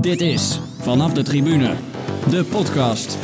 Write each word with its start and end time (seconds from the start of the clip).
Dit 0.00 0.20
is 0.20 0.60
Vanaf 0.78 1.12
de 1.12 1.22
Tribune, 1.22 1.74
de 2.30 2.44
podcast. 2.44 3.18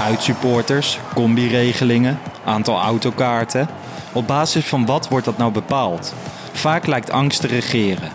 Uitsupporters, 0.00 0.98
combi-regelingen, 1.14 2.18
aantal 2.44 2.80
autokaarten. 2.80 3.68
Op 4.12 4.26
basis 4.26 4.64
van 4.64 4.86
wat 4.86 5.08
wordt 5.08 5.24
dat 5.24 5.38
nou 5.38 5.52
bepaald? 5.52 6.14
Vaak 6.52 6.86
lijkt 6.86 7.10
angst 7.10 7.40
te 7.40 7.46
regeren. 7.46 8.10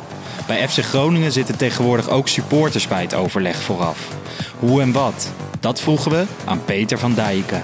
Bij 0.47 0.69
FC 0.69 0.79
Groningen 0.79 1.31
zitten 1.31 1.57
tegenwoordig 1.57 2.09
ook 2.09 2.27
supporters 2.27 2.87
bij 2.87 3.01
het 3.01 3.13
overleg 3.13 3.61
vooraf. 3.61 4.07
Hoe 4.59 4.81
en 4.81 4.91
wat? 4.91 5.31
Dat 5.59 5.81
vroegen 5.81 6.11
we 6.11 6.25
aan 6.45 6.65
Peter 6.65 6.99
van 6.99 7.13
Dijken. 7.13 7.63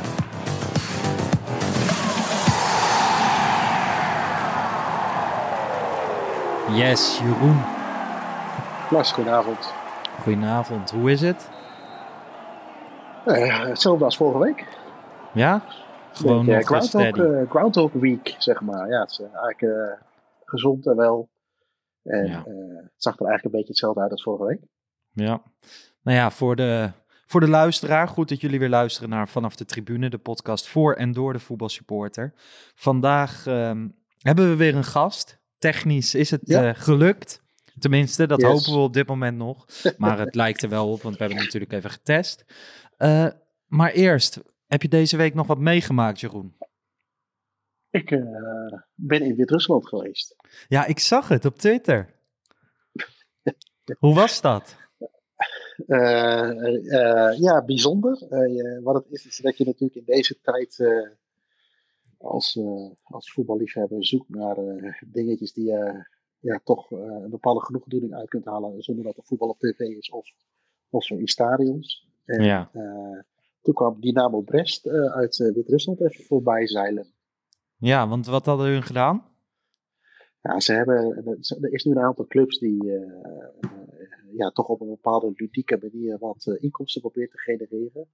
Yes, 6.76 7.20
Jeroen. 7.24 7.78
Lars, 8.90 9.12
goedenavond. 9.12 9.74
Goedenavond. 10.22 10.92
Hoe 10.92 11.12
is 11.12 11.22
het? 11.22 11.50
Uh, 13.28 13.60
hetzelfde 13.68 14.06
als 14.06 14.18
vorige 14.18 14.40
week. 14.44 14.66
Ja? 15.34 15.62
Gewoon 16.12 16.46
Beetje, 16.46 16.76
nog 16.76 16.90
Groundhog, 16.90 17.26
eh, 17.26 17.50
Groundhog 17.50 17.92
Week, 17.92 18.36
zeg 18.38 18.62
maar. 18.62 18.90
Ja, 18.90 19.00
het 19.00 19.12
is 19.12 19.20
eh, 19.20 19.26
eigenlijk 19.26 19.62
eh, 19.62 20.02
gezond 20.46 20.88
en 20.88 20.96
wel. 20.96 21.30
En 22.04 22.26
Ja. 22.28 22.38
eh, 22.46 22.54
het 22.84 22.92
zag 22.96 23.14
er 23.20 23.26
eigenlijk 23.26 23.44
een 23.44 23.52
beetje 23.52 23.68
hetzelfde 23.68 24.02
uit 24.02 24.12
als 24.12 24.24
vorige 24.24 24.46
week. 24.46 24.60
Ja. 25.12 25.42
Nou 26.02 26.18
ja, 26.18 26.32
voor 26.32 26.56
de, 26.56 26.92
voor 27.26 27.40
de 27.40 27.50
luisteraar, 27.50 28.08
goed 28.08 28.30
dat 28.30 28.42
jullie 28.42 28.60
weer 28.60 28.70
luisteren 28.70 29.10
naar 29.10 29.28
Vanaf 29.28 29.56
de 29.56 29.66
Tribune, 29.66 30.10
de 30.10 30.18
podcast 30.18 30.68
voor 30.68 30.94
en 30.94 31.12
door 31.12 31.34
de 31.34 31.40
voetbalsupporter. 31.40 32.34
Vandaag 32.76 33.46
ehm, 33.48 33.88
hebben 34.20 34.50
we 34.50 34.56
weer 34.56 34.76
een 34.76 34.84
gast. 34.84 35.38
Technisch 35.58 36.16
is 36.16 36.32
het 36.32 36.42
Ja. 36.44 36.64
eh, 36.68 36.76
gelukt. 36.76 37.42
Tenminste, 37.80 38.28
dat 38.28 38.42
Yes. 38.42 38.50
hopen 38.50 38.72
we 38.80 38.86
op 38.86 38.94
dit 38.94 39.08
moment 39.08 39.38
nog. 39.38 39.66
Maar 39.98 40.20
het 40.20 40.36
lijkt 40.44 40.62
er 40.64 40.70
wel 40.70 40.92
op, 40.92 41.02
want 41.02 41.14
we 41.18 41.20
hebben 41.24 41.38
het 41.38 41.46
natuurlijk 41.46 41.74
even 41.74 41.90
getest. 41.90 42.46
Eh, 42.98 43.28
maar 43.68 43.92
eerst, 43.92 44.40
heb 44.68 44.82
je 44.82 44.88
deze 44.88 45.18
week 45.18 45.34
nog 45.34 45.48
wat 45.48 45.58
meegemaakt, 45.60 46.20
Jeroen? 46.20 46.58
Ik 47.90 48.12
eh, 48.12 48.74
ben 48.96 49.22
in 49.22 49.36
Wit-Rusland 49.36 49.88
geweest. 49.88 50.36
Ja, 50.68 50.86
ik 50.86 51.00
zag 51.00 51.28
het 51.28 51.46
op 51.46 51.56
Twitter. 51.58 52.16
Hoe 54.00 54.14
was 54.16 54.42
dat? 54.42 54.76
Eh, 55.88 57.38
ja, 57.40 57.64
bijzonder. 57.66 58.18
Je- 58.50 58.80
wat 58.84 58.96
het 58.96 59.06
is, 59.10 59.26
is 59.26 59.38
dat 59.38 59.58
je 59.58 59.66
natuurlijk 59.66 59.96
in 59.96 60.04
deze 60.06 60.40
tijd 60.42 60.84
als, 62.18 62.60
als 63.04 63.32
voetballiefhebber 63.32 64.06
zoekt 64.06 64.30
naar 64.30 64.56
dingetjes 65.06 65.54
die 65.54 65.66
je 65.66 66.06
ja, 66.40 66.62
toch 66.64 66.92
eh, 66.92 66.98
een 67.00 67.30
bepaalde 67.30 67.62
genoegdoening 67.62 68.14
uit 68.14 68.30
kunt 68.30 68.46
halen 68.46 68.82
zonder 68.82 69.04
dat 69.04 69.18
er 69.18 69.24
voetbal 69.24 69.50
op 69.50 69.60
tv 69.60 69.80
is 69.80 70.10
of, 70.10 70.28
of 70.90 71.04
zo 71.04 71.16
in 71.16 71.28
stadions. 71.28 72.08
En, 72.26 72.44
Ja. 72.44 72.70
eh, 72.74 73.20
toen 73.62 73.74
kwam 73.74 74.02
Dynamo 74.02 74.42
Brest 74.42 74.86
eh, 74.86 75.04
uit 75.14 75.38
Wit-Rusland 75.38 76.02
even 76.02 76.24
voorbij 76.24 76.68
zeilen. 76.68 77.08
Ja, 77.78 78.08
want 78.08 78.26
wat 78.26 78.46
hadden 78.46 78.68
hun 78.68 78.84
gedaan? 78.84 79.28
Ja, 80.42 80.60
ze 80.60 80.74
hebben, 80.74 81.26
er 81.62 81.74
is 81.74 81.84
nu 81.84 81.92
een 81.92 82.00
aantal 82.00 82.28
clubs 82.28 82.60
die 82.60 82.84
ja, 84.32 84.50
toch 84.50 84.68
op 84.68 84.82
een 84.82 84.88
bepaalde 84.90 85.32
ludieke 85.36 85.78
manier 85.82 86.18
wat 86.18 86.58
inkomsten 86.60 87.02
proberen 87.02 87.30
te 87.30 87.38
genereren. 87.38 88.08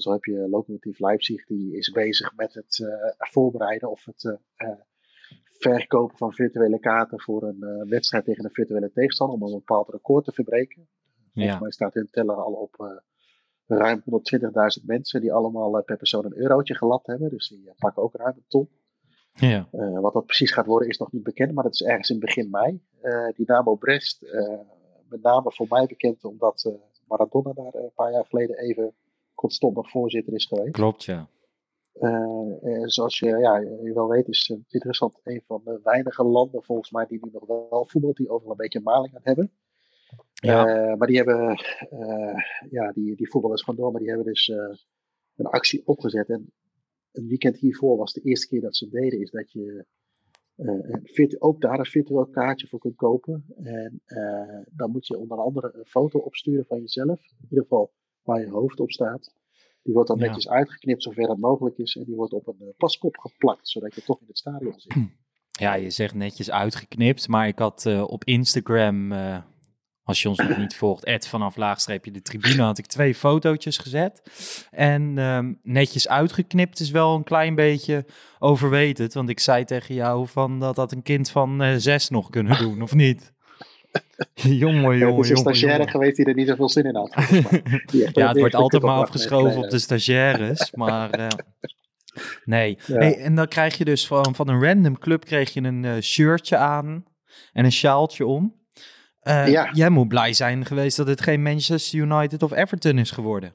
Zo 0.00 0.12
heb 0.12 0.24
je 0.24 0.48
Lokomotief 0.48 0.98
Leipzig, 0.98 1.46
die 1.46 1.76
is 1.76 1.90
bezig 1.90 2.36
met 2.36 2.54
het 2.54 2.88
voorbereiden 3.18 3.90
of 3.90 4.04
het 4.04 4.38
verkopen 5.60 6.16
van 6.16 6.32
virtuele 6.32 6.78
kaarten 6.78 7.20
voor 7.20 7.42
een 7.42 7.62
eh, 7.62 7.88
wedstrijd 7.88 8.24
tegen 8.24 8.44
een 8.44 8.50
virtuele 8.52 8.90
tegenstander 8.92 9.36
om 9.36 9.42
een 9.42 9.58
bepaald 9.58 9.88
record 9.88 10.24
te 10.24 10.32
verbreken. 10.32 10.88
Volgens 11.34 11.54
Ja. 11.54 11.60
mij 11.60 11.70
staat 11.70 11.94
hun 11.94 12.08
teller 12.10 12.36
al 12.36 12.52
op 12.52 12.74
eh, 12.80 13.76
ruim 13.78 14.02
120.000 14.04 14.84
mensen 14.86 15.20
die 15.20 15.32
allemaal 15.32 15.78
eh, 15.78 15.84
per 15.84 15.96
persoon 15.96 16.24
een 16.24 16.36
eurotje 16.38 16.74
gelapt 16.74 17.06
hebben. 17.06 17.30
Dus 17.30 17.48
die 17.48 17.70
pakken 17.78 18.02
ook 18.02 18.14
ruim 18.14 18.34
een 18.36 18.44
ton. 18.48 18.68
Ja. 19.32 19.68
Wat 20.00 20.12
dat 20.12 20.26
precies 20.26 20.52
gaat 20.52 20.66
worden 20.66 20.88
is 20.88 20.98
nog 20.98 21.12
niet 21.12 21.22
bekend, 21.22 21.52
maar 21.52 21.64
dat 21.64 21.72
is 21.72 21.82
ergens 21.82 22.10
in 22.10 22.18
begin 22.18 22.50
mei. 22.50 22.80
Eh 23.00 23.28
Dynamo 23.34 23.74
Brest, 23.74 24.20
met 25.08 25.22
name 25.22 25.52
voor 25.52 25.66
mij 25.68 25.86
bekend 25.86 26.24
omdat 26.24 26.72
Maradona 27.08 27.52
daar 27.52 27.74
een 27.74 27.90
paar 27.94 28.12
jaar 28.12 28.24
geleden 28.24 28.58
even 28.58 28.94
kortstondig 29.34 29.90
voorzitter 29.90 30.32
is 30.34 30.46
geweest. 30.46 30.70
Klopt, 30.72 31.04
ja. 31.04 31.28
Eh, 31.92 32.56
eh, 32.62 32.82
zoals 32.86 33.18
je, 33.18 33.26
ja, 33.26 33.58
je 33.58 33.92
wel 33.94 34.08
weet 34.08 34.28
is 34.28 34.50
eh, 34.50 34.58
Wit-Rusland 34.68 35.20
een 35.22 35.42
van 35.46 35.60
de 35.64 35.80
weinige 35.82 36.24
landen 36.24 36.62
volgens 36.62 36.90
mij 36.90 37.06
die 37.06 37.18
nu 37.22 37.30
nog 37.32 37.46
wel 37.46 37.84
voetbal, 37.88 38.14
die 38.14 38.28
overal 38.28 38.50
een 38.50 38.56
beetje 38.56 38.80
maling 38.80 39.14
aan 39.14 39.20
hebben. 39.24 39.52
Ja. 40.32 40.66
Eh, 40.66 40.96
maar 40.96 41.06
die 41.06 41.16
hebben, 41.16 41.48
eh, 41.90 42.36
ja, 42.70 42.92
die, 42.92 43.16
die 43.16 43.30
voetballers 43.30 43.62
gewoon 43.62 43.80
door, 43.80 43.90
maar 43.90 44.00
die 44.00 44.08
hebben 44.10 44.26
dus 44.26 44.48
eh, 44.48 44.76
een 45.36 45.46
actie 45.46 45.82
opgezet. 45.86 46.28
En 46.28 46.52
een 47.12 47.26
weekend 47.26 47.56
hiervoor 47.56 47.96
was 47.96 48.12
de 48.12 48.20
eerste 48.20 48.48
keer 48.48 48.60
dat 48.60 48.76
ze 48.76 48.88
deden, 48.88 49.20
is 49.20 49.30
dat 49.30 49.52
je 49.52 49.84
eh, 50.56 50.96
virtu- 51.02 51.36
ook 51.38 51.60
daar 51.60 51.78
een 51.78 51.84
virtueel 51.86 52.26
kaartje 52.26 52.66
voor 52.66 52.78
kunt 52.78 52.96
kopen. 52.96 53.44
En 53.56 54.00
eh, 54.04 54.58
dan 54.70 54.90
moet 54.90 55.06
je 55.06 55.18
onder 55.18 55.38
andere 55.38 55.70
een 55.74 55.86
foto 55.86 56.18
opsturen 56.18 56.64
van 56.66 56.80
jezelf, 56.80 57.20
in 57.40 57.46
ieder 57.48 57.62
geval 57.62 57.92
waar 58.22 58.40
je 58.40 58.50
hoofd 58.50 58.80
op 58.80 58.90
staat. 58.90 59.34
Die 59.82 59.94
wordt 59.94 60.08
dan 60.08 60.18
Ja. 60.18 60.24
netjes 60.26 60.48
uitgeknipt 60.48 61.02
zover 61.02 61.26
dat 61.26 61.38
mogelijk 61.38 61.78
is. 61.78 61.96
En 61.96 62.04
die 62.04 62.14
wordt 62.14 62.32
op 62.32 62.46
een 62.46 62.56
eh, 62.60 62.66
paskop 62.76 63.16
geplakt, 63.18 63.68
zodat 63.68 63.94
je 63.94 64.02
toch 64.02 64.20
in 64.20 64.26
het 64.26 64.38
stadion 64.38 64.74
zit. 64.76 64.94
Ja, 65.50 65.74
je 65.74 65.90
zegt 65.90 66.14
netjes 66.14 66.50
uitgeknipt, 66.50 67.28
maar 67.28 67.46
ik 67.48 67.58
had 67.58 67.86
eh, 67.86 68.02
op 68.02 68.24
Instagram, 68.24 69.12
eh, 69.12 69.38
als 70.02 70.22
je 70.22 70.28
ons 70.28 70.38
nog 70.38 70.56
niet 70.56 70.76
volgt, 70.76 71.04
Ed 71.04 71.26
vanaf 71.28 71.56
laagstreepje 71.56 72.10
de 72.10 72.22
tribune, 72.22 72.62
had 72.62 72.78
ik 72.78 72.86
twee 72.86 73.14
fotootjes 73.14 73.78
gezet. 73.78 74.22
En 74.70 75.18
ehm, 75.18 75.54
netjes 75.62 76.08
uitgeknipt 76.08 76.80
is 76.80 76.90
wel 76.90 77.14
een 77.14 77.24
klein 77.24 77.54
beetje 77.54 78.06
overwetend, 78.38 79.12
want 79.12 79.28
ik 79.28 79.40
zei 79.40 79.64
tegen 79.64 79.94
jou 79.94 80.26
van 80.28 80.58
dat 80.60 80.76
had 80.76 80.92
een 80.92 81.02
kind 81.02 81.30
van 81.30 81.80
zes 81.80 82.08
nog 82.08 82.30
kunnen 82.30 82.58
doen, 82.58 82.82
of 82.82 82.94
niet? 82.94 83.32
jongen, 84.34 84.90
het 84.90 84.98
jongen, 85.00 85.20
is 85.20 85.28
een 85.28 85.36
jongen, 85.36 85.36
stagiaire 85.36 85.76
jongen. 85.78 85.90
geweest 85.90 86.16
die 86.16 86.24
er 86.24 86.34
niet 86.34 86.48
zoveel 86.48 86.68
zin 86.68 86.84
in 86.84 86.94
had. 86.94 87.14
Ja, 88.12 88.28
het 88.28 88.38
wordt 88.38 88.54
altijd 88.54 88.82
maar 88.82 88.96
afgeschoven 88.96 89.62
op 89.62 89.70
de 89.70 89.78
stagiaires, 89.78 90.72
maar 90.72 91.10
eh, 91.10 91.28
nee. 92.44 92.78
Ja. 92.86 92.96
Hey, 92.96 93.18
en 93.18 93.34
dan 93.34 93.48
krijg 93.48 93.78
je 93.78 93.84
dus 93.84 94.06
van, 94.06 94.34
van 94.34 94.48
een 94.48 94.62
random 94.62 94.98
club 94.98 95.24
kreeg 95.24 95.52
je 95.52 95.62
een 95.62 95.84
eh, 95.84 96.00
shirtje 96.00 96.56
aan 96.56 97.04
en 97.52 97.64
een 97.64 97.72
sjaaltje 97.72 98.26
om. 98.26 98.58
Eh, 99.20 99.48
Ja. 99.48 99.70
Jij 99.72 99.90
moet 99.90 100.08
blij 100.08 100.32
zijn 100.32 100.64
geweest 100.64 100.96
dat 100.96 101.06
het 101.06 101.20
geen 101.20 101.42
Manchester 101.42 101.98
United 101.98 102.42
of 102.42 102.52
Everton 102.52 102.98
is 102.98 103.10
geworden. 103.10 103.54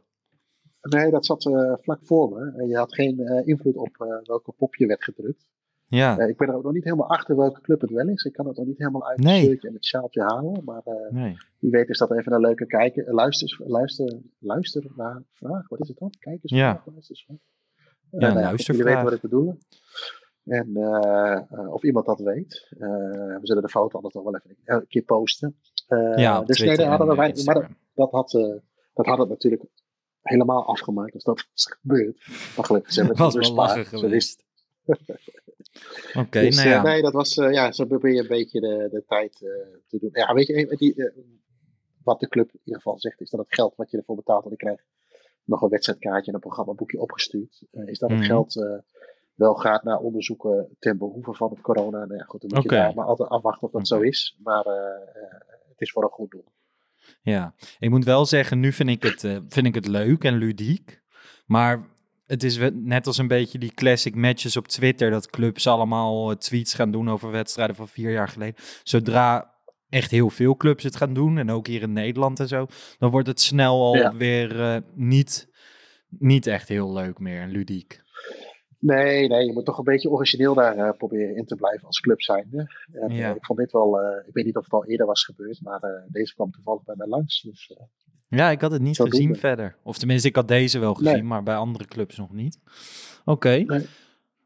Nee, 0.90 1.12
dat 1.12 1.26
zat 1.26 1.46
eh, 1.46 1.74
vlak 1.82 2.00
voor 2.04 2.30
me. 2.30 2.54
En 2.58 2.68
je 2.68 2.78
had 2.78 2.94
geen 2.94 3.20
eh, 3.20 3.48
invloed 3.48 3.76
op 3.76 3.96
eh, 3.98 4.08
welke 4.24 4.52
pop 4.52 4.76
je 4.76 4.86
werd 4.86 5.04
gedrukt. 5.04 5.46
Ja, 5.88 6.18
Eh, 6.18 6.28
ik 6.30 6.38
ben 6.38 6.48
er 6.48 6.56
ook 6.56 6.64
nog 6.64 6.74
niet 6.74 6.84
helemaal 6.84 7.10
achter 7.10 7.36
welke 7.36 7.62
club 7.62 7.82
het 7.82 7.90
wel 7.92 8.08
is. 8.10 8.24
Ik 8.24 8.34
kan 8.34 8.48
het 8.48 8.58
nog 8.58 8.66
niet 8.66 8.78
helemaal 8.78 9.08
uit 9.10 9.20
Nee. 9.20 9.50
het 9.50 9.66
en 9.66 9.74
het 9.74 9.86
sjaaltje 9.86 10.22
halen. 10.22 10.62
Maar 10.64 10.82
eh, 10.86 11.12
nee. 11.12 11.38
wie 11.60 11.72
weet 11.72 11.90
is 11.90 11.98
dat 11.98 12.12
even 12.12 12.34
een 12.34 12.40
leuke 12.42 12.66
kijken. 12.66 13.14
Luister, 13.14 13.58
luister, 13.68 14.20
luister 14.40 14.86
naar 14.96 15.24
vraag. 15.32 15.68
Wat 15.70 15.80
is 15.80 15.88
het 15.88 15.98
dan? 15.98 16.10
Kijkersvraag? 16.20 16.86
Ja. 16.86 16.92
Luistersvraag? 16.92 17.38
Ja, 17.38 18.20
Eh, 18.20 18.28
een 18.28 18.34
nou 18.34 18.34
luistervraag. 18.34 18.66
Jullie 18.78 18.84
weten 18.84 19.04
wat 19.04 19.14
ik 19.14 19.22
bedoel. 19.22 19.58
En 20.46 20.76
eh, 20.76 21.42
eh, 21.60 21.74
of 21.74 21.84
iemand 21.84 22.06
dat 22.06 22.20
weet. 22.20 22.68
Eh, 22.80 22.88
we 23.40 23.40
zullen 23.42 23.64
de 23.64 23.70
foto 23.70 23.96
anders 23.96 24.14
nog 24.16 24.24
wel 24.24 24.36
even 24.36 24.58
een 24.66 24.88
keer 24.88 25.02
posten. 25.04 25.56
Eh, 25.88 26.14
ja, 26.16 26.42
dus 26.44 26.60
nee, 26.60 26.78
daar 26.78 26.88
hadden 26.88 27.08
we 27.08 27.14
eh, 27.14 27.20
weinig, 27.20 27.46
maar 27.46 27.70
dat, 27.94 28.12
had, 28.12 28.34
eh, 28.34 28.56
dat 28.94 29.06
had 29.06 29.18
het 29.18 29.30
natuurlijk 29.30 29.64
helemaal 30.22 30.66
afgemaakt 30.68 31.14
als 31.14 31.24
dat 31.24 31.48
was 31.54 31.76
gebeurd. 31.80 32.28
Maar 32.56 32.66
gelukkig 32.66 32.94
zijn 32.94 33.06
we 33.06 33.12
Het 33.12 33.22
was 33.56 33.76
is- 33.76 33.88
geweest. 33.88 34.44
Oké, 36.14 36.40
dus, 36.42 36.56
nou 36.56 36.68
eh, 36.68 36.74
ja. 36.74 36.82
nee, 36.82 37.02
dat 37.02 37.14
was, 37.14 37.38
eh, 37.38 37.54
ja, 37.54 37.72
zo 37.72 37.86
probeer 37.86 38.14
je 38.14 38.22
een 38.22 38.28
beetje 38.28 38.60
de, 38.60 38.88
de 38.92 39.04
tijd 39.08 39.42
eh, 39.42 39.50
te 39.88 40.00
doen. 40.00 40.10
Ja, 40.12 40.34
weet 40.34 40.48
je, 40.48 40.76
die, 40.78 41.12
wat 42.04 42.20
de 42.20 42.28
club 42.28 42.48
in 42.54 42.60
ieder 42.64 42.82
geval 42.82 43.00
zegt, 43.00 43.22
is 43.22 43.30
dat 43.30 43.40
het 43.40 43.54
geld 43.54 43.76
wat 43.76 43.92
je 43.92 43.98
ervoor 43.98 44.16
betaalt, 44.16 44.42
want 44.42 44.54
ik 44.54 44.60
krijg 44.60 44.80
nog 45.44 45.62
een 45.62 45.70
wedstrijdkaartje 45.70 46.28
en 46.28 46.34
een 46.34 46.40
programmaboekje 46.40 47.00
opgestuurd, 47.00 47.62
is 47.72 48.00
dat 48.00 48.10
het 48.10 48.20
Mhm. 48.20 48.28
geld 48.28 48.66
wel 49.34 49.54
gaat 49.54 49.84
naar 49.84 50.00
onderzoeken 50.00 50.76
ten 50.80 50.98
behoeve 50.98 51.34
van 51.34 51.50
het 51.50 51.62
corona. 51.62 52.06
Nou 52.06 52.16
ja, 52.16 52.24
goed, 52.24 52.42
dan 52.42 52.50
moet 52.54 52.64
je 52.64 52.70
daar 52.70 52.96
maar 52.96 53.06
altijd 53.06 53.30
afwachten 53.30 53.64
of 53.68 53.72
dat 53.72 53.88
zo 53.88 54.00
is. 54.00 54.38
Maar 54.44 54.66
het 55.70 55.82
is 55.82 55.92
voor 55.92 56.04
een 56.04 56.10
goed 56.10 56.32
doel. 56.32 56.46
Ja, 57.22 57.54
ik 57.80 57.90
moet 57.90 58.04
wel 58.06 58.26
zeggen, 58.26 58.60
nu 58.60 58.72
vind 58.72 58.90
ik 58.90 59.04
het, 59.04 59.20
vind 59.50 59.66
ik 59.66 59.76
het 59.76 59.88
leuk 59.88 60.24
en 60.24 60.36
ludiek. 60.36 61.02
Maar 61.46 61.90
het 62.26 62.44
is 62.44 62.60
net 62.74 63.08
als 63.08 63.18
een 63.18 63.28
beetje 63.28 63.58
die 63.60 63.74
classic 63.74 64.16
matches 64.16 64.58
op 64.58 64.68
Twitter, 64.68 65.12
dat 65.12 65.30
clubs 65.30 65.68
allemaal 65.68 66.32
eh, 66.32 66.38
tweets 66.38 66.74
gaan 66.74 66.92
doen 66.92 67.10
over 67.10 67.32
wedstrijden 67.32 67.76
van 67.76 67.88
vier 67.88 68.12
jaar 68.12 68.28
geleden. 68.30 68.56
Zodra 68.84 69.54
echt 69.90 70.12
heel 70.12 70.30
veel 70.30 70.56
clubs 70.56 70.84
het 70.84 70.96
gaan 70.96 71.14
doen, 71.14 71.38
en 71.38 71.52
ook 71.52 71.68
hier 71.68 71.82
in 71.82 71.94
Nederland 71.94 72.40
en 72.40 72.48
zo, 72.48 72.66
dan 72.98 73.12
wordt 73.12 73.28
het 73.28 73.42
snel 73.42 73.84
al 73.84 73.96
Ja. 73.96 74.16
weer 74.16 74.60
eh, 74.62 74.78
niet, 74.94 75.50
niet 76.10 76.48
echt 76.48 76.68
heel 76.68 76.94
leuk 76.94 77.20
meer 77.20 77.42
en 77.42 77.50
ludiek. 77.52 78.04
Nee, 78.80 79.28
nee, 79.28 79.46
je 79.46 79.54
moet 79.54 79.66
toch 79.66 79.78
een 79.78 79.84
beetje 79.84 80.10
origineel 80.10 80.54
daar 80.54 80.78
uh, 80.78 80.90
proberen 80.98 81.36
in 81.36 81.46
te 81.46 81.56
blijven 81.56 81.88
als 81.88 82.00
club 82.00 82.22
zijnde. 82.22 82.68
En, 82.92 83.12
Ja. 83.16 83.36
ik 83.36 83.46
vond 83.46 83.60
dit 83.60 83.72
wel, 83.72 84.00
eh, 84.00 84.28
ik 84.28 84.34
weet 84.34 84.46
niet 84.46 84.56
of 84.56 84.64
het 84.64 84.74
al 84.74 84.86
eerder 84.86 85.06
was 85.06 85.24
gebeurd, 85.24 85.62
maar 85.62 85.80
eh, 85.82 85.90
deze 86.08 86.34
kwam 86.34 86.52
toevallig 86.52 86.84
bij 86.84 86.96
mij 86.98 87.08
langs. 87.08 87.42
Dus, 87.42 87.74
eh, 87.78 87.84
Ja, 88.30 88.50
ik 88.50 88.62
had 88.62 88.72
het 88.72 88.82
niet 88.82 88.96
Zo 88.96 89.06
gezien 89.06 89.36
verder. 89.36 89.76
Of 89.84 89.98
tenminste, 89.98 90.28
ik 90.28 90.36
had 90.36 90.48
deze 90.48 90.80
wel 90.80 90.94
gezien, 90.94 91.14
Nee. 91.14 91.24
maar 91.24 91.44
bij 91.44 91.56
andere 91.56 91.86
clubs 91.86 92.18
nog 92.18 92.34
niet. 92.34 92.60
Oké. 93.26 93.50
Nee. 93.50 93.86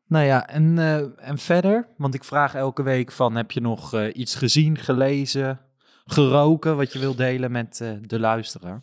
Nou 0.07 0.25
ja, 0.25 0.47
en, 0.47 0.77
eh, 0.77 1.29
en 1.29 1.37
verder? 1.37 1.87
Want 1.97 2.13
ik 2.13 2.23
vraag 2.23 2.55
elke 2.55 2.83
week 2.83 3.11
van, 3.11 3.35
heb 3.35 3.51
je 3.51 3.61
nog 3.61 3.93
eh, 3.93 4.07
iets 4.13 4.35
gezien, 4.35 4.77
gelezen, 4.77 5.59
geroken, 6.05 6.77
wat 6.77 6.93
je 6.93 6.99
wil 6.99 7.15
delen 7.15 7.51
met 7.51 7.81
eh, 7.81 7.91
de 8.01 8.19
luisteraar? 8.19 8.81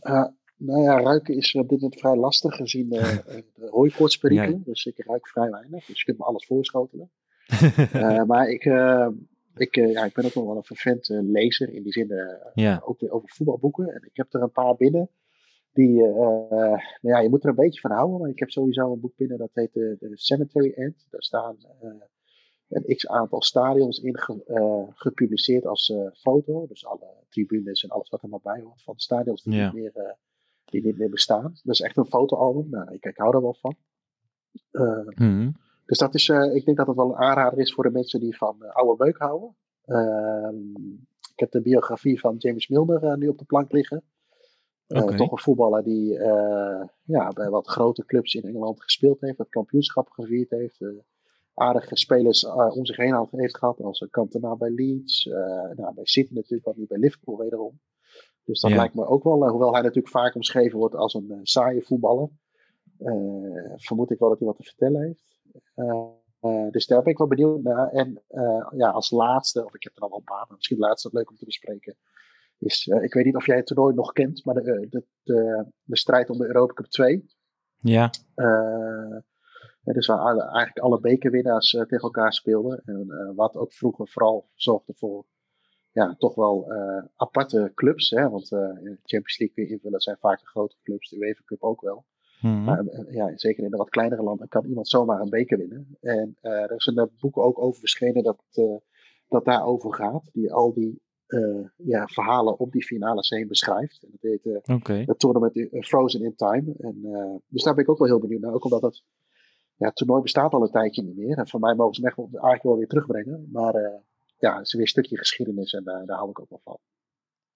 nou 0.59 0.83
ja, 0.83 1.01
ruiken 1.01 1.37
is 1.37 1.55
op 1.55 1.69
dit 1.69 1.81
moment 1.81 2.01
vrij 2.01 2.17
lastig 2.17 2.55
gezien 2.55 2.89
de 2.91 3.69
hooikoortsperikelen. 3.71 4.59
Ja. 4.59 4.65
Dus 4.65 4.85
ik 4.85 5.05
ruik 5.07 5.29
vrij 5.29 5.51
weinig, 5.51 5.85
dus 5.85 5.99
je 5.99 6.05
kunt 6.05 6.19
me 6.19 6.25
alles 6.25 6.47
voorschotelen. 6.47 7.11
Maar 8.27 8.49
ik, 8.49 8.65
ik, 9.57 9.77
eh, 9.77 9.93
ja, 9.93 10.05
ik 10.05 10.15
ben 10.15 10.25
ook 10.25 10.35
nog 10.35 10.45
wel 10.47 10.57
een 10.57 10.65
vervent 10.65 11.11
eh, 11.11 11.19
lezer, 11.23 11.69
in 11.69 11.83
die 11.83 11.93
zin 11.93 12.11
eh, 12.11 12.37
ja, 12.55 12.83
ook 12.85 13.01
weer 13.01 13.11
over 13.11 13.29
voetbalboeken. 13.29 13.89
En 13.89 14.03
ik 14.03 14.17
heb 14.17 14.35
er 14.35 14.43
een 14.43 14.51
paar 14.51 14.77
binnen. 14.77 15.09
Die, 15.73 16.03
nou 16.03 16.79
ja, 17.01 17.19
je 17.19 17.29
moet 17.29 17.43
er 17.43 17.49
een 17.49 17.55
beetje 17.55 17.81
van 17.81 17.91
houden. 17.91 18.21
Maar 18.21 18.31
ik 18.31 18.39
heb 18.39 18.51
sowieso 18.51 18.93
een 18.93 19.01
boek 19.01 19.17
binnen 19.17 19.39
dat 19.39 19.51
heet 19.53 19.73
de, 19.73 19.97
Cemetery 20.13 20.73
End. 20.77 21.07
Daar 21.11 21.23
staan 21.23 21.57
een 22.69 22.95
x 22.97 23.09
aantal 23.09 23.43
stadions 23.43 23.99
in 23.99 24.19
ge- 24.19 24.87
gepubliceerd 24.95 25.67
als 25.67 25.93
foto. 26.15 26.67
Dus 26.67 26.87
alle 26.87 27.07
tribunes 27.29 27.83
en 27.83 27.89
alles 27.91 28.09
wat 28.11 28.23
er 28.23 28.29
maar 28.29 28.41
bij 28.43 28.61
hoort 28.61 28.83
van 28.83 28.95
de 28.95 29.01
stadions 29.03 29.43
die, 29.43 29.55
Ja. 29.55 29.65
niet, 29.73 29.75
meer, 29.75 30.17
die 30.65 30.85
niet 30.85 30.99
meer 30.99 31.11
bestaan. 31.11 31.43
Dat 31.63 31.75
is 31.75 31.81
echt 31.81 31.97
een 31.97 32.07
fotoalbum. 32.07 32.71
Nou, 32.71 32.93
ik, 32.95 33.05
ik 33.05 33.17
hou 33.17 33.35
er 33.35 33.43
wel 33.43 33.57
van. 33.61 33.77
Mhm. 35.15 35.51
Dus 35.87 35.99
dat 35.99 36.15
is, 36.15 36.29
eh, 36.29 36.55
ik 36.55 36.65
denk 36.65 36.77
dat 36.77 36.87
het 36.87 36.97
wel 36.97 37.09
een 37.11 37.17
aanrader 37.17 37.59
is 37.59 37.75
voor 37.75 37.85
de 37.85 37.91
mensen 37.91 38.21
die 38.21 38.37
van 38.37 38.65
eh, 38.65 38.75
oude 38.75 39.05
meuk 39.05 39.19
houden. 39.19 39.57
Ehm, 39.85 40.75
ik 41.33 41.41
heb 41.41 41.51
de 41.51 41.63
biografie 41.63 42.21
van 42.21 42.37
James 42.37 42.69
Milner 42.69 43.05
eh, 43.05 43.15
nu 43.15 43.29
op 43.29 43.39
de 43.39 43.45
plank 43.45 43.73
liggen. 43.73 44.03
Toch 44.87 45.31
een 45.31 45.39
voetballer 45.39 45.83
die 45.85 46.13
ja, 47.03 47.29
bij 47.33 47.51
wat 47.51 47.67
grote 47.67 48.05
clubs 48.05 48.35
in 48.35 48.43
Engeland 48.43 48.83
gespeeld 48.83 49.21
heeft, 49.21 49.37
wat 49.39 49.49
kampioenschap 49.49 50.09
gevierd 50.09 50.51
heeft. 50.51 50.85
aardige 51.55 51.97
spelers 51.97 52.47
om 52.47 52.87
zich 52.87 52.97
heen 52.97 53.29
heeft 53.31 53.59
gehad, 53.59 53.81
als 53.81 54.07
Cantona 54.11 54.57
bij 54.57 54.71
Leeds, 54.71 55.25
nou, 55.75 55.95
bij 55.95 56.05
City 56.05 56.35
natuurlijk, 56.35 56.65
wat 56.65 56.77
nu 56.77 56.87
bij 56.87 56.99
Liverpool 56.99 57.37
wederom. 57.37 57.81
Dus 58.45 58.61
dat 58.61 58.71
Ja. 58.71 58.77
lijkt 58.77 58.95
me 58.95 59.07
ook 59.07 59.25
wel, 59.25 59.49
hoewel 59.49 59.73
hij 59.73 59.83
natuurlijk 59.83 60.09
vaak 60.09 60.35
omschreven 60.35 60.79
wordt 60.79 60.95
als 60.95 61.15
een 61.15 61.41
saaie 61.43 61.83
voetballer, 61.83 62.29
vermoed 63.77 64.11
ik 64.11 64.19
wel 64.19 64.29
dat 64.29 64.39
hij 64.39 64.49
wat 64.49 64.57
te 64.57 64.63
vertellen 64.63 65.03
heeft. 65.03 65.36
Eh, 65.75 66.07
eh, 66.41 66.71
dus 66.71 66.87
daar 66.87 67.03
ben 67.03 67.13
ik 67.13 67.19
wel 67.19 67.27
benieuwd 67.27 67.63
naar. 67.63 67.89
En 67.89 68.23
eh, 68.29 68.67
ja, 68.77 68.91
als 68.91 69.11
laatste, 69.11 69.65
of 69.65 69.75
ik 69.75 69.83
heb 69.83 69.97
er 69.97 70.03
al 70.03 70.09
wel 70.09 70.19
een 70.19 70.25
paar, 70.25 70.45
maar 70.47 70.57
misschien 70.57 70.79
laatste 70.79 71.09
leuk 71.13 71.31
om 71.31 71.37
te 71.37 71.45
bespreken. 71.45 71.97
Is, 72.59 72.87
ik 72.87 73.15
weet 73.15 73.25
niet 73.25 73.37
of 73.37 73.47
jij 73.47 73.57
het 73.57 73.67
toernooi 73.67 73.95
nog 73.95 74.13
kent, 74.13 74.45
maar 74.45 74.55
de, 74.55 74.87
de, 74.91 75.05
de, 75.23 75.67
de 75.83 75.97
strijd 75.97 76.31
om 76.31 76.39
de 76.39 76.47
Europa 76.47 76.73
Cup 76.73 76.87
2. 76.87 77.27
ja, 79.83 79.93
dus 79.93 80.07
waar 80.07 80.19
alle- 80.19 80.43
eigenlijk 80.43 80.79
alle 80.79 81.01
bekerwinnaars 81.01 81.71
tegen 81.71 81.99
elkaar 81.99 82.33
speelden. 82.33 82.83
En 82.85 83.33
wat 83.35 83.57
ook 83.57 83.73
vroeger 83.73 84.09
vooral 84.09 84.49
zorgde 84.55 84.95
voor 84.97 85.27
ja, 85.93 86.15
toch 86.19 86.35
wel 86.35 86.73
aparte 87.17 87.73
clubs. 87.75 88.11
Hè? 88.11 88.29
Want 88.29 88.49
Champions 89.03 89.39
League 89.39 89.55
weer 89.55 89.71
invullen 89.71 90.01
zijn 90.01 90.17
vaak 90.21 90.41
de 90.41 90.47
grote 90.47 90.77
clubs, 90.83 91.09
de 91.09 91.17
UEFA 91.17 91.43
Cup 91.45 91.63
ook 91.63 91.81
wel. 91.81 92.05
Mhm. 92.41 92.65
Maar 92.65 92.87
eh, 92.87 93.15
ja, 93.15 93.33
zeker 93.37 93.65
in 93.65 93.71
de 93.71 93.77
wat 93.77 93.91
kleinere 93.91 94.23
landen 94.23 94.49
kan 94.49 94.65
iemand 94.65 94.89
zomaar 94.89 95.21
een 95.21 95.31
beker 95.31 95.59
winnen. 95.59 95.97
En 96.01 96.37
eh, 96.41 96.53
er 96.53 96.75
is 96.77 96.87
een 96.87 96.99
eh, 96.99 97.07
boek 97.21 97.39
ook 97.39 97.59
over 97.59 97.81
verschenen 97.81 98.23
dat, 98.23 98.43
dat 99.29 99.45
daarover 99.45 99.95
gaat. 99.95 100.31
Die 100.33 100.53
al 100.53 100.73
die 100.73 101.05
ja, 101.77 102.07
verhalen 102.07 102.59
op 102.59 102.73
die 102.73 102.85
finales 102.85 103.29
heen 103.29 103.49
beschrijft. 103.49 104.03
En 104.03 104.09
dat 104.11 104.21
heet 104.21 104.63
het 105.07 105.19
toernooi 105.19 105.51
eh, 105.53 105.83
Frozen 105.83 106.23
in 106.23 106.35
Time. 106.35 106.75
En, 106.79 107.01
dus 107.49 107.63
daar 107.63 107.75
ben 107.75 107.83
ik 107.83 107.91
ook 107.91 107.99
wel 107.99 108.09
heel 108.09 108.21
benieuwd 108.21 108.41
naar. 108.41 108.53
Ook 108.53 108.65
omdat 108.65 108.83
het, 108.83 109.03
ja, 109.77 109.87
het 109.87 109.97
toernooi 109.97 110.23
bestaat 110.23 110.53
al 110.53 110.63
een 110.63 110.71
tijdje 110.71 111.03
niet 111.03 111.17
meer. 111.17 111.39
En 111.39 111.49
voor 111.49 111.61
mij 111.61 111.75
mogen 111.75 111.95
ze 111.95 112.01
hem 112.01 112.09
echt 112.09 112.17
wel, 112.17 112.29
eigenlijk 112.31 112.63
wel 112.63 112.77
weer 112.77 112.89
terugbrengen. 112.89 113.49
Maar 113.53 114.03
ja, 114.39 114.57
het 114.57 114.67
is 114.67 114.73
weer 114.73 114.83
een 114.83 114.89
stukje 114.89 115.19
geschiedenis 115.19 115.73
en 115.73 115.85
daar 115.85 116.07
daar 116.07 116.17
hou 116.17 116.31
ik 116.31 116.41
ook 116.41 116.51
wel 116.51 116.61
van. 116.65 116.79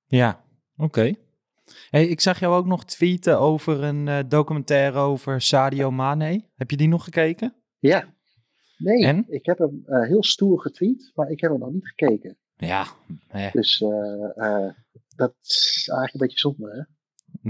Ja, 0.07 0.45
oké. 0.77 1.15
Hey, 1.91 2.07
ik 2.07 2.21
zag 2.21 2.41
jou 2.41 2.55
ook 2.55 2.67
nog 2.67 2.85
tweeten 2.85 3.39
over 3.39 3.83
een 3.83 4.09
eh, 4.09 4.19
documentaire 4.29 4.99
over 4.99 5.41
Sadio 5.41 5.91
Mane. 5.91 6.45
Heb 6.57 6.71
je 6.71 6.77
die 6.77 6.89
nog 6.89 7.05
gekeken? 7.05 7.55
Ja, 7.79 8.05
nee, 8.79 9.05
En? 9.07 9.25
ik 9.29 9.47
heb 9.47 9.59
hem 9.59 9.83
eh, 9.87 10.03
heel 10.09 10.25
stoer 10.25 10.61
getweet, 10.61 11.11
maar 11.15 11.31
ik 11.31 11.41
heb 11.41 11.51
hem 11.51 11.61
nog 11.61 11.73
niet 11.73 11.89
gekeken. 11.89 12.37
Ja, 12.57 12.87
Dus 13.53 13.81
eh, 13.81 14.67
dat 15.17 15.35
is 15.43 15.89
eigenlijk 15.89 16.15
een 16.15 16.21
beetje 16.21 16.39
zonde, 16.39 16.71
hè? 16.71 16.83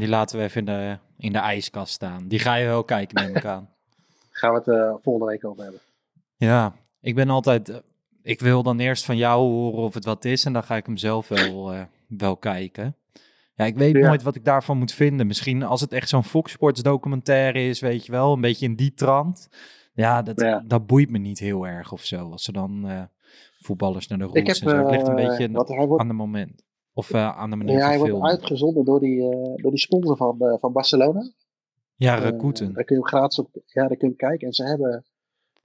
die 0.01 0.09
laten 0.09 0.39
we 0.39 0.45
even 0.45 0.59
in 0.59 0.65
de, 0.65 0.99
in 1.19 1.33
de 1.33 1.39
ijskast 1.39 1.93
staan. 1.93 2.29
Die 2.29 2.39
ga 2.39 2.55
je 2.55 2.67
wel 2.67 2.85
kijken, 2.85 3.25
neem 3.25 3.37
ik 3.37 3.45
aan. 3.45 3.69
Gaan 4.31 4.53
we 4.53 4.71
het 4.71 5.03
volgende 5.03 5.31
week 5.31 5.45
over 5.45 5.63
hebben. 5.63 5.81
Ja, 6.37 6.75
ik 7.01 7.15
ben 7.15 7.31
altijd. 7.31 7.83
Ik 8.23 8.41
wil 8.41 8.63
dan 8.63 8.79
eerst 8.79 9.05
van 9.05 9.17
jou 9.17 9.41
horen 9.41 9.79
of 9.79 9.95
het 9.95 10.05
wat 10.05 10.25
is 10.25 10.45
en 10.45 10.53
dan 10.53 10.63
ga 10.63 10.77
ik 10.77 10.87
hem 10.87 10.97
zelf 10.97 11.29
wel, 11.29 11.87
wel 12.09 12.37
kijken. 12.37 12.97
Ja, 13.61 13.67
ik 13.67 13.77
weet 13.79 13.95
Ja. 13.97 14.07
nooit 14.07 14.23
wat 14.23 14.35
ik 14.35 14.45
daarvan 14.45 14.79
moet 14.79 14.93
vinden. 14.93 15.27
Misschien 15.27 15.63
als 15.63 15.81
het 15.81 15.93
echt 15.93 16.09
zo'n 16.09 16.25
Fox 16.25 16.53
Sports 16.53 16.83
documentaire 16.83 17.69
is, 17.69 17.81
weet 17.81 18.07
je 18.07 18.13
wel, 18.13 18.33
een 18.33 18.41
beetje 18.41 18.67
in 18.67 18.75
die 18.77 18.95
trant. 18.95 19.49
Ja, 19.95 20.23
dat, 20.23 20.41
Ja. 20.41 20.65
dat 20.67 20.87
boeit 20.87 21.11
me 21.11 21.19
niet 21.19 21.39
heel 21.39 21.67
erg 21.67 21.93
of 21.93 22.05
zo. 22.05 22.31
Als 22.31 22.43
ze 22.45 22.53
dan 22.53 22.89
eh, 22.89 23.03
voetballers 23.63 24.07
naar 24.07 24.19
de 24.19 24.25
heb, 24.33 24.47
en 24.47 24.55
zo. 24.55 24.69
Het 24.69 24.91
ligt 24.91 25.09
een 25.09 25.19
eh, 25.19 25.29
beetje 25.29 25.51
wordt, 25.87 26.01
aan 26.01 26.09
de 26.09 26.15
moment. 26.15 26.63
Of 26.93 27.11
eh, 27.11 27.37
aan 27.39 27.51
de 27.51 27.57
manier 27.57 27.75
ja, 27.79 27.81
van 27.93 28.01
hij 28.03 28.11
wordt 28.13 28.27
uitgezonden 28.31 28.85
door 28.85 29.01
die, 29.01 29.21
door 29.57 29.71
die 29.71 29.79
sponsor 29.81 30.17
van, 30.17 30.57
van 30.61 30.73
Barcelona. 30.73 31.31
Ja, 31.95 32.15
Rakuten. 32.19 32.73
daar 32.73 32.85
kun 32.85 32.97
je 32.97 33.03
hem 33.03 33.11
gratis 33.11 33.39
op, 33.39 33.49
ja, 33.67 33.87
daar 33.89 33.97
kun 33.97 34.09
je 34.09 34.17
kijken. 34.17 34.47
En 34.47 34.53
ze 34.53 34.65
hebben 34.65 35.05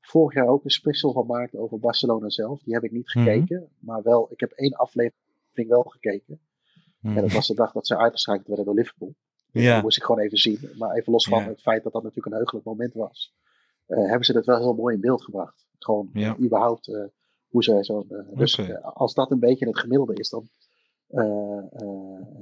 vorig 0.02 0.34
jaar 0.36 0.48
ook 0.48 0.64
een 0.64 0.70
special 0.70 1.12
gemaakt 1.12 1.56
over 1.56 1.80
Barcelona 1.80 2.30
zelf. 2.30 2.62
Die 2.64 2.74
heb 2.74 2.84
ik 2.84 2.92
niet 2.92 3.14
Mhm. 3.16 3.26
gekeken, 3.26 3.68
maar 3.80 4.02
wel, 4.04 4.28
ik 4.32 4.40
heb 4.40 4.52
één 4.52 4.74
aflevering 4.74 5.70
wel 5.70 5.84
gekeken. 5.84 6.40
En 7.06 7.22
dat 7.22 7.32
was 7.32 7.48
de 7.48 7.54
dag 7.54 7.72
dat 7.72 7.88
ze 7.88 7.98
uitgeschakeld 7.98 8.48
werden 8.48 8.66
door 8.66 8.76
Liverpool. 8.76 9.16
Dus 9.52 9.64
Ja. 9.64 9.74
Dat 9.74 9.84
moest 9.84 9.98
ik 9.98 10.04
gewoon 10.04 10.22
even 10.22 10.38
zien. 10.38 10.60
Maar 10.78 10.92
even 10.96 11.12
los 11.12 11.28
van 11.28 11.40
Ja. 11.40 11.48
het 11.48 11.62
feit 11.62 11.84
dat 11.84 11.94
dat 11.94 12.02
natuurlijk 12.04 12.28
een 12.30 12.38
heugelijk 12.42 12.66
moment 12.66 12.94
was. 12.94 13.34
eh, 13.86 13.98
hebben 14.06 14.26
ze 14.26 14.34
dat 14.34 14.46
wel 14.46 14.58
heel 14.58 14.74
mooi 14.74 14.96
in 14.96 15.02
beeld 15.02 15.24
gebracht. 15.24 15.66
Gewoon 15.80 16.10
Ja. 16.14 16.34
eh, 16.36 16.40
überhaupt 16.44 16.88
eh, 16.88 17.04
hoe 17.48 17.64
ze 17.64 17.78
zo. 17.84 18.06
dus 18.34 18.60
als 18.82 19.14
dat 19.14 19.32
een 19.32 19.40
beetje 19.40 19.66
het 19.68 19.80
gemiddelde 19.80 20.14
is, 20.14 20.30
dan 20.30 20.50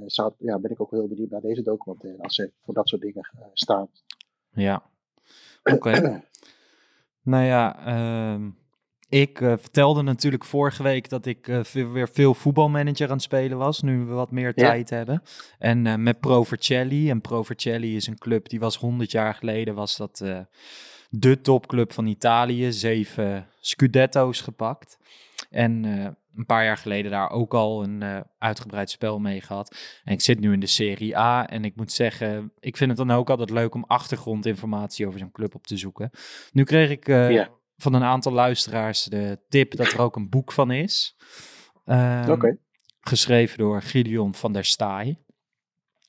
zou, 0.06 0.32
ja, 0.38 0.58
ben 0.58 0.70
ik 0.70 0.80
ook 0.80 0.90
heel 0.90 1.08
benieuwd 1.08 1.30
naar 1.30 1.40
deze 1.40 1.62
documentaire. 1.62 2.22
Als 2.22 2.34
ze 2.34 2.52
voor 2.62 2.74
dat 2.74 2.88
soort 2.88 3.02
dingen 3.02 3.28
staan. 3.52 3.88
Ja. 4.52 4.82
Oké. 5.64 5.90
nou 7.22 7.44
ja, 7.44 7.86
ehm, 7.86 8.50
ik 9.14 9.40
eh, 9.40 9.52
vertelde 9.58 10.02
natuurlijk 10.02 10.44
vorige 10.44 10.82
week 10.82 11.08
dat 11.08 11.26
ik 11.26 11.48
eh, 11.48 11.60
weer 11.62 12.08
veel 12.12 12.34
voetbalmanager 12.34 13.06
aan 13.06 13.12
het 13.12 13.22
spelen 13.22 13.58
was, 13.58 13.80
nu 13.80 13.98
we 14.04 14.12
wat 14.12 14.30
meer 14.30 14.52
Ja. 14.54 14.68
tijd 14.68 14.90
hebben. 14.90 15.22
En 15.58 15.86
eh, 15.86 15.94
met 15.94 16.20
Pro 16.20 16.42
Vercelli. 16.44 17.10
En 17.10 17.20
Pro 17.20 17.42
Vercelli 17.42 17.96
is 17.96 18.06
een 18.06 18.18
club 18.18 18.48
die 18.48 18.60
was 18.60 18.76
100 18.76 19.10
jaar 19.10 19.34
geleden, 19.34 19.74
was 19.74 19.96
dat 19.96 20.24
de 21.10 21.40
topclub 21.40 21.92
van 21.92 22.06
Italië. 22.06 22.72
Zeven 22.72 23.46
Scudetto's 23.60 24.40
gepakt. 24.40 24.98
En 25.50 25.84
een 26.36 26.46
paar 26.46 26.64
jaar 26.64 26.76
geleden 26.76 27.10
daar 27.10 27.30
ook 27.30 27.54
al 27.54 27.82
een 27.82 28.24
uitgebreid 28.38 28.90
spel 28.90 29.18
mee 29.18 29.40
gehad. 29.40 29.76
En 30.04 30.12
ik 30.12 30.20
zit 30.20 30.40
nu 30.40 30.52
in 30.52 30.60
de 30.60 30.66
Serie 30.66 31.18
A 31.18 31.46
en 31.48 31.64
ik 31.64 31.76
moet 31.76 31.92
zeggen, 31.92 32.52
ik 32.60 32.76
vind 32.76 32.90
het 32.90 32.98
dan 32.98 33.16
ook 33.16 33.30
altijd 33.30 33.50
leuk 33.50 33.74
om 33.74 33.84
achtergrondinformatie 33.86 35.06
over 35.06 35.18
zo'n 35.18 35.32
club 35.32 35.54
op 35.54 35.66
te 35.66 35.76
zoeken. 35.76 36.10
Nu 36.52 36.64
kreeg 36.64 36.90
ik 36.90 37.06
Ja. 37.06 37.48
Van 37.84 37.94
een 37.94 38.02
aantal 38.02 38.32
luisteraars 38.32 39.04
de 39.04 39.38
tip 39.48 39.76
dat 39.76 39.92
er 39.92 40.00
ook 40.00 40.16
een 40.16 40.28
boek 40.28 40.52
van 40.52 40.70
is. 40.70 41.16
Ehm, 41.84 42.30
Oké. 42.30 42.58
Geschreven 43.00 43.58
door 43.58 43.82
Gideon 43.82 44.34
van 44.34 44.52
der 44.52 44.64
Staaij. 44.64 45.18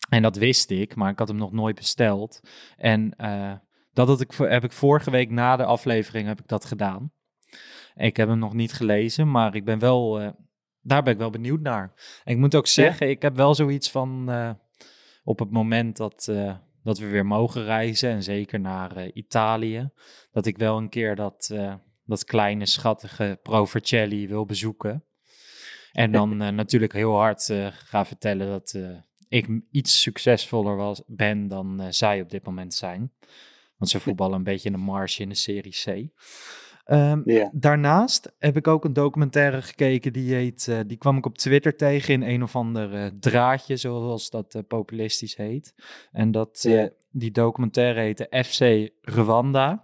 En 0.10 0.22
dat 0.22 0.36
wist 0.36 0.70
ik, 0.70 0.96
maar 0.96 1.12
ik 1.12 1.20
had 1.20 1.28
hem 1.28 1.38
nog 1.38 1.52
nooit 1.52 1.76
besteld. 1.76 2.40
En 2.78 3.14
eh, 3.18 3.54
dat 3.94 4.08
had 4.08 4.22
ik, 4.22 4.32
heb 4.38 4.64
ik 4.64 4.72
vorige 4.72 5.12
week 5.12 5.30
na 5.30 5.56
de 5.56 5.66
aflevering 5.66 6.28
heb 6.28 6.40
ik 6.40 6.48
dat 6.48 6.66
gedaan. 6.66 7.12
Ik 7.96 8.18
heb 8.18 8.28
hem 8.28 8.40
nog 8.40 8.54
niet 8.54 8.74
gelezen, 8.74 9.32
maar 9.32 9.56
ik 9.56 9.66
ben 9.66 9.80
wel, 9.80 10.20
eh, 10.20 10.30
daar 10.82 11.04
ben 11.04 11.14
ik 11.14 11.20
wel 11.20 11.30
benieuwd 11.30 11.62
naar. 11.62 11.94
En 12.24 12.34
ik 12.34 12.40
moet 12.40 12.56
ook 12.56 12.68
zeggen, 12.68 13.10
ik 13.10 13.22
heb 13.22 13.36
wel 13.36 13.56
zoiets 13.56 13.92
van, 13.92 14.30
eh, 14.30 14.52
op 15.24 15.40
het 15.40 15.52
moment 15.52 15.98
dat, 15.98 16.32
dat 16.86 16.98
we 16.98 17.08
weer 17.08 17.26
mogen 17.26 17.64
reizen, 17.64 18.10
en 18.10 18.24
zeker 18.24 18.60
naar 18.60 18.96
eh, 18.96 19.12
Italië, 19.14 19.90
dat 20.32 20.46
ik 20.46 20.58
wel 20.58 20.78
een 20.78 20.90
keer 20.90 21.16
dat, 21.16 21.50
eh, 21.54 21.74
dat 22.06 22.24
kleine, 22.24 22.66
schattige 22.66 23.40
Provercelli 23.42 24.28
wil 24.28 24.46
bezoeken. 24.46 25.04
En 25.92 26.12
dan 26.12 26.42
eh, 26.42 26.50
natuurlijk 26.50 26.94
heel 26.94 27.16
hard 27.16 27.54
ga 27.74 28.06
vertellen 28.06 28.48
dat 28.48 28.78
ik 29.28 29.62
iets 29.72 30.02
succesvoller 30.02 30.76
was, 30.76 31.02
ben 31.08 31.48
dan 31.48 31.94
zij 31.94 32.22
op 32.22 32.30
dit 32.30 32.46
moment 32.46 32.74
zijn. 32.74 33.12
Want 33.78 33.92
ze 33.92 34.00
voetballen 34.06 34.38
een 34.38 34.44
beetje 34.44 34.70
in 34.70 34.76
de 34.76 34.82
marge 34.82 35.22
in 35.22 35.30
de 35.30 35.36
Serie 35.36 35.72
C. 35.84 36.10
Ehm. 36.86 37.48
Daarnaast 37.52 38.32
heb 38.40 38.58
ik 38.58 38.68
ook 38.68 38.86
een 38.86 38.94
documentaire 38.94 39.62
gekeken 39.62 40.14
die 40.14 40.34
heet, 40.34 40.68
eh, 40.68 40.80
die 40.88 40.98
kwam 40.98 41.18
ik 41.18 41.26
op 41.26 41.38
Twitter 41.38 41.76
tegen 41.76 42.14
in 42.14 42.22
een 42.22 42.44
of 42.44 42.56
ander 42.56 42.94
eh, 42.94 43.06
draadje, 43.20 43.78
zoals 43.78 44.30
dat 44.30 44.56
eh, 44.56 44.62
populistisch 44.68 45.36
heet. 45.36 45.74
En 46.12 46.32
dat, 46.32 46.68
die 47.12 47.32
documentaire 47.32 48.00
heette 48.00 48.44
FC 48.44 48.90
Rwanda. 49.02 49.84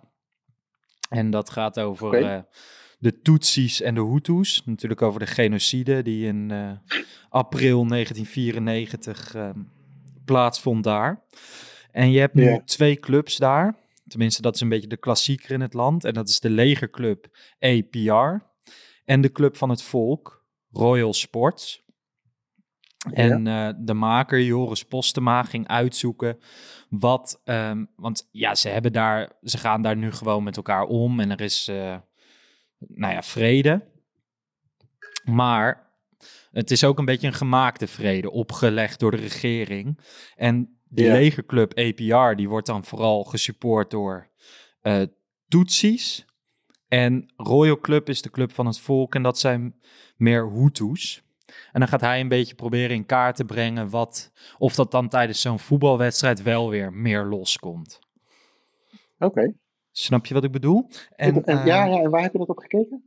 En 1.09 1.29
dat 1.29 1.49
gaat 1.49 1.79
over 1.79 2.45
de 2.99 3.21
Tutsis 3.21 3.81
en 3.81 3.95
de 3.95 4.05
Hutus. 4.05 4.61
Natuurlijk 4.65 5.01
over 5.01 5.19
de 5.19 5.27
genocide 5.27 6.01
die 6.01 6.27
in 6.27 6.51
april 7.29 7.87
1994 7.87 9.35
ehm, 9.35 9.59
plaatsvond 10.25 10.83
daar. 10.83 11.23
En 11.91 12.11
je 12.11 12.19
hebt 12.19 12.33
nu 12.33 12.61
twee 12.65 12.95
clubs 12.95 13.37
daar. 13.37 13.75
Tenminste, 14.11 14.41
dat 14.41 14.55
is 14.55 14.61
een 14.61 14.69
beetje 14.69 14.87
de 14.87 14.97
klassieker 14.97 15.51
in 15.51 15.61
het 15.61 15.73
land. 15.73 16.03
En 16.03 16.13
dat 16.13 16.29
is 16.29 16.39
de 16.39 16.49
legerclub 16.49 17.37
APR. 17.59 18.45
En 19.05 19.21
de 19.21 19.31
club 19.31 19.57
van 19.57 19.69
het 19.69 19.81
volk, 19.81 20.45
Royal 20.71 21.13
Sports. 21.13 21.83
En 23.11 23.47
eh, 23.47 23.69
de 23.77 23.93
maker, 23.93 24.41
Joris 24.41 24.83
Postema, 24.83 25.43
ging 25.43 25.67
uitzoeken 25.67 26.39
wat... 26.89 27.41
ehm, 27.43 27.85
want 27.95 28.27
ja, 28.31 28.55
ze, 28.55 28.69
hebben 28.69 28.93
daar, 28.93 29.31
ze 29.43 29.57
gaan 29.57 29.81
daar 29.81 29.97
nu 29.97 30.11
gewoon 30.11 30.43
met 30.43 30.57
elkaar 30.57 30.83
om. 30.83 31.19
En 31.19 31.31
er 31.31 31.41
is, 31.41 31.67
eh, 31.67 31.97
nou 32.77 33.13
ja, 33.13 33.21
vrede. 33.21 33.89
Maar 35.23 35.91
het 36.51 36.71
is 36.71 36.83
ook 36.83 36.99
een 36.99 37.05
beetje 37.05 37.27
een 37.27 37.33
gemaakte 37.33 37.87
vrede, 37.87 38.31
opgelegd 38.31 38.99
door 38.99 39.11
de 39.11 39.17
regering. 39.17 39.99
En 40.35 40.80
die 40.93 41.05
Ja. 41.05 41.13
legerclub 41.13 41.77
APR, 41.77 42.35
die 42.35 42.49
wordt 42.49 42.67
dan 42.67 42.83
vooral 42.83 43.23
gesupport 43.23 43.91
door 43.91 44.27
eh 44.81 45.01
Tutsis. 45.47 46.25
En 46.87 47.33
Royal 47.37 47.79
Club 47.79 48.09
is 48.09 48.21
de 48.21 48.29
club 48.29 48.51
van 48.51 48.65
het 48.65 48.79
volk 48.79 49.15
en 49.15 49.23
dat 49.23 49.39
zijn 49.39 49.75
meer 50.17 50.51
Hutus. 50.51 51.23
En 51.71 51.79
dan 51.79 51.87
gaat 51.89 52.01
hij 52.01 52.19
een 52.19 52.27
beetje 52.27 52.55
proberen 52.55 52.95
in 52.95 53.05
kaart 53.05 53.35
te 53.35 53.45
brengen 53.45 53.89
wat, 53.89 54.31
of 54.57 54.75
dat 54.75 54.91
dan 54.91 55.07
tijdens 55.09 55.41
zo'n 55.41 55.59
voetbalwedstrijd 55.59 56.41
wel 56.41 56.69
weer 56.69 56.93
meer 56.93 57.23
loskomt. 57.25 57.99
Oké. 59.19 59.53
Snap 59.91 60.25
je 60.25 60.33
wat 60.33 60.43
ik 60.43 60.51
bedoel? 60.51 60.87
En, 61.15 61.33
En, 61.35 61.43
eh, 61.59 61.65
ja, 61.65 61.85
ja, 61.85 62.01
en 62.01 62.09
waar 62.09 62.21
heb 62.21 62.31
je 62.31 62.37
dat 62.37 62.47
op 62.49 62.57
gekeken? 62.57 63.03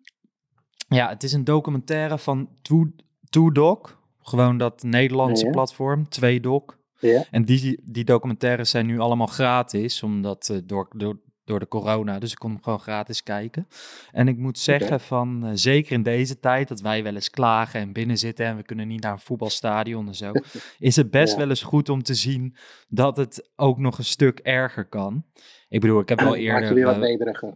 Ja, 0.89 1.09
het 1.09 1.23
is 1.23 1.33
een 1.33 1.45
documentaire 1.45 2.19
van 2.19 2.49
Two- 2.63 2.93
TwoDoc. 3.31 4.03
Gewoon 4.21 4.59
dat 4.59 4.83
Nederlandse 4.83 5.45
Ja. 5.45 5.51
platform, 5.51 6.09
Tweedoc. 6.09 6.79
Ja. 6.99 7.25
En 7.31 7.45
die, 7.45 7.81
die 7.85 8.05
documentaires 8.05 8.71
zijn 8.71 8.87
nu 8.87 8.99
allemaal 8.99 9.27
gratis, 9.27 10.03
omdat 10.03 10.49
eh, 10.49 10.59
door, 10.65 10.89
door, 10.97 11.21
door 11.45 11.59
de 11.59 11.69
corona. 11.69 12.19
Dus 12.19 12.31
ik 12.33 12.39
kon 12.39 12.51
hem 12.51 12.63
gewoon 12.63 12.81
gratis 12.81 13.23
kijken. 13.23 13.69
En 14.13 14.29
ik 14.29 14.39
moet 14.39 14.59
zeggen 14.59 15.01
van, 15.01 15.47
eh, 15.47 15.51
zeker 15.55 15.93
in 15.93 16.03
deze 16.03 16.39
tijd, 16.39 16.69
dat 16.69 16.81
wij 16.81 17.03
wel 17.03 17.15
eens 17.15 17.31
klagen 17.31 17.81
en 17.81 17.93
binnen 17.93 18.19
zitten 18.19 18.47
en 18.47 18.57
we 18.57 18.63
kunnen 18.63 18.89
niet 18.89 19.03
naar 19.03 19.13
een 19.13 19.19
voetbalstadion 19.19 20.07
en 20.07 20.15
zo, 20.15 20.33
is 20.79 20.97
het 20.97 21.11
best 21.11 21.33
Ja. 21.33 21.39
wel 21.39 21.49
eens 21.49 21.63
goed 21.63 21.89
om 21.89 22.03
te 22.03 22.15
zien 22.15 22.57
dat 22.89 23.17
het 23.17 23.51
ook 23.57 23.79
nog 23.79 23.99
een 23.99 24.05
stuk 24.05 24.39
erger 24.39 24.89
kan. 24.89 25.25
Ik 25.69 25.81
bedoel, 25.81 26.01
ik 26.01 26.09
heb 26.09 26.21
wel 26.21 26.29
Maak 26.37 26.39
je 26.39 26.45
eerder... 26.45 26.85
wat 26.85 27.43
eh, 27.43 27.53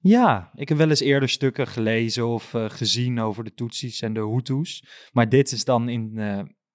ja, 0.00 0.50
ik 0.54 0.68
heb 0.68 0.78
wel 0.78 0.88
eens 0.88 1.00
eerder 1.00 1.28
stukken 1.28 1.66
gelezen 1.66 2.26
of 2.26 2.50
gezien 2.54 3.20
over 3.20 3.44
de 3.44 3.54
Tutsis 3.54 4.00
en 4.00 4.14
de 4.14 4.20
Hutus. 4.20 4.84
Maar 5.12 5.28
dit 5.28 5.52
is 5.52 5.64
dan 5.64 5.88
in, 5.88 6.12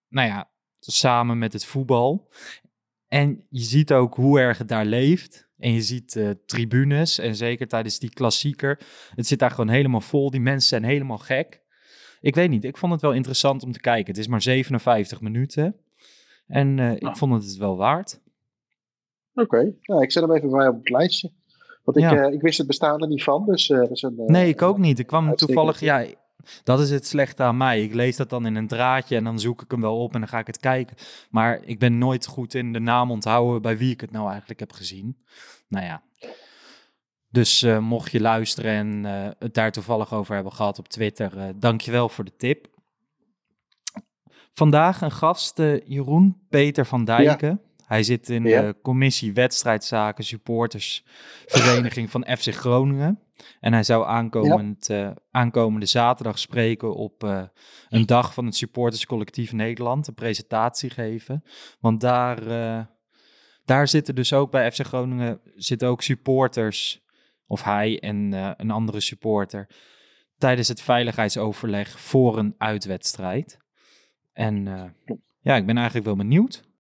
nou 0.10 0.28
ja, 0.28 0.53
samen 0.92 1.38
met 1.38 1.54
het 1.54 1.66
voetbal. 1.66 2.30
En 3.08 3.46
je 3.50 3.60
ziet 3.62 3.94
ook 3.94 4.16
hoe 4.16 4.40
erg 4.40 4.58
het 4.58 4.68
daar 4.68 4.86
leeft. 4.86 5.48
En 5.58 5.74
je 5.74 5.82
ziet 5.82 6.16
eh, 6.16 6.30
tribunes 6.46 7.20
en 7.20 7.36
zeker 7.36 7.68
tijdens 7.68 8.00
die 8.00 8.10
klassieker. 8.10 8.80
Het 9.16 9.28
zit 9.28 9.40
daar 9.40 9.52
gewoon 9.52 9.70
helemaal 9.70 10.02
vol. 10.02 10.30
Die 10.32 10.42
mensen 10.42 10.70
zijn 10.70 10.84
helemaal 10.84 11.18
gek. 11.18 11.62
Ik 12.22 12.36
weet 12.36 12.50
niet, 12.50 12.64
ik 12.64 12.78
vond 12.78 12.92
het 12.92 13.02
wel 13.02 13.14
interessant 13.14 13.64
om 13.64 13.72
te 13.72 13.80
kijken. 13.80 14.08
Het 14.08 14.18
is 14.18 14.28
maar 14.28 14.42
57 14.42 15.22
minuten. 15.22 15.76
En 16.48 16.80
eh, 16.80 16.92
ik 16.92 17.04
Ah. 17.04 17.16
vond 17.16 17.34
het 17.34 17.44
het 17.44 17.58
wel 17.58 17.78
waard. 17.78 18.22
Oké, 19.34 19.74
nou, 19.82 20.02
ik 20.04 20.12
zet 20.12 20.24
hem 20.24 20.32
even 20.36 20.50
bij 20.50 20.68
op 20.68 20.78
het 20.78 20.90
lijstje. 20.90 21.32
Want 21.84 21.98
ik, 21.98 22.04
Ja. 22.04 22.26
eh, 22.28 22.34
ik 22.34 22.42
wist 22.42 22.58
het 22.58 22.68
bestaan 22.68 23.02
er 23.02 23.08
niet 23.08 23.24
van, 23.24 23.46
dus 23.46 23.68
dat 23.68 23.92
is 23.92 24.02
een... 24.02 24.14
Nee, 24.26 24.48
ik 24.50 24.62
ook 24.62 24.78
niet. 24.78 25.00
Ik 25.00 25.08
kwam 25.08 25.36
toevallig, 25.36 25.80
ja, 25.80 26.06
dat 26.64 26.80
is 26.80 26.90
het 26.90 27.08
slechte 27.08 27.44
aan 27.44 27.58
mij. 27.58 27.84
Ik 27.84 27.94
lees 27.94 28.16
dat 28.16 28.30
dan 28.30 28.46
in 28.46 28.56
een 28.56 28.68
draadje 28.68 29.16
en 29.16 29.24
dan 29.24 29.40
zoek 29.40 29.62
ik 29.62 29.72
hem 29.72 29.82
wel 29.82 30.04
op 30.04 30.14
en 30.14 30.20
dan 30.20 30.30
ga 30.30 30.40
ik 30.40 30.48
het 30.48 30.60
kijken. 30.60 30.98
Maar 31.30 31.60
ik 31.64 31.80
ben 31.80 31.98
nooit 31.98 32.26
goed 32.26 32.54
in 32.54 32.74
de 32.74 32.80
naam 32.80 33.12
onthouden 33.12 33.62
bij 33.62 33.78
wie 33.78 33.92
ik 33.92 34.02
het 34.02 34.12
nou 34.12 34.30
eigenlijk 34.30 34.60
heb 34.60 34.72
gezien. 34.72 35.18
Nou 35.68 35.86
ja. 35.86 36.04
Dus 37.30 37.62
eh, 37.62 37.80
mocht 37.80 38.12
je 38.12 38.22
luisteren 38.22 38.72
en 38.72 39.06
eh, 39.06 39.32
het 39.40 39.54
daar 39.54 39.72
toevallig 39.72 40.14
over 40.14 40.36
hebben 40.36 40.54
gehad 40.54 40.80
op 40.80 40.88
Twitter, 40.88 41.38
eh 41.38 41.50
dankjewel 41.56 42.10
voor 42.10 42.24
de 42.24 42.36
tip. 42.36 42.72
Vandaag 44.54 45.02
een 45.02 45.12
gast, 45.12 45.58
Jeroen 45.86 46.42
Peter 46.50 46.86
van 46.86 47.06
Dijken. 47.06 47.62
Hij 47.94 48.04
zit 48.04 48.30
in 48.30 48.44
Ja. 48.44 48.62
de 48.62 48.76
commissie 48.82 49.34
wedstrijdzaken 49.34 50.24
supportersvereniging 50.24 52.12
van 52.12 52.28
FC 52.38 52.54
Groningen. 52.54 53.20
En 53.60 53.74
hij 53.74 53.84
zou 53.84 54.06
aankomend, 54.06 54.90
eh, 54.90 55.12
aankomende 55.32 55.86
zaterdag 55.86 56.40
spreken 56.40 56.96
op 56.96 57.24
eh, 57.24 57.44
een 57.90 58.06
dag 58.06 58.34
van 58.34 58.46
het 58.46 58.56
supporterscollectief 58.56 59.52
Nederland. 59.52 60.08
Een 60.08 60.14
presentatie 60.14 60.90
geven. 60.90 61.44
Want 61.80 62.02
daar, 62.02 62.48
eh, 62.48 62.86
daar 63.66 63.88
zitten 63.88 64.16
dus 64.16 64.34
ook 64.34 64.52
bij 64.52 64.72
FC 64.72 64.86
Groningen 64.86 65.42
zitten 65.56 65.88
ook 65.88 66.02
supporters. 66.02 67.02
Of 67.48 67.64
hij 67.64 68.00
en 68.00 68.32
een 68.58 68.72
andere 68.72 69.00
supporter. 69.00 69.70
Tijdens 70.38 70.68
het 70.68 70.82
veiligheidsoverleg 70.82 72.00
voor 72.00 72.38
een 72.38 72.56
uitwedstrijd. 72.58 73.58
En 74.32 74.66
ja, 75.42 75.56
ik 75.56 75.66
ben 75.66 75.76
eigenlijk 75.76 76.06
wel 76.06 76.16
benieuwd. 76.16 76.72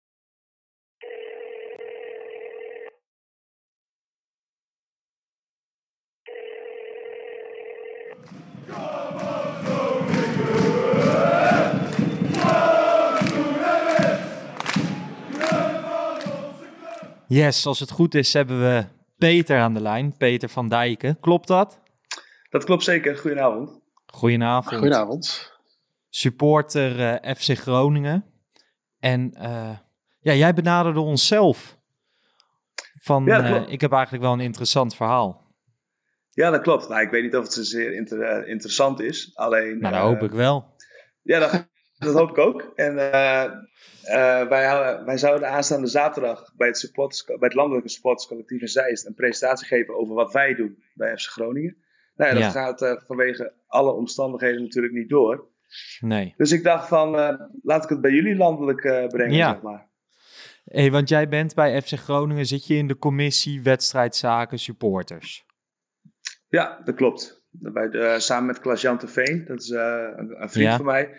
Yes, 17.33 17.67
als 17.67 17.81
het 17.81 17.91
goed 17.91 18.15
is 18.15 18.33
hebben 18.33 18.61
we 18.61 18.85
Peter 19.19 19.59
aan 19.61 19.75
de 19.75 19.81
lijn. 19.81 20.17
Peter 20.17 20.49
van 20.49 20.69
Dijken. 20.69 21.21
Klopt 21.21 21.49
dat? 21.49 21.81
Dat 22.51 22.65
klopt 22.65 22.85
zeker. 22.85 23.17
Goedenavond. 23.17 23.81
Goedenavond. 24.07 24.75
Goedenavond. 24.79 25.53
Supporter 26.09 27.01
eh, 27.21 27.35
FC 27.35 27.59
Groningen. 27.59 28.25
En 28.99 29.33
eh, 29.35 29.79
ja, 30.21 30.33
jij 30.33 30.55
benaderde 30.55 31.01
ons 31.01 31.27
zelf. 31.27 31.79
Van, 33.01 33.25
Ja, 33.25 33.45
eh, 33.45 33.73
ik 33.73 33.81
heb 33.81 33.93
eigenlijk 33.93 34.25
wel 34.25 34.33
een 34.33 34.41
interessant 34.41 34.95
verhaal. 34.97 35.55
Ja, 36.29 36.51
dat 36.51 36.63
klopt. 36.63 36.89
Nou, 36.89 37.03
ik 37.03 37.11
weet 37.11 37.23
niet 37.23 37.37
of 37.37 37.43
het 37.43 37.53
zozeer 37.53 37.95
inter- 37.95 38.23
eh, 38.23 38.49
interessant 38.51 39.01
is. 39.01 39.31
Alleen. 39.35 39.79
Nou, 39.81 39.95
dat 39.95 40.03
hoop 40.03 40.23
ik 40.23 40.31
wel. 40.31 40.75
Ja, 41.23 41.39
dat, 41.39 41.69
dat 42.05 42.15
hoop 42.15 42.31
ik 42.31 42.39
ook. 42.39 42.73
En 42.75 43.13
eh, 43.13 43.45
eh, 43.45 44.49
wij, 44.49 45.03
wij 45.05 45.19
zouden 45.19 45.49
aanstaande 45.49 45.87
zaterdag 45.87 46.53
bij 46.57 46.67
het, 46.67 46.79
supporters, 46.79 47.25
bij 47.25 47.37
het 47.41 47.55
landelijke 47.55 47.89
supporterscollectief 47.89 48.61
in 48.61 48.69
Zeist 48.69 49.07
een 49.07 49.15
presentatie 49.15 49.67
geven 49.67 49.97
over 49.99 50.15
wat 50.15 50.33
wij 50.33 50.55
doen 50.55 50.83
bij 50.95 51.17
FC 51.17 51.31
Groningen. 51.31 51.77
Nou 52.17 52.31
ja, 52.35 52.35
dat 52.41 52.53
Ja. 52.53 52.61
gaat 52.61 52.83
eh, 52.83 52.93
vanwege 53.07 53.53
alle 53.67 53.93
omstandigheden 53.93 54.63
natuurlijk 54.63 54.95
niet 54.95 55.09
door. 55.09 55.51
Nee. 56.01 56.35
Dus 56.37 56.53
ik 56.53 56.63
dacht 56.63 56.89
van, 56.89 57.11
laat 57.63 57.85
ik 57.85 57.89
het 57.89 58.01
bij 58.01 58.11
jullie 58.11 58.37
landelijk 58.37 58.81
brengen, 59.09 59.33
Ja. 59.33 59.53
zeg 59.53 59.63
maar. 59.63 59.91
Hey, 60.65 60.91
want 60.91 61.09
jij 61.09 61.29
bent 61.29 61.55
bij 61.55 61.83
FC 61.83 61.93
Groningen, 61.93 62.47
zit 62.47 62.67
je 62.67 62.75
in 62.75 62.87
de 62.89 62.99
commissie 62.99 63.63
wedstrijdzaken 63.63 64.59
supporters. 64.59 65.45
Ja, 66.49 66.81
dat 66.85 66.95
klopt. 66.95 67.47
Bij 67.51 67.89
de, 67.89 68.15
samen 68.19 68.47
met 68.47 68.61
Klaas-Jan 68.61 69.01
Veen, 69.01 69.45
dat 69.47 69.61
is 69.61 69.69
een, 69.69 70.43
een 70.43 70.51
vriend 70.51 70.69
Ja. 70.71 70.77
van 70.77 70.85
mij. 70.85 71.11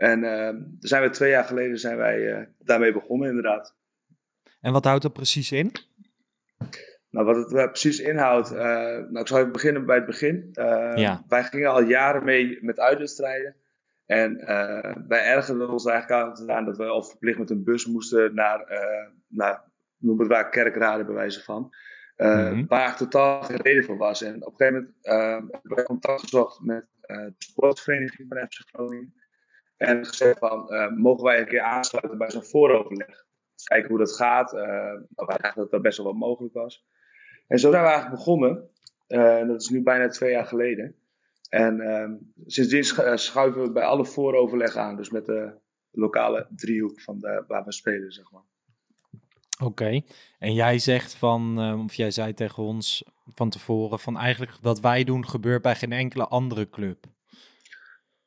En 0.00 0.20
daar 0.20 0.54
zijn 0.78 1.02
we 1.02 1.10
twee 1.10 1.30
jaar 1.30 1.44
geleden 1.44 1.78
zijn 1.78 1.96
wij 1.96 2.32
eh, 2.32 2.46
daarmee 2.58 2.92
begonnen, 2.92 3.28
inderdaad. 3.28 3.76
En 4.60 4.72
wat 4.72 4.84
houdt 4.84 5.02
dat 5.02 5.12
precies 5.12 5.52
in? 5.52 5.72
Nou, 7.10 7.26
wat 7.26 7.50
het 7.50 7.70
precies 7.70 8.00
inhoudt, 8.00 8.50
eh, 8.52 8.58
nou, 8.58 9.18
ik 9.18 9.26
zal 9.26 9.38
even 9.38 9.52
beginnen 9.52 9.86
bij 9.86 9.96
het 9.96 10.06
begin. 10.06 10.48
Eh, 10.52 10.92
Ja. 10.94 11.24
Wij 11.28 11.44
gingen 11.44 11.70
al 11.70 11.82
jaren 11.82 12.24
mee 12.24 12.58
met 12.60 12.80
uitwedstrijden. 12.80 13.56
En 14.06 14.38
eh, 14.38 14.94
wij 15.08 15.24
ergerden 15.24 15.70
ons 15.70 15.86
eigenlijk 15.86 16.48
aan 16.50 16.64
dat 16.64 16.76
we 16.76 16.84
al 16.84 17.02
verplicht 17.02 17.38
met 17.38 17.50
een 17.50 17.64
bus 17.64 17.86
moesten 17.86 18.34
naar, 18.34 18.64
naar 19.28 19.62
noem 19.98 20.18
het 20.18 20.28
waar, 20.28 20.48
kerkraden 20.50 21.06
bij 21.06 21.14
wijze 21.14 21.42
van. 21.42 21.74
Mhm. 22.16 22.64
Waar 22.66 22.96
totaal 22.96 23.42
geen 23.42 23.60
reden 23.62 23.84
voor 23.84 23.96
was. 23.96 24.22
En 24.22 24.46
op 24.46 24.60
een 24.60 24.66
gegeven 24.66 24.74
moment 24.74 24.94
eh, 25.02 25.60
hebben 25.60 25.76
we 25.76 25.82
contact 25.82 26.20
gezocht 26.20 26.60
met 26.60 26.86
de 27.00 27.34
sportvereniging 27.38 28.28
van 28.28 28.46
FC 28.46 28.60
Groningen. 28.72 29.14
En 29.80 30.06
gezegd 30.06 30.38
van, 30.38 30.70
eh, 30.70 30.90
mogen 30.90 31.24
wij 31.24 31.40
een 31.40 31.46
keer 31.46 31.60
aansluiten 31.60 32.18
bij 32.18 32.30
zo'n 32.30 32.44
vooroverleg? 32.44 33.26
Kijken 33.64 33.88
hoe 33.88 33.98
dat 33.98 34.16
gaat. 34.16 34.52
Eh, 34.52 34.62
nou, 34.62 35.26
wij 35.26 35.36
dachten 35.36 35.62
dat 35.62 35.70
dat 35.70 35.82
best 35.82 35.96
wel 35.96 36.06
wat 36.06 36.14
mogelijk 36.14 36.54
was. 36.54 36.84
En 37.46 37.58
zo 37.58 37.70
zijn 37.70 37.82
we 37.82 37.88
eigenlijk 37.88 38.16
begonnen. 38.16 38.70
Uh, 39.08 39.46
dat 39.46 39.60
is 39.60 39.68
nu 39.68 39.82
bijna 39.82 40.08
twee 40.08 40.30
jaar 40.30 40.46
geleden. 40.46 40.94
En 41.48 41.76
uh, 41.80 42.10
sindsdien 42.46 42.84
schuiven 43.18 43.62
we 43.62 43.72
bij 43.72 43.84
alle 43.84 44.06
vooroverleg 44.06 44.76
aan. 44.76 44.96
Dus 44.96 45.10
met 45.10 45.26
de 45.26 45.52
lokale 45.90 46.46
driehoek 46.56 47.00
van 47.00 47.18
de, 47.18 47.44
waar 47.46 47.64
we 47.64 47.72
spelen, 47.72 48.12
zeg 48.12 48.30
maar. 48.30 48.42
Oké, 49.62 50.00
en 50.38 50.54
jij 50.54 50.78
zegt 50.78 51.14
van, 51.14 51.60
uh, 51.60 51.84
of 51.84 51.94
jij 51.94 52.10
zei 52.10 52.34
tegen 52.34 52.62
ons 52.62 53.04
van 53.34 53.50
tevoren, 53.50 53.98
van 53.98 54.16
eigenlijk 54.16 54.52
wat 54.62 54.80
wij 54.80 55.04
doen 55.04 55.28
gebeurt 55.28 55.62
bij 55.62 55.74
geen 55.74 55.92
enkele 55.92 56.26
andere 56.26 56.70
club. 56.70 57.06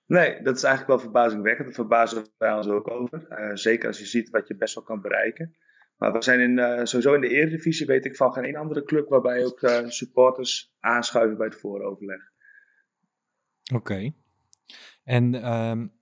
Nee, 0.06 0.42
dat 0.42 0.56
is 0.56 0.64
eigenlijk 0.64 0.88
wel 0.88 1.12
verbazingwekkend. 1.12 1.68
Daar 1.68 1.76
verbazen 1.76 2.26
wij 2.38 2.54
ons 2.54 2.68
ook 2.68 2.90
over. 2.92 3.26
Uh, 3.30 3.56
zeker 3.56 3.88
als 3.88 4.00
je 4.00 4.06
ziet 4.06 4.30
wat 4.30 4.48
je 4.48 4.56
best 4.56 4.76
wel 4.76 4.84
kan 4.84 5.02
bereiken. 5.02 5.56
Maar 5.98 6.12
we 6.12 6.24
zijn 6.24 6.40
in, 6.40 6.58
uh, 6.58 6.84
sowieso 6.84 7.14
in 7.14 7.22
de 7.22 7.30
Eredivisie, 7.30 7.86
weet 7.86 8.06
ik 8.06 8.16
van 8.16 8.34
geen 8.34 8.44
één 8.44 8.56
andere 8.56 8.84
club 8.84 9.10
waarbij 9.10 9.46
ook 9.46 9.62
uh, 9.62 9.88
supporters 9.88 10.74
aanschuiven 10.80 11.38
bij 11.38 11.46
het 11.46 11.60
vooroverleg. 11.60 12.22
Oké. 13.74 13.76
Okay. 13.76 14.14
En 15.04 15.54
um, 15.54 15.94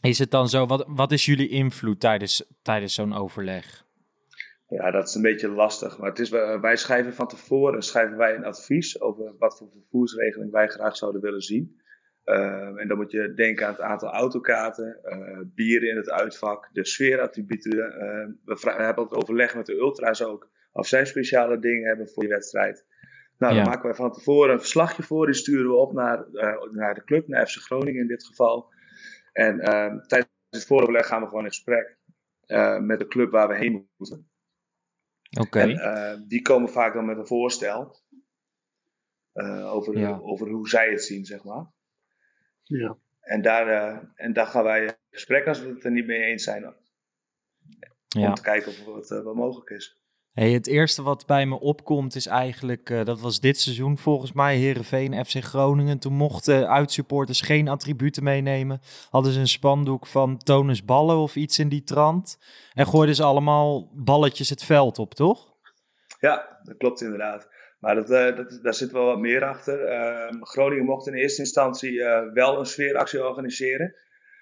is 0.00 0.18
het 0.18 0.30
dan 0.30 0.48
zo, 0.48 0.66
wat, 0.66 0.84
wat 0.88 1.12
is 1.12 1.24
jullie 1.24 1.48
invloed 1.48 2.00
tijdens, 2.00 2.44
tijdens 2.62 2.94
zo'n 2.94 3.14
overleg? 3.14 3.88
Ja, 4.68 4.90
dat 4.90 5.08
is 5.08 5.14
een 5.14 5.22
beetje 5.22 5.48
lastig. 5.48 5.98
Maar 5.98 6.08
het 6.08 6.18
is, 6.18 6.28
wij 6.60 6.76
schrijven 6.76 7.14
van 7.14 7.28
tevoren 7.28 7.82
schrijven 7.82 8.16
wij 8.16 8.34
een 8.34 8.44
advies 8.44 9.00
over 9.00 9.34
wat 9.38 9.58
voor 9.58 9.70
vervoersregeling 9.70 10.50
wij 10.50 10.68
graag 10.68 10.96
zouden 10.96 11.20
willen 11.20 11.42
zien. 11.42 11.80
Uh, 12.24 12.80
en 12.80 12.88
dan 12.88 12.96
moet 12.96 13.10
je 13.10 13.34
denken 13.34 13.66
aan 13.66 13.72
het 13.72 13.80
aantal 13.80 14.10
autokaarten, 14.12 15.00
uh, 15.04 15.38
bieren 15.44 15.88
in 15.88 15.96
het 15.96 16.10
uitvak, 16.10 16.68
de 16.72 16.86
sfeerattributen. 16.86 17.76
Uh, 17.76 17.84
we, 18.44 18.60
we, 18.60 18.82
hebben 18.82 19.04
het 19.04 19.14
overleg 19.14 19.54
met 19.54 19.66
de 19.66 19.74
ultra's 19.74 20.22
ook. 20.22 20.50
Of 20.72 20.86
zij 20.86 21.04
speciale 21.04 21.58
dingen 21.58 21.88
hebben 21.88 22.08
voor 22.08 22.22
je 22.22 22.28
wedstrijd. 22.28 22.86
Nou, 23.38 23.54
ja. 23.54 23.60
dan 23.60 23.68
maken 23.68 23.86
wij 23.86 23.94
van 23.94 24.12
tevoren 24.12 24.52
een 24.52 24.58
verslagje 24.58 25.02
voor. 25.02 25.26
Die 25.26 25.34
sturen 25.34 25.70
we 25.70 25.76
op 25.76 25.92
naar, 25.92 26.26
naar 26.72 26.94
de 26.94 27.04
club, 27.04 27.28
naar 27.28 27.46
FC 27.46 27.56
Groningen 27.56 28.00
in 28.00 28.06
dit 28.06 28.24
geval. 28.24 28.72
En 29.32 29.60
ehm, 29.60 29.98
tijdens 29.98 30.32
het 30.50 30.66
vooroverleg 30.66 31.06
gaan 31.06 31.20
we 31.20 31.28
gewoon 31.28 31.44
in 31.44 31.50
gesprek 31.50 31.98
met 32.80 32.98
de 32.98 33.06
club 33.06 33.30
waar 33.30 33.48
we 33.48 33.56
heen 33.56 33.88
moeten. 33.96 34.30
Oké. 35.40 35.46
Okay. 35.46 36.24
die 36.26 36.42
komen 36.42 36.68
vaak 36.68 36.94
dan 36.94 37.06
met 37.06 37.18
een 37.18 37.26
voorstel. 37.26 38.00
over, 39.62 39.98
ja. 39.98 40.18
over 40.22 40.48
hoe 40.48 40.68
zij 40.68 40.90
het 40.90 41.04
zien, 41.04 41.24
zeg 41.24 41.44
maar. 41.44 41.66
Ja. 42.78 42.96
En, 43.20 43.42
daar, 43.42 43.66
uh, 43.68 43.98
en 44.14 44.32
daar 44.32 44.46
gaan 44.46 44.64
wij 44.64 44.84
in 44.84 44.94
gesprek 45.10 45.46
als 45.46 45.62
we 45.62 45.68
het 45.68 45.84
er 45.84 45.90
niet 45.90 46.06
mee 46.06 46.22
eens 46.22 46.44
zijn. 46.44 46.66
Om 46.66 46.74
ja. 48.08 48.32
te 48.32 48.42
kijken 48.42 48.68
of 48.70 48.84
wat, 48.84 49.10
uh, 49.10 49.22
wat 49.22 49.34
mogelijk 49.34 49.70
is. 49.70 49.98
Hey, 50.32 50.50
het 50.50 50.66
eerste 50.66 51.02
wat 51.02 51.26
bij 51.26 51.46
me 51.46 51.60
opkomt 51.60 52.14
is 52.14 52.26
eigenlijk, 52.26 52.90
uh, 52.90 53.04
dat 53.04 53.20
was 53.20 53.40
dit 53.40 53.60
seizoen 53.60 53.98
volgens 53.98 54.32
mij, 54.32 54.56
Herenveen, 54.56 55.24
FC 55.24 55.44
Groningen. 55.44 55.98
Toen 55.98 56.12
mochten 56.12 56.68
uitsupporters 56.68 57.40
geen 57.40 57.68
attributen 57.68 58.22
meenemen. 58.22 58.80
Hadden 59.10 59.32
ze 59.32 59.40
een 59.40 59.48
spandoek 59.48 60.06
van 60.06 60.38
tonus 60.38 60.84
ballen 60.84 61.16
of 61.16 61.36
iets 61.36 61.58
in 61.58 61.68
die 61.68 61.82
trant. 61.82 62.38
En 62.72 62.86
gooiden 62.86 63.14
ze 63.14 63.22
allemaal 63.22 63.90
balletjes 63.94 64.48
het 64.48 64.64
veld 64.64 64.98
op, 64.98 65.14
toch? 65.14 65.54
Ja, 66.20 66.60
dat 66.62 66.76
klopt 66.76 67.00
inderdaad. 67.00 67.48
Maar 67.80 67.94
dat, 67.94 68.10
uh, 68.10 68.36
dat, 68.36 68.58
daar 68.62 68.74
zit 68.74 68.90
wel 68.90 69.04
wat 69.04 69.18
meer 69.18 69.44
achter. 69.44 69.92
Uh, 69.92 70.42
Groningen 70.42 70.84
mocht 70.84 71.06
in 71.06 71.14
eerste 71.14 71.40
instantie 71.40 71.92
uh, 71.92 72.32
wel 72.32 72.58
een 72.58 72.66
sfeeractie 72.66 73.26
organiseren. 73.26 73.94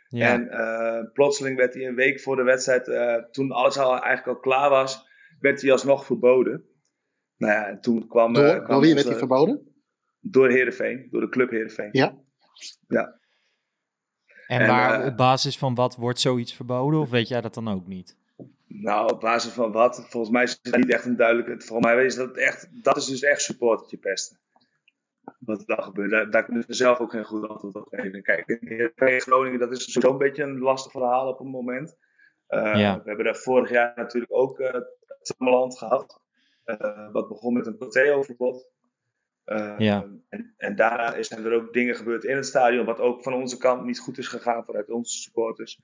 Ja. 0.08 0.32
En 0.32 0.48
uh, 0.50 1.12
plotseling 1.12 1.56
werd 1.56 1.74
hij 1.74 1.86
een 1.86 1.94
week 1.94 2.20
voor 2.20 2.36
de 2.36 2.42
wedstrijd, 2.42 2.84
toen 3.32 3.50
alles 3.50 3.78
al, 3.78 3.90
eigenlijk 3.90 4.26
al 4.26 4.38
klaar 4.38 4.70
was, 4.70 5.06
werd 5.40 5.62
hij 5.62 5.72
alsnog 5.72 6.04
verboden. 6.04 6.64
Nou 7.36 7.52
ja, 7.52 7.66
en 7.66 7.80
toen 7.80 8.08
kwam... 8.08 8.32
Door, 8.32 8.54
kwam 8.54 8.66
door 8.66 8.80
wie 8.80 8.94
werd 8.94 9.06
hij 9.06 9.16
verboden? 9.16 9.72
Door 10.20 10.48
Heerenveen, 10.50 11.08
door 11.10 11.20
de 11.20 11.28
club 11.28 11.50
Heerenveen. 11.50 11.88
Ja. 11.92 12.18
Ja. 12.88 13.20
En, 14.46 14.60
en 14.60 14.66
waar, 14.66 15.06
op 15.06 15.16
basis 15.16 15.58
van 15.58 15.74
wat 15.74 15.96
wordt 15.96 16.20
zoiets 16.20 16.54
verboden? 16.54 17.00
Of 17.00 17.10
weet 17.10 17.28
jij 17.28 17.40
dat 17.40 17.54
dan 17.54 17.68
ook 17.68 17.86
niet? 17.86 18.16
Nou, 18.68 19.12
op 19.12 19.20
basis 19.20 19.52
van 19.52 19.72
wat? 19.72 20.06
Volgens 20.08 20.32
mij 20.32 20.42
is 20.42 20.58
het 20.62 20.76
niet 20.76 20.90
echt 20.90 21.04
een 21.04 21.16
duidelijke. 21.16 21.64
Volgens 21.64 21.92
mij 21.92 22.04
is 22.04 22.14
dat 22.14 22.36
echt. 22.36 22.68
Dat 22.82 22.96
is 22.96 23.06
dus 23.06 23.22
echt 23.22 23.42
supportertje 23.42 23.96
pesten. 23.96 24.38
Wat 25.38 25.60
er 25.60 25.66
dan 25.66 25.82
gebeurt. 25.82 26.10
Daar, 26.10 26.30
daar 26.30 26.44
kunnen 26.44 26.64
we 26.66 26.74
zelf 26.74 26.98
ook 26.98 27.10
geen 27.10 27.24
goed 27.24 27.48
antwoord 27.48 27.76
op 27.76 27.88
geven. 27.90 28.22
Kijk, 28.22 28.48
in 28.48 29.20
Groningen, 29.20 29.58
dat 29.58 29.72
is 29.72 29.92
sowieso 29.92 30.12
een 30.12 30.18
beetje 30.18 30.42
een 30.42 30.58
lastig 30.58 30.92
verhaal 30.92 31.28
op 31.28 31.38
het 31.38 31.48
moment. 31.48 31.96
Uh, 32.48 32.78
ja. 32.78 32.96
We 32.96 33.02
hebben 33.04 33.24
daar 33.24 33.36
vorig 33.36 33.70
jaar 33.70 33.92
natuurlijk 33.96 34.34
ook 34.34 34.60
uh, 34.60 34.80
gehad. 35.68 36.20
Uh, 36.64 37.12
wat 37.12 37.28
begon 37.28 37.52
met 37.52 37.66
een 37.66 37.76
Proteo-verbod. 37.76 38.70
ja. 39.78 40.06
en, 40.28 40.54
en 40.56 40.76
daarna 40.76 41.22
zijn 41.22 41.44
er 41.44 41.52
ook 41.52 41.72
dingen 41.72 41.94
gebeurd 41.94 42.24
in 42.24 42.36
het 42.36 42.46
stadion. 42.46 42.84
Wat 42.86 43.00
ook 43.00 43.22
van 43.22 43.34
onze 43.34 43.58
kant 43.58 43.84
niet 43.84 44.00
goed 44.00 44.18
is 44.18 44.28
gegaan 44.28 44.64
vanuit 44.64 44.90
onze 44.90 45.16
supporters 45.16 45.80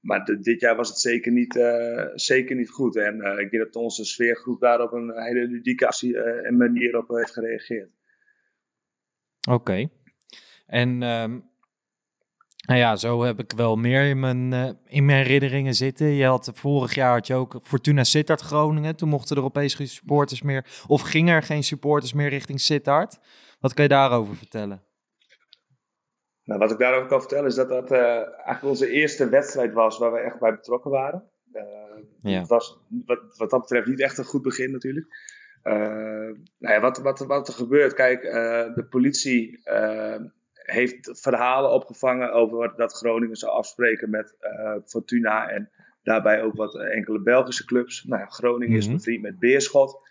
maar 0.00 0.24
dit 0.24 0.60
jaar 0.60 0.76
was 0.76 0.88
het 0.88 0.98
zeker 0.98 1.32
niet, 1.32 1.56
uh, 1.56 2.04
zeker 2.14 2.56
niet 2.56 2.70
goed. 2.70 2.96
En 2.96 3.16
uh, 3.16 3.38
ik 3.38 3.50
denk 3.50 3.64
dat 3.64 3.76
onze 3.76 4.04
sfeergroep 4.04 4.60
daar 4.60 4.80
op 4.80 4.92
een 4.92 5.12
hele 5.14 5.46
ludieke 5.46 5.92
uh, 6.02 6.46
en 6.46 6.56
manier 6.56 6.98
op 6.98 7.08
heeft 7.08 7.32
gereageerd. 7.32 7.90
Oké. 9.50 9.88
En 10.66 10.88
um, 11.02 11.48
nou 12.66 12.78
ja, 12.78 12.96
zo 12.96 13.22
heb 13.22 13.38
ik 13.38 13.52
wel 13.56 13.76
meer 13.76 14.08
in 14.08 14.20
mijn, 14.20 14.52
in 14.86 15.04
mijn 15.04 15.22
herinneringen 15.22 15.74
zitten. 15.74 16.06
Je 16.06 16.24
had 16.24 16.50
vorig 16.54 16.94
jaar 16.94 17.12
had 17.12 17.26
je 17.26 17.34
ook 17.34 17.60
Fortuna 17.62 18.04
Sittard 18.04 18.40
Groningen. 18.40 18.96
Toen 18.96 19.08
mochten 19.08 19.36
er 19.36 19.42
opeens 19.42 19.74
geen 19.74 19.88
supporters 19.88 20.42
meer, 20.42 20.66
of 20.86 21.00
gingen 21.00 21.34
er 21.34 21.42
geen 21.42 21.64
supporters 21.64 22.12
meer 22.12 22.28
richting 22.28 22.60
Sittard. 22.60 23.18
Wat 23.60 23.74
kan 23.74 23.84
je 23.84 23.90
daarover 23.90 24.36
vertellen? 24.36 24.82
Nou, 26.50 26.62
wat 26.62 26.70
ik 26.70 26.78
daarover 26.78 27.08
kan 27.08 27.20
vertellen 27.20 27.46
is 27.46 27.54
dat 27.54 27.68
dat 27.68 27.92
uh, 27.92 27.98
eigenlijk 27.98 28.62
onze 28.62 28.90
eerste 28.90 29.28
wedstrijd 29.28 29.72
was 29.72 29.98
waar 29.98 30.12
we 30.12 30.18
echt 30.18 30.38
bij 30.38 30.54
betrokken 30.54 30.90
waren. 30.90 31.22
Uh, 31.52 31.62
ja. 32.20 32.38
Het 32.38 32.48
was 32.48 32.80
wat, 33.06 33.20
wat, 33.36 33.50
dat 33.50 33.60
betreft 33.60 33.86
niet 33.86 34.00
echt 34.00 34.18
een 34.18 34.24
goed 34.24 34.42
begin 34.42 34.70
natuurlijk. 34.70 35.06
Uh, 35.64 35.74
nou 36.58 36.74
ja, 36.74 36.80
wat, 36.80 36.98
wat, 36.98 37.18
wat 37.18 37.48
er 37.48 37.54
gebeurt, 37.54 37.94
kijk, 37.94 38.22
de 38.74 38.86
politie 38.90 39.60
heeft 40.52 41.20
verhalen 41.20 41.70
opgevangen 41.70 42.32
over 42.32 42.72
dat 42.76 42.92
Groningen 42.92 43.36
zou 43.36 43.52
afspreken 43.52 44.10
met 44.10 44.36
Fortuna 44.84 45.48
en 45.48 45.70
daarbij 46.02 46.42
ook 46.42 46.56
wat 46.56 46.78
enkele 46.78 47.20
Belgische 47.20 47.64
clubs. 47.64 48.04
Nou 48.04 48.20
ja, 48.20 48.26
Groningen 48.26 48.66
mm 48.66 48.72
-hmm. 48.72 48.78
is 48.78 48.86
Mhm. 48.86 48.96
bevriend 48.96 49.22
met 49.22 49.38
Beerschot. 49.38 50.08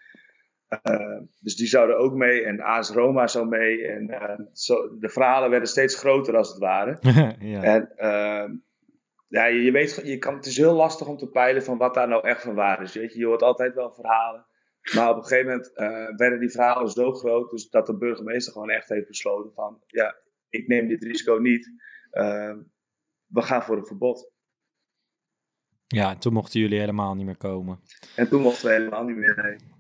Uh, 0.70 1.20
dus 1.40 1.56
die 1.56 1.68
zouden 1.68 1.98
ook 1.98 2.14
mee 2.14 2.44
en 2.44 2.62
AS 2.62 2.90
Roma 2.90 3.28
zou 3.28 3.48
mee. 3.48 3.88
En 3.88 4.10
uh, 4.10 4.46
zo, 4.54 4.98
de 5.00 5.10
verhalen 5.10 5.50
werden 5.50 5.70
steeds 5.70 5.96
groter 5.96 6.38
als 6.38 6.50
het 6.50 6.58
ware. 6.58 6.98
ja. 7.40 7.64
En 7.64 7.92
uh, 7.98 8.58
ja, 9.28 9.46
je, 9.46 9.62
je, 9.64 9.72
weet, 9.72 10.02
je 10.04 10.18
kan, 10.18 10.36
het 10.36 10.46
is 10.46 10.58
heel 10.58 10.74
lastig 10.74 11.08
om 11.08 11.18
te 11.18 11.30
peilen 11.30 11.64
van 11.64 11.78
wat 11.78 11.94
daar 11.94 12.08
nou 12.08 12.28
echt 12.28 12.42
van 12.42 12.56
waar 12.56 12.82
is. 12.82 12.94
Weet 12.94 13.14
je? 13.14 13.20
je 13.20 13.26
hoort 13.26 13.42
altijd 13.42 13.74
wel 13.76 13.94
verhalen. 13.94 14.46
Maar 14.96 15.10
op 15.10 15.18
een 15.18 15.26
gegeven 15.26 15.46
moment 15.46 15.72
werden 16.20 16.40
die 16.40 16.52
verhalen 16.52 16.90
zo 16.90 17.12
groot. 17.12 17.52
Dus 17.52 17.70
dat 17.70 17.86
de 17.86 17.98
burgemeester 17.98 18.54
gewoon 18.54 18.70
echt 18.70 18.90
heeft 18.90 19.08
besloten 19.08 19.54
van... 19.54 19.82
Ja, 19.88 20.16
ik 20.50 20.68
neem 20.68 20.88
dit 20.88 21.04
risico 21.04 21.38
niet. 21.38 21.72
we 23.26 23.42
gaan 23.42 23.64
voor 23.64 23.78
een 23.78 23.86
verbod. 23.86 24.32
Ja, 25.88 26.16
toen 26.16 26.34
mochten 26.34 26.60
jullie 26.60 26.80
helemaal 26.80 27.16
niet 27.16 27.26
meer 27.26 27.38
komen. 27.38 27.80
En 28.16 28.30
toen 28.30 28.42
mochten 28.42 28.66
we 28.66 28.72
helemaal 28.72 29.04
niet 29.04 29.18
meer, 29.18 29.42
nee. 29.44 29.78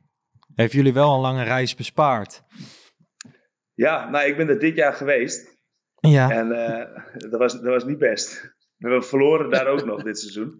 Heeft 0.60 0.74
jullie 0.74 0.93
wel 0.93 1.13
een 1.13 1.19
lange 1.19 1.43
reis 1.43 1.76
bespaard? 1.76 2.43
Ja, 3.74 4.10
nou, 4.10 4.28
ik 4.28 4.38
ben 4.38 4.50
er 4.50 4.60
dit 4.60 4.76
jaar 4.76 4.93
geweest. 4.93 5.58
Ja. 6.00 6.32
En 6.32 6.48
uh, 6.48 7.30
dat, 7.32 7.39
was, 7.39 7.54
dat 7.54 7.63
was 7.63 7.86
niet 7.86 7.98
best. 7.98 8.54
We 8.78 9.02
verloren 9.02 9.50
daar 9.50 9.67
ook 9.67 9.86
nog 9.86 10.04
dit 10.04 10.19
seizoen. 10.19 10.54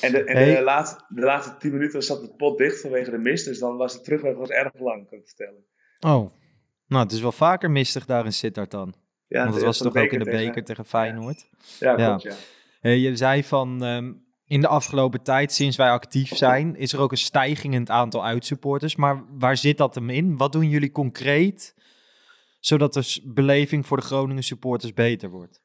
En, 0.00 0.12
de, 0.12 0.24
en 0.24 0.36
hey. 0.36 0.56
de, 0.56 0.62
laatste, 0.62 1.04
de 1.08 1.20
laatste 1.20 1.56
tien 1.56 1.72
minuten 1.72 2.02
zat 2.02 2.20
het 2.20 2.36
pot 2.36 2.58
dicht 2.58 2.80
vanwege 2.80 3.10
de 3.10 3.18
mist. 3.18 3.44
Dus 3.44 3.58
dan 3.58 3.76
was 3.76 3.92
de 3.92 4.00
terugweg 4.00 4.34
was 4.34 4.48
erg 4.48 4.72
lang, 4.78 5.08
kan 5.08 5.18
ik 5.18 5.26
vertellen. 5.26 5.64
Oh, 6.00 6.30
nou, 6.86 7.02
het 7.02 7.12
is 7.12 7.20
wel 7.20 7.32
vaker 7.32 7.70
mistig 7.70 8.06
daar 8.06 8.24
in 8.24 8.32
Sittard 8.32 8.70
dan. 8.70 8.94
Ja, 9.26 9.42
Want 9.42 9.54
het 9.54 9.64
was 9.64 9.78
toch 9.78 9.96
ook 9.96 10.12
in 10.12 10.18
de 10.18 10.24
beker 10.24 10.38
tegen, 10.38 10.64
tegen 10.64 10.84
Feyenoord? 10.84 11.48
Ja, 11.78 11.98
ja. 11.98 12.06
klopt, 12.06 12.22
ja. 12.22 12.34
Hey, 12.80 12.98
je 12.98 13.16
zei 13.16 13.44
van... 13.44 13.82
Um, 13.82 14.23
in 14.46 14.60
de 14.60 14.68
afgelopen 14.68 15.22
tijd, 15.22 15.52
sinds 15.52 15.76
wij 15.76 15.90
actief 15.90 16.36
zijn, 16.36 16.76
is 16.76 16.92
er 16.92 17.00
ook 17.00 17.10
een 17.10 17.16
stijging 17.16 17.74
in 17.74 17.80
het 17.80 17.90
aantal 17.90 18.24
uitsupporters. 18.24 18.96
Maar 18.96 19.24
waar 19.38 19.56
zit 19.56 19.78
dat 19.78 19.94
hem 19.94 20.10
in? 20.10 20.36
Wat 20.36 20.52
doen 20.52 20.68
jullie 20.68 20.90
concreet, 20.90 21.74
zodat 22.60 22.92
de 22.92 23.20
beleving 23.24 23.86
voor 23.86 23.96
de 23.96 24.02
Groningen 24.02 24.42
supporters 24.42 24.92
beter 24.92 25.30
wordt? 25.30 25.62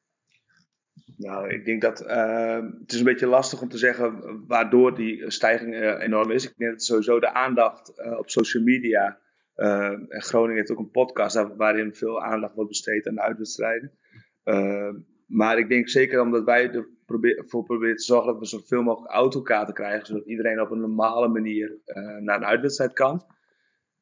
Nou, 1.18 1.50
ik 1.50 1.66
denk 1.66 1.82
dat 1.82 2.02
uh, 2.02 2.64
het 2.82 2.92
is 2.92 3.00
een 3.00 3.06
beetje 3.06 3.28
lastig 3.28 3.62
om 3.62 3.70
te 3.70 3.78
zeggen 3.78 4.44
waardoor 4.48 4.96
die 4.96 5.32
stijging 5.32 5.74
uh, 5.74 6.02
enorm 6.02 6.32
is. 6.32 6.46
Ik 6.46 6.58
denk 6.58 6.72
dat 6.72 6.84
sowieso 6.84 7.20
de 7.20 7.34
aandacht 7.34 7.94
uh, 7.96 8.18
op 8.18 8.30
social 8.30 8.64
media. 8.64 9.20
en 9.56 10.08
Groningen 10.10 10.56
heeft 10.56 10.72
ook 10.72 10.80
een 10.80 10.92
podcast 10.92 11.48
waarin 11.58 11.96
veel 11.96 12.24
aandacht 12.24 12.56
wordt 12.56 12.70
besteed 12.70 13.08
aan 13.08 13.16
de 13.16 13.22
uitwedstrijden. 13.22 13.92
maar 15.26 15.58
ik 15.58 15.70
denk 15.70 15.90
zeker 15.90 16.22
omdat 16.22 16.44
wij 16.44 16.70
de 16.72 16.98
probeer, 17.10 17.44
voor 17.48 17.64
proberen 17.64 17.96
te 17.96 18.04
zorgen 18.04 18.32
dat 18.32 18.40
we 18.40 18.46
zoveel 18.46 18.82
mogelijk 18.82 19.14
autokaarten 19.14 19.74
krijgen, 19.74 20.06
zodat 20.06 20.26
iedereen 20.26 20.62
op 20.62 20.72
een 20.72 20.80
normale 20.80 21.28
manier 21.28 21.78
naar 22.20 22.38
een 22.38 22.46
uitwedstrijd 22.46 22.94
kan. 22.94 23.26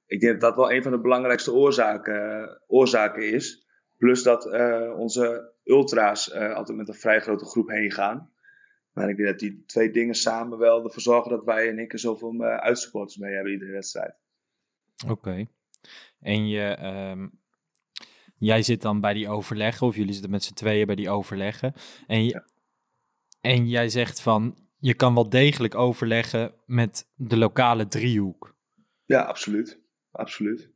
Ik 0.05 0.19
denk 0.19 0.31
dat 0.31 0.41
dat 0.41 0.55
wel 0.55 0.71
een 0.71 0.83
van 0.83 0.91
de 0.91 0.99
belangrijkste 0.99 1.53
oorzaken, 1.53 2.61
oorzaken 2.67 3.31
is. 3.31 3.67
Plus 3.97 4.23
dat 4.23 4.45
onze 4.95 5.53
ultra's 5.63 6.33
altijd 6.33 6.77
met 6.77 6.87
een 6.87 6.93
vrij 6.93 7.21
grote 7.21 7.45
groep 7.45 7.69
heen 7.69 7.91
gaan. 7.91 8.31
Maar 8.97 9.09
ik 9.09 9.17
denk 9.17 9.29
dat 9.29 9.39
die 9.39 9.63
twee 9.65 9.91
dingen 9.91 10.15
samen 10.15 10.57
wel 10.57 10.83
ervoor 10.83 11.01
zorgen 11.01 11.31
dat 11.31 11.43
wij 11.43 11.67
in 11.67 11.77
één 11.77 11.87
keer 11.87 11.99
zoveel 11.99 12.33
uh, 12.33 12.57
uitsporters 12.57 13.17
mee 13.17 13.33
hebben 13.33 13.51
iedere 13.51 13.71
wedstrijd. 13.71 14.15
Oké. 15.09 15.47
En 16.19 16.47
je, 16.47 16.63
ehm, 16.63 17.27
jij 18.37 18.61
zit 18.61 18.81
dan 18.81 19.01
bij 19.01 19.13
die 19.13 19.29
overleggen, 19.29 19.87
of 19.87 19.95
jullie 19.95 20.13
zitten 20.13 20.31
met 20.31 20.43
z'n 20.43 20.53
tweeën 20.53 20.85
bij 20.85 20.95
die 20.95 21.09
overleggen. 21.09 21.73
En, 22.07 22.23
je, 22.25 22.43
en 23.47 23.67
jij 23.67 23.89
zegt 23.89 24.21
van, 24.21 24.57
je 24.77 24.93
kan 24.93 25.13
wel 25.13 25.29
degelijk 25.29 25.75
overleggen 25.75 26.53
met 26.65 27.11
de 27.15 27.37
lokale 27.37 27.87
driehoek. 27.87 28.55
Ja, 29.05 29.21
absoluut. 29.21 29.81
Absoluut. 30.11 30.71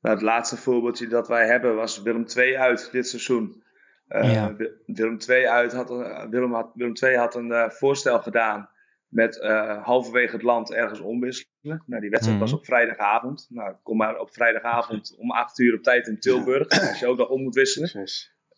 Nou, 0.00 0.14
het 0.14 0.24
laatste 0.24 0.56
voorbeeldje 0.56 1.06
dat 1.06 1.28
wij 1.28 1.46
hebben 1.46 1.74
was 1.74 2.02
Willem 2.02 2.24
II 2.36 2.56
uit 2.56 2.88
dit 2.92 3.08
seizoen. 3.08 3.62
Uh, 4.08 4.46
Willem 4.86 5.18
II 5.28 5.46
uit 5.46 5.72
had, 5.72 5.88
Willem, 6.30 6.52
had, 6.52 6.70
Willem 6.74 6.94
II 7.02 7.16
had 7.16 7.34
een 7.34 7.50
uh, 7.50 7.68
voorstel 7.68 8.22
gedaan 8.22 8.68
met 9.08 9.36
uh, 9.36 9.84
halverwege 9.84 10.32
het 10.32 10.42
land 10.42 10.72
ergens 10.72 11.00
omwisselen. 11.00 11.82
Nou, 11.86 12.00
die 12.00 12.10
wedstrijd 12.10 12.38
was 12.38 12.50
mhm. 12.50 12.58
op 12.58 12.64
vrijdagavond. 12.64 13.46
Nou, 13.48 13.74
kom 13.82 13.96
maar 13.96 14.18
op 14.18 14.32
vrijdagavond 14.32 15.16
om 15.18 15.30
8 15.30 15.58
uur 15.58 15.74
op 15.74 15.82
tijd 15.82 16.06
in 16.06 16.20
Tilburg. 16.20 16.68
Als 16.68 17.00
je 17.00 17.06
ook 17.06 17.18
nog 17.18 17.28
om 17.28 17.42
moet 17.42 17.54
wisselen. 17.54 18.08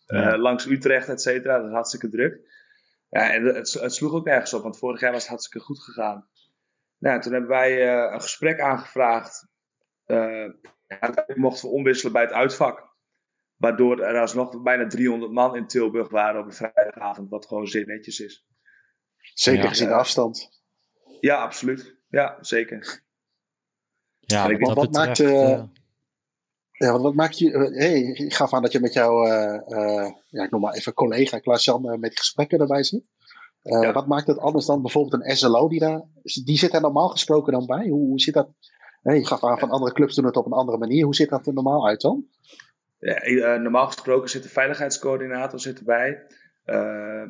Ja. 0.05 0.37
Langs 0.37 0.65
Utrecht, 0.65 1.09
et 1.09 1.21
cetera. 1.21 1.57
Dat 1.57 1.67
is 1.67 1.73
hartstikke 1.73 2.09
druk. 2.09 2.39
Ja, 3.09 3.33
en 3.33 3.45
het, 3.45 3.73
het, 3.73 3.93
sloeg 3.93 4.13
ook 4.13 4.25
nergens 4.25 4.53
op, 4.53 4.63
want 4.63 4.77
vorig 4.77 4.99
jaar 4.99 5.11
was 5.11 5.21
het 5.21 5.29
hartstikke 5.29 5.65
goed 5.65 5.79
gegaan. 5.79 6.29
Nou, 6.97 7.21
toen 7.21 7.31
hebben 7.31 7.49
wij 7.49 7.97
een 8.13 8.21
gesprek 8.21 8.59
aangevraagd. 8.59 9.47
ja, 10.05 11.25
mochten 11.35 11.69
we 11.69 11.75
omwisselen 11.75 12.13
bij 12.13 12.21
het 12.21 12.31
uitvak. 12.31 12.95
Waardoor 13.55 13.99
er 13.99 14.19
alsnog 14.19 14.61
bijna 14.61 14.87
300 14.87 15.31
man 15.31 15.55
in 15.55 15.67
Tilburg 15.67 16.09
waren 16.09 16.41
op 16.41 16.45
een 16.45 16.53
vrijdagavond, 16.53 17.29
wat 17.29 17.45
gewoon 17.45 17.67
zeer 17.67 17.85
netjes 17.85 18.19
is. 18.19 18.47
Zeker 19.33 19.67
gezien 19.67 19.87
de 19.87 19.93
afstand. 19.93 20.61
Ja, 21.19 21.41
absoluut. 21.41 21.97
Ja, 22.07 22.37
zeker. 22.41 23.05
Ja, 24.19 24.57
wat, 24.57 24.73
wat 24.73 24.91
maakt, 24.91 25.19
uh, 25.19 25.63
ja, 26.77 26.99
wat 26.99 27.13
maakt 27.13 27.37
je. 27.37 27.51
Uh, 27.51 27.77
hey, 27.77 28.01
ik 28.01 28.33
gaf 28.33 28.53
aan 28.53 28.61
dat 28.61 28.71
je 28.71 28.79
met 28.79 28.93
jouw, 28.93 29.25
uh, 29.25 30.09
ja, 30.27 30.43
ik 30.43 30.51
noem 30.51 30.61
maar 30.61 30.73
even 30.73 30.93
collega 30.93 31.39
Klaas-Jan 31.39 31.99
met 31.99 32.19
gesprekken 32.19 32.59
erbij 32.59 32.83
zit. 32.83 33.03
Ja. 33.61 33.91
Wat 33.93 34.07
maakt 34.07 34.27
het 34.27 34.37
anders 34.37 34.65
dan 34.65 34.81
bijvoorbeeld 34.81 35.23
een 35.23 35.35
SLO 35.35 35.67
die 35.67 35.79
daar. 35.79 36.01
Die 36.43 36.57
zit 36.57 36.73
er 36.73 36.81
normaal 36.81 37.09
gesproken 37.09 37.53
dan 37.53 37.65
bij? 37.65 37.87
Hoe, 37.87 38.07
hoe 38.07 38.19
zit 38.19 38.33
dat? 38.33 38.49
Hey, 39.01 39.17
je 39.17 39.25
gaf 39.25 39.43
aan 39.43 39.59
van 39.59 39.69
andere 39.69 39.93
clubs 39.93 40.15
doen 40.15 40.25
het 40.25 40.37
op 40.37 40.45
een 40.45 40.51
andere 40.51 40.77
manier. 40.77 41.03
Hoe 41.03 41.15
ziet 41.15 41.29
dat 41.29 41.47
er 41.47 41.53
normaal 41.53 41.87
uit 41.87 42.01
dan? 42.01 42.25
Ja, 42.99 43.57
normaal 43.57 43.85
gesproken 43.85 44.29
zit 44.29 44.43
de 44.43 44.49
veiligheidscoördinator 44.49 45.59
zit 45.59 45.77
erbij. 45.79 46.25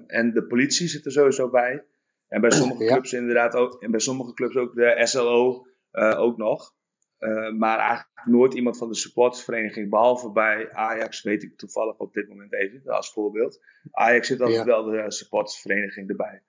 en 0.07 0.31
de 0.33 0.45
politie 0.47 0.88
zit 0.88 1.05
er 1.05 1.12
sowieso 1.12 1.49
bij. 1.49 1.83
En 2.27 2.41
bij 2.41 2.51
sommige 2.60 2.86
clubs 2.86 3.13
inderdaad 3.13 3.55
ook, 3.55 3.81
en 3.83 3.91
bij 3.91 3.99
sommige 3.99 4.33
clubs 4.33 4.55
ook 4.55 4.75
de 4.75 5.01
SLO 5.03 5.65
uh, 5.91 6.19
ook 6.19 6.38
nog. 6.38 6.75
Uh, 7.19 7.51
maar 7.51 7.77
eigenlijk 7.77 8.25
nooit 8.25 8.53
iemand 8.53 8.77
van 8.77 8.88
de 8.88 8.95
supportersvereniging, 8.95 9.89
behalve 9.89 10.32
bij 10.32 10.71
Ajax, 10.73 11.21
weet 11.21 11.43
ik 11.43 11.58
toevallig 11.58 11.97
op 11.97 12.13
dit 12.13 12.27
moment 12.30 12.53
even, 12.53 12.82
als 12.86 13.12
voorbeeld. 13.12 13.60
Ajax 13.91 14.27
zit 14.27 14.41
altijd 14.41 14.65
wel 14.65 14.84
de 14.84 15.12
supportersvereniging 15.12 16.10
erbij. 16.10 16.43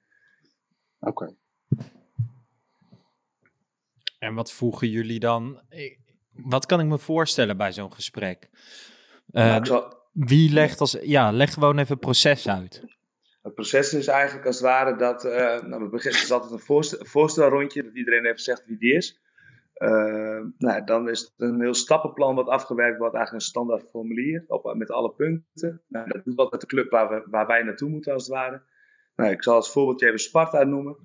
Oké. 1.01 1.37
En 4.19 4.35
wat 4.35 4.53
voegen 4.53 4.89
jullie 4.89 5.21
dan? 5.21 5.63
Wat 6.33 6.67
kan 6.67 6.81
ik 6.81 6.87
me 6.87 6.99
voorstellen 6.99 7.57
bij 7.57 7.73
zo'n 7.73 7.93
gesprek? 7.93 8.49
Uh, 9.31 9.59
zal... 9.63 9.97
Wie 10.13 10.53
legt 10.53 10.81
als. 10.81 10.99
Ja, 11.03 11.33
leg 11.33 11.53
gewoon 11.53 11.79
even 11.79 11.93
het 11.93 12.01
proces 12.01 12.49
uit. 12.49 12.83
Het 13.43 13.55
proces 13.55 13.95
is 13.95 14.07
eigenlijk 14.07 14.47
als 14.47 14.57
het 14.57 14.65
ware 14.65 14.97
dat, 14.97 15.25
uh, 15.25 15.33
nou, 15.33 15.83
we 15.83 15.89
beginnen, 15.89 16.21
het 16.21 16.29
is 16.29 16.33
altijd 16.33 16.53
een 16.53 16.59
voorstel, 16.59 17.05
voorstelrondje, 17.05 17.83
dat 17.83 17.95
iedereen 17.95 18.25
even 18.25 18.39
zegt 18.39 18.67
wie 18.67 18.79
die 18.79 18.95
is. 18.95 19.21
Uh, 19.79 20.45
nou, 20.59 20.85
dan 20.85 21.09
is 21.09 21.35
een 21.37 21.61
heel 21.61 21.75
stappenplan 21.75 22.35
wat 22.35 22.49
afgewerkt 22.49 22.99
wordt, 22.99 23.15
eigenlijk 23.15 23.45
een 23.45 23.51
standaard 23.51 23.91
formulier 23.91 24.45
op, 24.47 24.75
met 24.75 24.91
alle 24.91 25.13
punten. 25.13 25.83
Nou, 25.89 26.09
dat 26.09 26.25
doet 26.25 26.35
wat 26.35 26.51
met 26.51 26.61
de 26.61 26.67
club 26.67 26.91
waar, 26.91 27.09
we, 27.09 27.27
waar 27.31 27.47
wij 27.47 27.63
naartoe 27.63 27.89
moeten 27.89 28.13
als 28.13 28.27
het 28.27 28.35
ware. 28.35 28.63
Nou, 29.17 29.31
ik 29.31 29.43
zal 29.43 29.55
als 29.55 29.73
voorbeeldje 29.73 30.07
even 30.07 30.19
Sparta 30.19 30.65
noemen. 30.65 30.97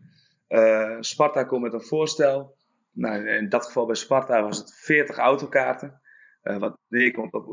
Uh, 0.49 0.97
Sparta 0.99 1.43
komt 1.43 1.62
met 1.62 1.73
een 1.73 1.81
voorstel. 1.81 2.55
Nou, 2.91 3.27
in 3.27 3.49
dat 3.49 3.65
geval 3.65 3.86
bij 3.86 3.95
Sparta 3.95 4.43
was 4.43 4.57
het 4.57 4.73
40 4.73 5.17
autokaarten. 5.17 6.01
Uh, 6.43 6.57
wat 6.57 6.77
neerkomt 6.88 7.33
op 7.33 7.45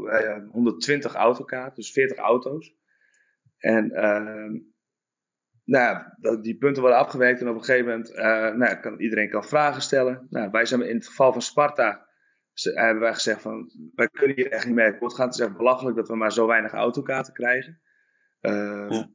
120 0.50 1.14
autokaarten, 1.14 1.74
dus 1.74 1.92
40 1.92 2.16
auto's. 2.16 2.74
En 3.58 3.90
ehm, 3.90 4.58
nou, 5.70 6.02
die 6.42 6.56
punten 6.56 6.82
worden 6.82 7.00
afgewerkt 7.00 7.40
en 7.40 7.48
op 7.48 7.54
een 7.54 7.64
gegeven 7.64 7.86
moment 7.86 8.10
uh, 8.10 8.54
nou, 8.54 8.74
kan, 8.74 9.00
iedereen 9.00 9.30
kan 9.30 9.44
vragen 9.44 9.82
stellen. 9.82 10.26
Nou, 10.30 10.50
wij 10.50 10.64
zijn 10.66 10.82
in 10.82 10.96
het 10.96 11.06
geval 11.06 11.32
van 11.32 11.42
Sparta 11.42 12.08
hebben 12.62 13.02
wij 13.02 13.14
gezegd 13.14 13.42
van 13.42 13.70
wij 13.94 14.08
kunnen 14.08 14.36
hier 14.36 14.50
echt 14.50 14.66
niet 14.66 14.74
mee 14.74 14.86
akkoord 14.86 15.14
gaan. 15.14 15.26
Het 15.26 15.34
is 15.34 15.40
echt 15.40 15.56
belachelijk 15.56 15.96
dat 15.96 16.08
we 16.08 16.16
maar 16.16 16.32
zo 16.32 16.46
weinig 16.46 16.72
autokaarten 16.72 17.32
krijgen. 17.32 17.80
Uh, 18.40 18.86
ja. 18.88 19.10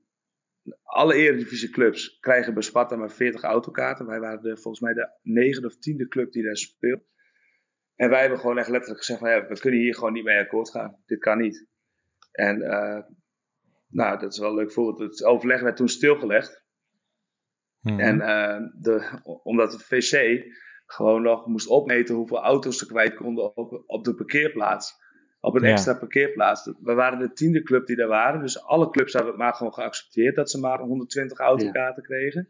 Alle 0.83 1.13
eredivisieclubs 1.13 2.19
krijgen 2.19 2.53
bij 2.53 2.63
Sparta 2.63 2.95
maar 2.95 3.11
40 3.11 3.41
autokaarten. 3.41 4.05
Wij 4.05 4.19
waren 4.19 4.41
de, 4.41 4.57
volgens 4.57 4.79
mij 4.79 4.93
de 4.93 5.09
negende 5.21 5.67
of 5.67 5.77
tiende 5.77 6.07
club 6.07 6.31
die 6.31 6.43
daar 6.43 6.57
speelt. 6.57 7.03
En 7.95 8.09
wij 8.09 8.21
hebben 8.21 8.39
gewoon 8.39 8.57
echt 8.57 8.69
letterlijk 8.69 8.99
gezegd 8.99 9.19
van 9.19 9.29
ja, 9.29 9.47
we 9.47 9.59
kunnen 9.59 9.79
hier 9.79 9.95
gewoon 9.95 10.13
niet 10.13 10.23
mee 10.23 10.39
akkoord 10.39 10.69
gaan. 10.69 11.01
Dit 11.05 11.19
kan 11.19 11.37
niet. 11.37 11.67
En 12.31 12.61
uh, 12.61 12.99
nou, 13.87 14.19
dat 14.19 14.31
is 14.31 14.39
wel 14.39 14.55
leuk 14.55 14.71
voorbeeld. 14.71 14.99
Het 14.99 15.23
overleg 15.23 15.61
werd 15.61 15.75
toen 15.75 15.87
stilgelegd. 15.87 16.63
Mhm. 17.81 17.99
En 17.99 18.15
uh, 18.15 18.57
de, 18.81 19.19
omdat 19.43 19.71
het 19.71 19.83
VC 19.83 20.43
gewoon 20.85 21.21
nog 21.21 21.45
moest 21.45 21.67
opmeten 21.67 22.15
hoeveel 22.15 22.41
auto's 22.41 22.77
ze 22.77 22.85
kwijt 22.85 23.15
konden 23.15 23.55
op, 23.55 23.83
op 23.85 24.03
de 24.03 24.15
parkeerplaats. 24.15 25.03
Op 25.39 25.55
een 25.55 25.63
extra 25.63 25.93
parkeerplaats. 25.93 26.65
We 26.81 26.93
waren 26.93 27.19
de 27.19 27.33
tiende 27.33 27.63
club 27.63 27.85
die 27.85 27.95
daar 27.95 28.07
waren. 28.07 28.41
Dus 28.41 28.63
alle 28.63 28.89
clubs 28.89 29.13
hebben 29.13 29.31
het 29.31 29.41
maar 29.41 29.53
gewoon 29.53 29.73
geaccepteerd 29.73 30.35
dat 30.35 30.49
ze 30.49 30.59
maar 30.59 30.79
120 30.79 31.37
autokaarten 31.37 32.03
kregen. 32.03 32.49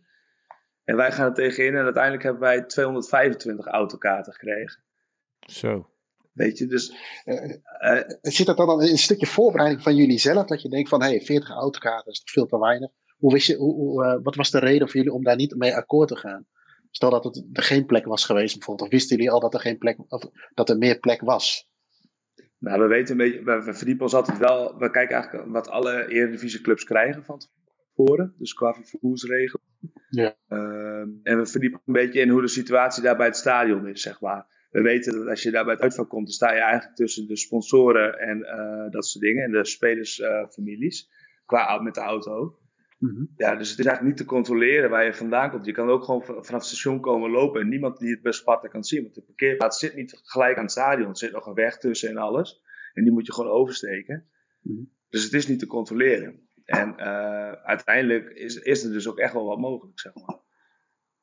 En 0.83 0.95
wij 0.95 1.11
gaan 1.11 1.25
er 1.25 1.33
tegenin 1.33 1.75
en 1.75 1.83
uiteindelijk 1.83 2.23
hebben 2.23 2.41
wij 2.41 2.61
225 2.61 3.65
autokaarten 3.65 4.33
gekregen. 4.33 4.83
Zo. 5.39 5.89
Weet 6.35 6.57
je, 6.57 6.67
dus 6.67 6.95
uh, 7.25 7.43
uh, 7.81 8.01
zit 8.21 8.45
dat 8.45 8.57
dan 8.57 8.81
in 8.81 8.89
een 8.89 8.97
stukje 8.97 9.25
voorbereiding 9.25 9.83
van 9.83 9.95
jullie 9.95 10.19
zelf? 10.19 10.47
Dat 10.47 10.61
je 10.61 10.69
denkt 10.69 10.89
van, 10.89 11.01
hé, 11.01 11.09
hey, 11.09 11.21
40 11.21 11.49
autokaarten 11.49 12.11
is 12.11 12.19
toch 12.19 12.29
veel 12.29 12.45
te 12.45 12.59
weinig. 12.59 12.89
Hoe 13.17 13.33
wist 13.33 13.47
je, 13.47 13.55
hoe, 13.55 14.05
uh, 14.05 14.23
wat 14.23 14.35
was 14.35 14.51
de 14.51 14.59
reden 14.59 14.87
voor 14.87 14.97
jullie 14.97 15.13
om 15.13 15.23
daar 15.23 15.35
niet 15.35 15.55
mee 15.55 15.75
akkoord 15.75 16.07
te 16.07 16.15
gaan? 16.15 16.45
Stel 16.91 17.09
dat 17.09 17.23
het, 17.23 17.45
er 17.53 17.63
geen 17.63 17.85
plek 17.85 18.05
was 18.05 18.25
geweest 18.25 18.53
bijvoorbeeld. 18.53 18.87
Of 18.87 18.93
wisten 18.93 19.15
jullie 19.15 19.31
al 19.31 19.39
dat 19.39 19.53
er, 19.53 19.59
geen 19.59 19.77
plek, 19.77 19.97
of 20.07 20.23
dat 20.53 20.69
er 20.69 20.77
meer 20.77 20.99
plek 20.99 21.21
was? 21.21 21.69
Nou, 22.57 22.81
we 22.81 22.87
weten 22.87 23.11
een 23.11 23.31
beetje, 23.31 23.43
we 23.43 23.73
verdiepen 23.73 24.03
ons 24.03 24.13
altijd 24.13 24.37
wel, 24.37 24.77
we 24.77 24.91
kijken 24.91 25.15
eigenlijk 25.15 25.51
wat 25.51 25.69
alle 25.69 26.07
Eredivisieclubs 26.07 26.83
krijgen 26.83 27.23
van 27.23 27.39
tevoren. 27.93 28.35
Dus 28.37 28.53
qua 28.53 28.73
vervoersregel. 28.73 29.59
Ja. 30.09 30.35
Ehm, 30.47 31.09
en 31.23 31.37
we 31.37 31.45
verdiepen 31.45 31.81
een 31.85 31.93
beetje 31.93 32.21
in 32.21 32.29
hoe 32.29 32.41
de 32.41 32.47
situatie 32.47 33.03
daar 33.03 33.17
bij 33.17 33.25
het 33.25 33.37
stadion 33.37 33.87
is, 33.87 34.01
zeg 34.01 34.21
maar 34.21 34.53
we 34.75 34.81
weten 34.81 35.17
dat 35.17 35.27
als 35.27 35.43
je 35.43 35.51
daar 35.51 35.63
bij 35.63 35.73
het 35.73 35.81
uitvak 35.81 36.09
komt, 36.09 36.25
dan 36.25 36.33
sta 36.33 36.53
je 36.53 36.59
eigenlijk 36.59 36.95
tussen 36.95 37.27
de 37.27 37.38
sponsoren 37.38 38.19
en 38.19 38.38
uh, 38.38 38.91
dat 38.91 39.05
soort 39.05 39.23
dingen. 39.23 39.43
En 39.43 39.51
de 39.51 39.65
spelersfamilies. 39.65 41.09
Uh, 41.09 41.15
qua 41.45 41.81
met 41.81 41.93
de 41.93 42.01
auto. 42.01 42.59
Mm 42.97 43.09
-hmm. 43.09 43.33
Ja, 43.38 43.55
dus 43.55 43.69
het 43.69 43.79
is 43.79 43.85
eigenlijk 43.85 44.17
niet 44.17 44.27
te 44.27 44.33
controleren 44.33 44.89
waar 44.89 45.05
je 45.05 45.13
vandaan 45.13 45.49
komt. 45.51 45.65
Je 45.65 45.71
kan 45.71 45.89
ook 45.89 46.03
gewoon 46.03 46.23
vanaf 46.23 46.49
het 46.49 46.63
station 46.63 46.99
komen 46.99 47.29
lopen 47.29 47.61
en 47.61 47.69
niemand 47.69 47.99
die 47.99 48.11
het 48.11 48.21
bij 48.21 48.31
Sparta 48.31 48.67
kan 48.67 48.83
zien. 48.83 49.01
Want 49.01 49.15
de 49.15 49.21
parkeerplaats 49.21 49.79
zit 49.79 49.95
niet 49.95 50.21
gelijk 50.23 50.57
aan 50.57 50.63
het 50.63 50.71
stadion. 50.71 51.09
Er 51.09 51.17
zit 51.17 51.31
nog 51.31 51.45
een 51.45 51.53
weg 51.53 51.77
tussen 51.77 52.09
en 52.09 52.17
alles. 52.17 52.61
En 52.93 53.03
die 53.03 53.11
moet 53.11 53.25
je 53.25 53.33
gewoon 53.33 53.51
oversteken. 53.51 54.25
Mm 54.61 54.75
-hmm. 54.75 54.91
Dus 55.09 55.23
het 55.23 55.33
is 55.33 55.47
niet 55.47 55.59
te 55.59 55.67
controleren. 55.67 56.47
En 56.65 56.93
uh, 56.97 57.51
uiteindelijk 57.51 58.29
is, 58.29 58.55
is 58.55 58.83
er 58.83 58.91
dus 58.91 59.07
ook 59.07 59.19
echt 59.19 59.33
wel 59.33 59.45
wat 59.45 59.59
mogelijk, 59.59 59.99
zeg 59.99 60.13
maar. 60.15 60.43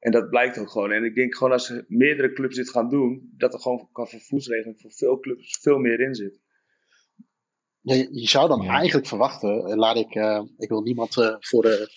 En 0.03 0.13
dat 0.13 0.31
blijkt 0.31 0.59
ook 0.59 0.71
gewoon. 0.71 0.91
En 0.91 1.05
ik 1.05 1.15
denk 1.15 1.35
gewoon 1.35 1.53
als 1.53 1.83
meerdere 1.87 2.33
clubs 2.33 2.57
dit 2.57 2.71
gaan 2.71 2.89
doen, 2.89 3.33
dat 3.37 3.55
er 3.55 3.61
gewoon 3.61 3.89
qua 3.93 4.07
vervoersregeling 4.07 4.81
voor 4.81 4.93
veel 4.93 5.21
clubs 5.21 5.59
veel 5.61 5.79
meer 5.79 6.01
in 6.01 6.15
zit. 6.15 6.41
Ja, 7.81 7.95
je 7.95 8.29
zou 8.29 8.49
dan 8.49 8.67
eigenlijk 8.67 9.07
verwachten, 9.07 9.65
eh, 9.65 9.77
laat 9.77 9.97
ik, 9.97 10.15
uh, 10.15 10.43
ik 10.59 10.69
wil 10.69 10.83
niemand 10.83 11.17
uh, 11.17 11.37
voor 11.39 11.63
de, 11.63 11.89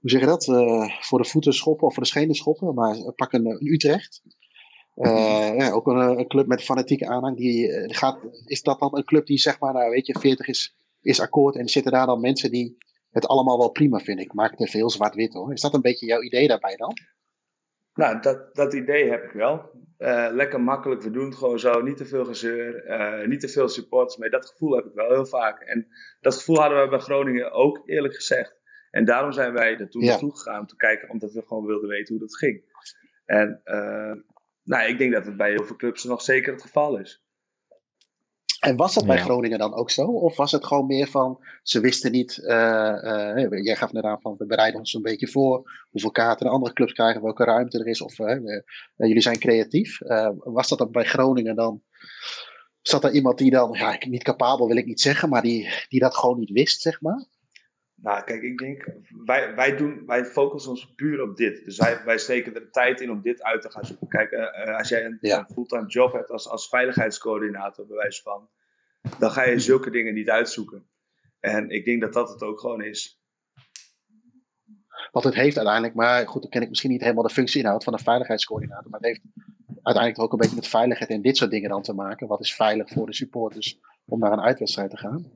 hoe 0.00 0.10
zeg 0.10 0.20
je 0.20 0.26
dat, 0.26 0.46
uh, 0.46 1.00
voor 1.00 1.18
de 1.22 1.28
voeten 1.28 1.52
schoppen 1.52 1.86
of 1.86 1.94
voor 1.94 2.02
de 2.02 2.08
schenen 2.08 2.34
schoppen, 2.34 2.74
maar 2.74 3.12
pak 3.12 3.32
een, 3.32 3.46
een 3.46 3.72
Utrecht. 3.72 4.22
ja, 4.94 5.70
ook 5.70 5.86
een, 5.86 5.96
een, 5.96 6.28
club 6.28 6.46
met 6.46 6.62
fanatieke 6.62 7.06
aanhang, 7.06 7.36
die 7.36 7.70
gaat, 7.94 8.18
is 8.44 8.62
dat 8.62 8.78
dan 8.78 8.96
een 8.96 9.04
club 9.04 9.26
die 9.26 9.38
zeg 9.38 9.60
maar, 9.60 9.72
nou 9.72 9.90
weet 9.90 10.06
je, 10.06 10.18
40 10.18 10.46
is, 10.46 10.76
is 11.00 11.20
akkoord 11.20 11.56
en 11.56 11.68
zitten 11.68 11.92
daar 11.92 12.06
dan 12.06 12.20
mensen 12.20 12.50
die 12.50 12.76
het 13.10 13.26
allemaal 13.26 13.58
wel 13.58 13.70
prima 13.70 13.98
vind. 13.98 14.20
Ik 14.20 14.32
maak 14.32 14.56
te 14.56 14.66
veel 14.66 14.90
zwart-wit 14.90 15.32
hoor. 15.32 15.52
Is 15.52 15.60
dat 15.60 15.74
een 15.74 15.80
beetje 15.80 16.06
jouw 16.06 16.22
idee 16.22 16.48
daarbij 16.48 16.76
dan? 16.76 16.94
Nou, 17.96 18.20
dat, 18.20 18.54
dat 18.54 18.72
idee 18.72 19.10
heb 19.10 19.24
ik 19.24 19.30
wel. 19.30 19.70
Uh, 19.98 20.28
lekker 20.30 20.60
makkelijk, 20.60 21.02
we 21.02 21.10
doen 21.10 21.24
het 21.24 21.34
gewoon 21.34 21.58
zo. 21.58 21.82
Niet 21.82 21.96
te 21.96 22.06
veel 22.06 22.24
gezeur, 22.24 22.86
uh, 22.86 23.28
niet 23.28 23.40
te 23.40 23.48
veel 23.48 23.68
supporters 23.68 24.16
mee. 24.16 24.30
Dat 24.30 24.46
gevoel 24.46 24.76
heb 24.76 24.84
ik 24.84 24.94
wel 24.94 25.08
heel 25.08 25.26
vaak. 25.26 25.60
En 25.60 25.86
dat 26.20 26.34
gevoel 26.34 26.60
hadden 26.60 26.82
we 26.82 26.88
bij 26.88 26.98
Groningen 26.98 27.52
ook 27.52 27.82
eerlijk 27.86 28.14
gezegd. 28.14 28.60
En 28.90 29.04
daarom 29.04 29.32
zijn 29.32 29.52
wij 29.52 29.76
er 29.78 29.88
toen 29.88 30.02
ja. 30.02 30.10
naartoe 30.10 30.36
gegaan 30.36 30.60
om 30.60 30.66
te 30.66 30.76
kijken, 30.76 31.10
omdat 31.10 31.32
we 31.32 31.42
gewoon 31.46 31.66
wilden 31.66 31.88
weten 31.88 32.14
hoe 32.14 32.26
dat 32.26 32.36
ging. 32.36 32.62
En 33.24 33.60
uh, 33.64 34.12
nou, 34.62 34.88
ik 34.88 34.98
denk 34.98 35.12
dat 35.12 35.26
het 35.26 35.36
bij 35.36 35.50
heel 35.50 35.64
veel 35.64 35.76
clubs 35.76 36.04
nog 36.04 36.22
zeker 36.22 36.52
het 36.52 36.62
geval 36.62 36.98
is. 36.98 37.25
En 38.66 38.76
was 38.76 38.94
dat 38.94 39.06
bij 39.06 39.18
Groningen 39.18 39.58
dan 39.58 39.74
ook 39.74 39.90
zo? 39.90 40.02
Of 40.02 40.36
was 40.36 40.52
het 40.52 40.66
gewoon 40.66 40.86
meer 40.86 41.06
van, 41.06 41.44
ze 41.62 41.80
wisten 41.80 42.12
niet, 42.12 42.38
uh, 42.42 42.94
uh, 43.36 43.64
jij 43.64 43.76
gaf 43.76 43.92
net 43.92 44.04
aan 44.04 44.20
van, 44.20 44.34
we 44.38 44.46
bereiden 44.46 44.78
ons 44.78 44.94
een 44.94 45.02
beetje 45.02 45.28
voor, 45.28 45.84
hoeveel 45.90 46.10
kaarten 46.10 46.46
de 46.46 46.52
andere 46.52 46.72
clubs 46.72 46.92
krijgen, 46.92 47.22
welke 47.22 47.44
ruimte 47.44 47.78
er 47.78 47.86
is, 47.86 48.00
of 48.00 48.18
uh, 48.18 48.36
jullie 48.96 49.20
zijn 49.20 49.38
creatief. 49.38 49.98
was 50.38 50.68
dat 50.68 50.78
dan 50.78 50.90
bij 50.90 51.04
Groningen 51.04 51.56
dan, 51.56 51.82
zat 52.82 53.04
er 53.04 53.12
iemand 53.12 53.38
die 53.38 53.50
dan, 53.50 53.72
ja, 53.72 53.96
niet 54.08 54.22
capabel 54.22 54.66
wil 54.66 54.76
ik 54.76 54.86
niet 54.86 55.00
zeggen, 55.00 55.28
maar 55.28 55.42
die, 55.42 55.68
die 55.88 56.00
dat 56.00 56.16
gewoon 56.16 56.38
niet 56.38 56.50
wist, 56.50 56.80
zeg 56.80 57.00
maar? 57.00 57.26
Nou, 57.94 58.24
kijk, 58.24 58.42
ik 58.42 58.58
denk, 58.58 58.88
wij, 59.24 59.54
wij, 59.54 59.76
doen, 59.76 60.02
wij 60.06 60.24
focussen 60.24 60.70
ons 60.70 60.94
puur 60.94 61.22
op 61.22 61.36
dit. 61.36 61.64
Dus 61.64 61.76
wij, 61.76 62.04
wij 62.04 62.18
steken 62.18 62.54
er 62.54 62.70
tijd 62.70 63.00
in 63.00 63.10
om 63.10 63.22
dit 63.22 63.42
uit 63.42 63.62
te 63.62 63.70
gaan 63.70 63.84
zoeken. 63.84 64.08
Kijk, 64.08 64.32
uh, 64.32 64.76
als 64.76 64.88
jij 64.88 65.04
een, 65.04 65.18
ja. 65.20 65.48
fulltime 65.52 65.86
job 65.86 66.12
hebt 66.12 66.30
als, 66.30 66.48
als 66.48 66.68
veiligheidscoördinator, 66.68 67.86
bij 67.86 67.96
wijze 67.96 68.22
van, 68.22 68.48
dan 69.18 69.30
ga 69.30 69.44
je 69.44 69.58
zulke 69.58 69.90
dingen 69.90 70.14
niet 70.14 70.30
uitzoeken. 70.30 70.86
En 71.40 71.70
ik 71.70 71.84
denk 71.84 72.00
dat 72.00 72.12
dat 72.12 72.28
het 72.28 72.42
ook 72.42 72.60
gewoon 72.60 72.82
is. 72.82 73.20
Wat 75.10 75.24
het 75.24 75.34
heeft 75.34 75.56
uiteindelijk, 75.56 75.94
maar 75.94 76.26
goed, 76.26 76.42
dan 76.42 76.50
ken 76.50 76.62
ik 76.62 76.68
misschien 76.68 76.90
niet 76.90 77.00
helemaal 77.00 77.22
de 77.22 77.30
functieinhoud 77.30 77.84
van 77.84 77.92
een 77.92 77.98
veiligheidscoördinator, 77.98 78.90
maar 78.90 79.00
het 79.00 79.08
heeft 79.08 79.22
uiteindelijk 79.82 80.24
ook 80.24 80.32
een 80.32 80.38
beetje 80.38 80.54
met 80.56 80.68
veiligheid 80.68 81.10
en 81.10 81.22
dit 81.22 81.36
soort 81.36 81.50
dingen 81.50 81.70
dan 81.70 81.82
te 81.82 81.92
maken. 81.94 82.26
Wat 82.26 82.40
is 82.40 82.54
veilig 82.54 82.88
voor 82.88 83.06
de 83.06 83.14
supporters 83.14 83.78
om 84.04 84.18
naar 84.18 84.32
een 84.32 84.40
uitwedstrijd 84.40 84.90
te 84.90 84.96
gaan? 84.96 85.32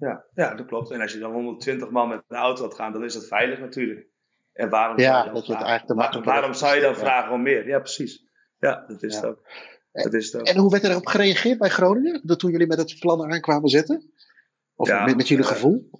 Ja, 0.00 0.24
ja, 0.34 0.54
dat 0.54 0.66
klopt. 0.66 0.90
En 0.90 1.00
als 1.00 1.12
je 1.12 1.18
dan 1.18 1.32
120 1.32 1.90
man 1.90 2.08
met 2.08 2.22
de 2.28 2.34
auto 2.34 2.62
gaat 2.62 2.74
gaan, 2.74 2.92
dan 2.92 3.04
is 3.04 3.14
dat 3.14 3.26
veilig 3.26 3.58
natuurlijk. 3.58 4.06
En 4.52 4.68
waarom 4.68 4.98
ja, 4.98 5.04
zou 5.04 5.18
je 5.18 5.24
dan, 5.24 5.34
dat 5.34 5.46
je 5.46 5.52
het 5.52 5.60
vragen, 5.60 5.78
eigenlijk 5.78 6.24
Waar, 6.24 6.34
waarom 6.34 6.54
zou 6.54 6.74
je 6.74 6.80
dan 6.80 6.96
vragen 6.96 7.32
om 7.32 7.42
meer? 7.42 7.66
Ja, 7.68 7.78
precies. 7.78 8.24
Ja, 8.58 8.84
dat 8.88 9.02
is 9.02 9.14
Ja. 9.14 9.20
het 9.20 9.30
ook. 9.30 9.46
Dat 9.92 10.14
is. 10.14 10.30
En 10.34 10.56
hoe 10.58 10.70
werd 10.70 10.84
erop 10.84 11.06
gereageerd 11.06 11.58
bij 11.58 11.68
Groningen? 11.68 12.20
Dat 12.24 12.38
toen 12.38 12.50
jullie 12.50 12.66
met 12.66 12.78
het 12.78 12.96
plan 12.98 13.32
aankwamen 13.32 13.68
zetten? 13.68 14.12
Of 14.74 14.88
Ja, 14.88 15.04
met, 15.04 15.16
met 15.16 15.28
jullie 15.28 15.44
eh, 15.44 15.50
gevoel? 15.50 15.90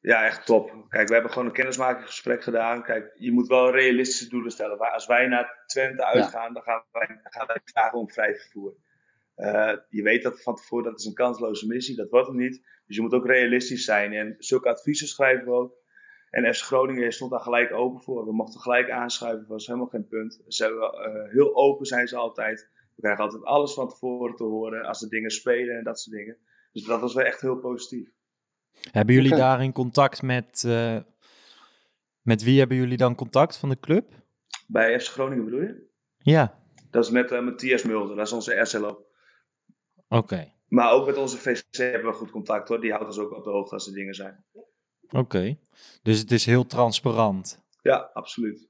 Ja, 0.00 0.24
echt 0.24 0.46
top. 0.46 0.84
Kijk, 0.88 1.08
we 1.08 1.12
hebben 1.14 1.32
gewoon 1.32 1.46
een 1.48 1.54
kennismakingsgesprek 1.54 2.42
gedaan. 2.42 2.82
Kijk, 2.82 3.10
je 3.14 3.32
moet 3.32 3.46
wel 3.48 3.70
realistische 3.70 4.28
doelen 4.28 4.50
stellen. 4.50 4.78
Waar- 4.78 4.92
Als 4.92 5.06
wij 5.06 5.26
naar 5.26 5.62
Twente 5.66 6.04
uitgaan, 6.04 6.52
dan 6.54 6.62
gaan 6.62 6.84
wij, 6.92 7.20
gaan 7.22 7.46
wij 7.46 7.60
vragen 7.64 7.98
om 7.98 8.10
vrij 8.10 8.34
vervoer. 8.36 8.74
Eh, 9.34 9.72
je 9.88 10.02
weet 10.02 10.22
dat 10.22 10.42
van 10.42 10.54
tevoren, 10.54 10.84
dat 10.84 10.98
is 10.98 11.04
een 11.06 11.14
kansloze 11.14 11.66
missie. 11.66 11.96
Dat 11.96 12.10
wordt 12.10 12.26
het 12.28 12.36
niet. 12.36 12.62
Dus 12.86 12.96
je 12.96 13.02
moet 13.02 13.12
ook 13.12 13.26
realistisch 13.26 13.84
zijn. 13.84 14.12
En 14.12 14.34
zulke 14.38 14.68
adviezen 14.68 15.06
schrijven 15.08 15.44
we 15.44 15.52
ook. 15.52 15.78
En 16.30 16.54
FC 16.54 16.62
Groningen 16.64 17.12
stond 17.12 17.30
daar 17.30 17.40
gelijk 17.40 17.72
open 17.72 18.02
voor. 18.02 18.24
We 18.24 18.32
mochten 18.32 18.60
gelijk 18.60 18.90
aanschuiven, 18.90 19.46
was 19.48 19.66
helemaal 19.66 19.88
geen 19.88 20.06
punt. 20.08 20.42
Ze 20.46 20.64
hebben, 20.64 20.92
eh, 20.92 21.32
heel 21.32 21.56
open 21.56 21.86
zijn 21.86 22.08
ze 22.08 22.16
altijd. 22.16 22.68
We 23.00 23.06
krijgen 23.06 23.24
altijd 23.24 23.44
alles 23.44 23.74
van 23.74 23.88
tevoren 23.88 24.36
te 24.36 24.44
horen 24.44 24.84
als 24.84 25.02
er 25.02 25.08
dingen 25.08 25.30
spelen 25.30 25.76
en 25.78 25.84
dat 25.84 26.00
soort 26.00 26.16
dingen. 26.16 26.36
Dus 26.72 26.84
dat 26.84 27.00
was 27.00 27.14
wel 27.14 27.24
echt 27.24 27.40
heel 27.40 27.56
positief. 27.56 28.10
Hebben 28.90 29.14
jullie 29.14 29.34
daarin 29.36 29.72
contact 29.72 30.22
met... 30.22 30.64
eh, 30.66 30.96
met 32.22 32.42
wie 32.42 32.58
hebben 32.58 32.76
jullie 32.76 32.96
dan 32.96 33.14
contact 33.14 33.56
van 33.56 33.68
de 33.68 33.78
club? 33.80 34.12
Bij 34.66 35.00
FC 35.00 35.06
Groningen 35.08 35.44
bedoel 35.44 35.60
je? 35.60 35.88
Ja, 36.18 36.58
Dat 36.90 37.04
is 37.04 37.10
met 37.10 37.30
eh, 37.30 37.40
Matthias 37.42 37.82
Mulder, 37.82 38.16
dat 38.16 38.26
is 38.26 38.32
onze 38.32 38.54
RCLO. 38.54 39.06
oké. 40.08 40.52
Maar 40.68 40.92
ook 40.92 41.06
met 41.06 41.16
onze 41.16 41.36
VC 41.38 41.62
hebben 41.76 42.10
we 42.10 42.16
goed 42.16 42.30
contact 42.30 42.68
hoor. 42.68 42.80
Die 42.80 42.90
houdt 42.90 43.06
ons 43.06 43.18
ook 43.18 43.36
op 43.36 43.44
de 43.44 43.50
hoogte 43.50 43.74
als 43.74 43.86
er 43.86 43.92
dingen 43.92 44.14
zijn. 44.14 44.44
Oké. 45.10 45.58
Dus 46.02 46.18
het 46.18 46.30
is 46.32 46.46
heel 46.46 46.66
transparant. 46.66 47.64
Ja, 47.82 48.10
absoluut. 48.12 48.68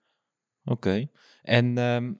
Oké. 0.65 1.09
En 1.43 1.79
ehm, 1.79 2.13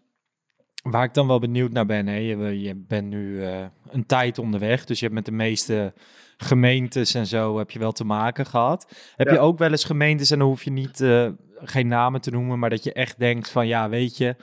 waar 0.83 1.05
ik 1.05 1.15
dan 1.15 1.27
wel 1.27 1.39
benieuwd 1.39 1.73
naar 1.73 1.87
ben, 1.87 2.07
hè, 2.07 2.15
je, 2.17 2.61
je 2.61 2.75
bent 2.77 3.09
nu 3.09 3.45
eh, 3.45 3.67
een 3.91 4.07
tijd 4.07 4.39
onderweg, 4.39 4.85
dus 4.85 4.99
je 4.99 5.05
hebt 5.05 5.17
met 5.17 5.25
de 5.25 5.33
meeste 5.33 5.93
gemeentes 6.37 7.15
en 7.15 7.27
zo 7.27 7.59
heb 7.59 7.71
je 7.71 7.79
wel 7.79 7.93
te 7.93 8.05
maken 8.05 8.47
gehad. 8.47 9.13
Heb 9.17 9.27
Ja. 9.27 9.33
je 9.33 9.39
ook 9.39 9.59
wel 9.59 9.71
eens 9.71 9.85
gemeentes, 9.85 10.31
en 10.31 10.39
dan 10.39 10.49
hoef 10.49 10.63
je 10.63 10.71
niet, 10.71 11.01
eh, 11.01 11.29
geen 11.63 11.89
namen 11.89 12.21
te 12.21 12.31
noemen, 12.31 12.59
maar 12.59 12.71
dat 12.71 12.85
je 12.85 12.93
echt 12.93 13.19
denkt 13.19 13.51
van, 13.51 13.67
ja, 13.67 13.89
weet 13.89 14.17
je, 14.17 14.37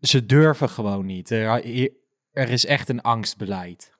ze 0.00 0.26
durven 0.26 0.68
gewoon 0.68 1.06
niet. 1.06 1.30
Er, 1.30 1.64
er 2.32 2.48
is 2.50 2.66
echt 2.66 2.88
een 2.88 3.00
angstbeleid. 3.02 3.96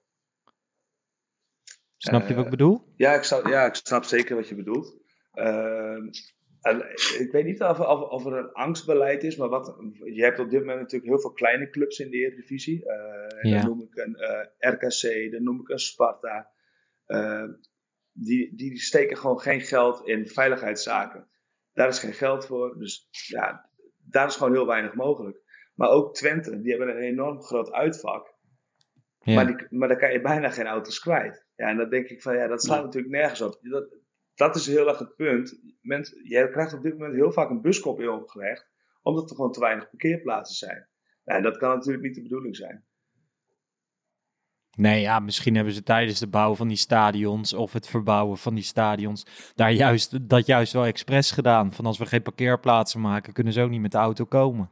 Snap 1.97 2.21
je 2.29 2.29
wat 2.29 2.39
ik 2.39 2.45
Eh, 2.45 2.51
bedoel? 2.51 2.93
Ja, 2.97 3.13
ik 3.15 3.23
snap, 3.23 3.47
ja, 3.47 3.67
ik 3.67 3.75
snap 3.75 4.05
zeker 4.05 4.37
wat 4.37 4.49
je 4.49 4.55
bedoelt. 4.55 4.97
Ehm, 5.33 6.03
ik 7.19 7.29
weet 7.33 7.45
niet 7.45 7.63
of, 7.63 7.81
of, 7.81 8.01
of 8.01 8.27
er 8.27 8.33
een 8.33 8.53
angstbeleid 8.53 9.23
is, 9.23 9.37
maar 9.37 9.49
wat, 9.49 9.77
je 10.05 10.23
hebt 10.23 10.39
op 10.39 10.51
dit 10.51 10.61
moment 10.61 10.79
natuurlijk 10.79 11.11
heel 11.11 11.21
veel 11.21 11.33
kleine 11.33 11.71
clubs 11.71 11.99
in 11.99 12.11
de 12.11 12.17
Eredivisie. 12.17 12.87
Eh, 12.87 13.43
en 13.43 13.49
Ja. 13.49 13.61
Dan 13.61 13.69
noem 13.69 13.83
ik 13.83 13.97
een 13.97 14.17
eh, 14.17 14.73
RKC, 14.73 15.33
dan 15.33 15.43
noem 15.43 15.61
ik 15.61 15.69
een 15.69 15.79
Sparta. 15.79 16.51
Eh, 17.05 17.45
die, 18.13 18.55
die 18.55 18.79
steken 18.79 19.17
gewoon 19.17 19.41
geen 19.41 19.61
geld 19.61 20.07
in 20.07 20.27
veiligheidszaken. 20.27 21.29
Daar 21.73 21.89
is 21.89 21.99
geen 21.99 22.15
geld 22.15 22.47
voor, 22.47 22.79
dus 22.79 23.09
ja, 23.11 23.71
daar 23.97 24.27
is 24.27 24.37
gewoon 24.37 24.53
heel 24.53 24.67
weinig 24.67 24.95
mogelijk. 24.95 25.41
Maar 25.75 25.89
ook 25.89 26.15
Twente, 26.15 26.61
die 26.61 26.71
hebben 26.77 26.97
een 26.97 27.03
enorm 27.03 27.43
groot 27.43 27.73
uitvak. 27.73 28.37
Ja. 29.19 29.35
Maar, 29.35 29.47
die, 29.47 29.67
maar 29.71 29.89
dan 29.89 29.99
kan 29.99 30.13
je 30.13 30.21
bijna 30.21 30.51
geen 30.51 30.67
auto's 30.67 30.99
kwijt. 30.99 31.47
Ja, 31.57 31.69
en 31.69 31.77
dan 31.77 31.91
denk 31.91 32.09
ik 32.09 32.23
van 32.23 32.37
ja, 32.37 32.47
dat 32.47 32.63
slaat 32.63 32.85
natuurlijk 32.85 33.13
nergens 33.13 33.41
op. 33.41 33.59
Dat, 33.63 33.98
dat 34.39 34.57
is 34.57 34.67
heel 34.67 34.89
erg 34.89 34.99
het 34.99 35.17
punt. 35.17 35.61
Mensen, 35.81 36.29
jij 36.29 36.49
krijgt 36.49 36.75
op 36.75 36.83
dit 36.83 36.93
moment 36.93 37.15
heel 37.15 37.33
vaak 37.33 37.51
een 37.51 37.61
buskop 37.61 38.01
in 38.01 38.09
opgelegd, 38.09 38.71
omdat 39.03 39.31
er 39.31 39.37
gewoon 39.37 39.53
te 39.53 39.61
weinig 39.61 39.91
parkeerplaatsen 39.91 40.57
zijn. 40.57 40.89
En 41.25 41.43
dat 41.43 41.57
kan 41.57 41.69
natuurlijk 41.69 42.05
niet 42.05 42.15
de 42.15 42.23
bedoeling 42.23 42.57
zijn. 42.57 42.85
Nee, 44.77 45.01
ja, 45.01 45.19
misschien 45.19 45.55
hebben 45.55 45.73
ze 45.73 45.83
tijdens 45.83 46.19
de 46.19 46.29
bouw 46.29 46.55
van 46.55 46.69
die 46.69 46.77
stadions 46.77 47.53
of 47.53 47.73
het 47.73 47.89
verbouwen 47.89 48.37
van 48.37 48.55
die 48.55 48.65
stadions 48.65 49.53
daar 49.55 49.73
juist, 49.73 50.29
dat 50.29 50.47
juist 50.47 50.73
wel 50.73 50.85
expres 50.85 51.31
gedaan. 51.31 51.73
Van 51.73 51.87
als 51.87 51.99
we 51.99 52.07
geen 52.07 52.23
parkeerplaatsen 52.23 53.01
maken, 53.01 53.33
kunnen 53.33 53.53
ze 53.53 53.63
ook 53.63 53.71
niet 53.71 53.81
met 53.81 53.93
de 53.93 53.99
auto 53.99 54.25
komen. 54.25 54.71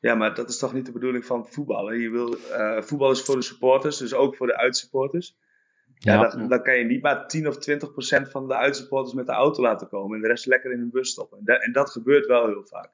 Ja, 0.00 0.14
maar 0.14 0.34
dat 0.34 0.48
is 0.48 0.58
toch 0.58 0.72
niet 0.72 0.86
de 0.86 0.92
bedoeling 0.92 1.24
van 1.24 1.46
voetballen. 1.46 1.98
Je 1.98 2.10
wil, 2.10 2.36
eh, 2.36 2.82
voetbal 2.82 3.10
is 3.10 3.22
voor 3.22 3.36
de 3.36 3.42
supporters, 3.42 3.96
dus 3.96 4.14
ook 4.14 4.36
voor 4.36 4.46
de 4.46 4.56
uitsupporters. 4.56 5.36
Ja, 6.02 6.14
Ja, 6.14 6.28
dan, 6.28 6.48
dan 6.48 6.62
kan 6.62 6.78
je 6.78 6.84
niet 6.84 7.02
maar 7.02 7.26
10 7.28 7.48
of 7.48 7.58
20 7.58 7.92
procent 7.92 8.30
van 8.30 8.48
de 8.48 8.54
uitsupporters 8.56 9.14
met 9.14 9.26
de 9.26 9.32
auto 9.32 9.62
laten 9.62 9.88
komen 9.88 10.16
en 10.16 10.22
de 10.22 10.28
rest 10.28 10.46
lekker 10.46 10.72
in 10.72 10.80
een 10.80 10.90
bus 10.90 11.10
stoppen. 11.10 11.38
En 11.38 11.44
dat, 11.44 11.62
en 11.62 11.72
dat 11.72 11.90
gebeurt 11.90 12.26
wel 12.26 12.46
heel 12.46 12.64
vaak. 12.66 12.90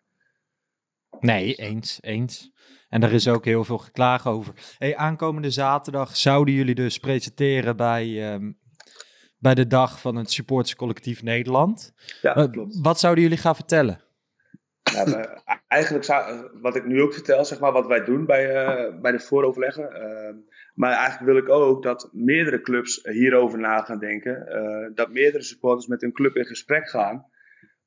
nee, 1.20 1.54
eens, 1.54 1.98
eens. 2.00 2.50
En 2.88 3.02
er 3.02 3.12
is 3.12 3.28
ook 3.28 3.44
heel 3.44 3.64
veel 3.64 3.78
geklaag 3.78 4.26
over. 4.26 4.54
Hey, 4.78 4.96
aankomende 4.96 5.50
zaterdag 5.50 6.16
zouden 6.16 6.54
jullie 6.54 6.74
dus 6.74 6.98
presenteren 6.98 7.76
bij, 7.76 8.32
ehm, 8.32 8.52
bij 9.38 9.54
de 9.54 9.66
dag 9.66 10.00
van 10.00 10.16
het 10.16 10.30
supporterscollectief 10.32 11.22
Nederland. 11.22 11.92
Ja, 12.22 12.34
Eh, 12.36 12.50
klopt. 12.50 12.78
wat 12.82 13.00
zouden 13.00 13.22
jullie 13.22 13.38
gaan 13.38 13.54
vertellen? 13.54 14.00
Ja, 14.92 15.04
maar 15.08 15.42
eigenlijk 15.68 16.04
zou, 16.04 16.48
wat 16.60 16.76
ik 16.76 16.84
nu 16.86 17.02
ook 17.02 17.12
vertel, 17.12 17.44
zeg 17.44 17.60
maar, 17.60 17.72
wat 17.72 17.86
wij 17.86 18.04
doen 18.04 18.26
bij, 18.26 18.64
eh, 18.64 19.00
bij 19.00 19.12
de 19.12 19.20
vooroverleggen. 19.20 19.92
eh, 19.92 20.34
maar 20.76 20.92
eigenlijk 20.92 21.24
wil 21.32 21.36
ik 21.42 21.48
ook 21.48 21.82
dat 21.82 22.08
meerdere 22.12 22.60
clubs 22.60 23.00
hierover 23.04 23.58
na 23.58 23.82
gaan 23.82 23.98
denken. 23.98 24.46
eh, 24.46 24.90
dat 24.94 25.10
meerdere 25.12 25.42
supporters 25.44 25.86
met 25.86 26.00
hun 26.00 26.12
club 26.12 26.36
in 26.36 26.44
gesprek 26.46 26.88
gaan. 26.88 27.26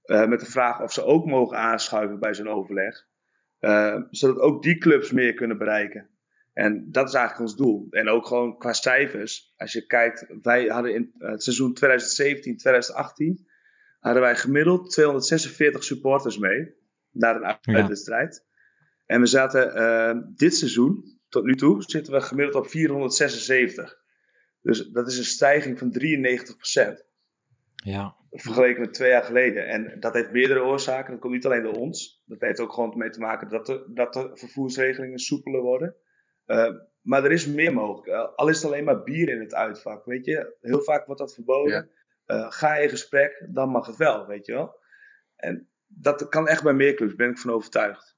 eh, 0.03 0.27
met 0.27 0.39
de 0.39 0.45
vraag 0.45 0.81
of 0.81 0.93
ze 0.93 1.03
ook 1.03 1.25
mogen 1.25 1.57
aanschuiven 1.57 2.19
bij 2.19 2.33
zo'n 2.33 2.47
overleg. 2.49 3.07
eh, 3.59 4.01
zodat 4.09 4.39
ook 4.39 4.63
die 4.63 4.77
clubs 4.77 5.11
meer 5.11 5.33
kunnen 5.33 5.57
bereiken. 5.57 6.09
En 6.53 6.91
dat 6.91 7.07
is 7.07 7.13
eigenlijk 7.13 7.49
ons 7.49 7.57
doel. 7.59 7.87
En 7.89 8.09
ook 8.09 8.25
gewoon 8.25 8.57
qua 8.57 8.73
cijfers. 8.73 9.53
Als 9.57 9.71
je 9.73 9.85
kijkt, 9.85 10.25
wij 10.41 10.65
hadden 10.65 10.93
in 10.93 11.11
het 11.17 11.43
seizoen 11.43 11.73
2017-2018 11.73 13.47
hadden 13.99 14.21
wij 14.21 14.35
gemiddeld 14.35 14.89
246 14.91 15.83
supporters 15.83 16.37
mee 16.37 16.73
naar 17.11 17.35
een 17.35 17.41
Ja. 17.41 17.57
uitwedstrijd. 17.61 18.45
En 19.05 19.19
we 19.19 19.25
zaten 19.27 20.33
dit 20.35 20.55
seizoen, 20.55 21.18
tot 21.29 21.43
nu 21.43 21.55
toe, 21.55 21.83
zitten 21.83 22.13
we 22.13 22.21
gemiddeld 22.21 22.55
op 22.55 22.69
476. 22.69 23.97
Dus 24.61 24.87
dat 24.87 25.07
is 25.07 25.17
een 25.17 25.23
stijging 25.23 25.79
van 25.79 25.91
93% 25.91 27.07
Ja, 27.75 28.15
vergeleken 28.29 28.81
met 28.81 28.93
twee 28.93 29.09
jaar 29.09 29.23
geleden. 29.23 29.67
En 29.67 29.99
dat 29.99 30.13
heeft 30.13 30.31
meerdere 30.31 30.63
oorzaken. 30.63 31.11
Dat 31.11 31.21
komt 31.21 31.33
niet 31.33 31.45
alleen 31.45 31.63
door 31.63 31.77
ons. 31.77 32.23
Dat 32.25 32.41
heeft 32.41 32.59
ook 32.59 32.73
gewoon 32.73 32.97
mee 32.97 33.09
te 33.09 33.19
maken 33.19 33.49
dat 33.49 33.65
de, 33.65 33.91
dat 33.93 34.13
de 34.13 34.31
vervoersregelingen 34.33 35.19
soepeler 35.19 35.61
worden. 35.61 35.95
Eh, 36.45 36.73
maar 37.01 37.23
er 37.23 37.31
is 37.31 37.47
meer 37.47 37.73
mogelijk. 37.73 38.07
Eh, 38.07 38.35
al 38.35 38.49
is 38.49 38.55
het 38.55 38.65
alleen 38.65 38.83
maar 38.83 39.03
bier 39.03 39.29
in 39.29 39.39
het 39.39 39.53
uitvak. 39.53 40.05
Weet 40.05 40.25
je, 40.25 40.57
heel 40.61 40.81
vaak 40.81 41.05
wordt 41.05 41.21
dat 41.21 41.33
verboden. 41.33 41.89
Ja. 42.25 42.49
ga 42.49 42.75
in 42.75 42.89
gesprek, 42.89 43.47
dan 43.49 43.69
mag 43.69 43.85
het 43.85 43.95
wel, 43.95 44.27
weet 44.27 44.45
je 44.45 44.53
wel. 44.53 44.79
En 45.35 45.69
dat 45.87 46.29
kan 46.29 46.47
echt 46.47 46.63
bij 46.63 46.73
meer 46.73 46.93
clubs, 46.93 47.15
ben 47.15 47.29
ik 47.29 47.37
van 47.37 47.51
overtuigd. 47.51 48.08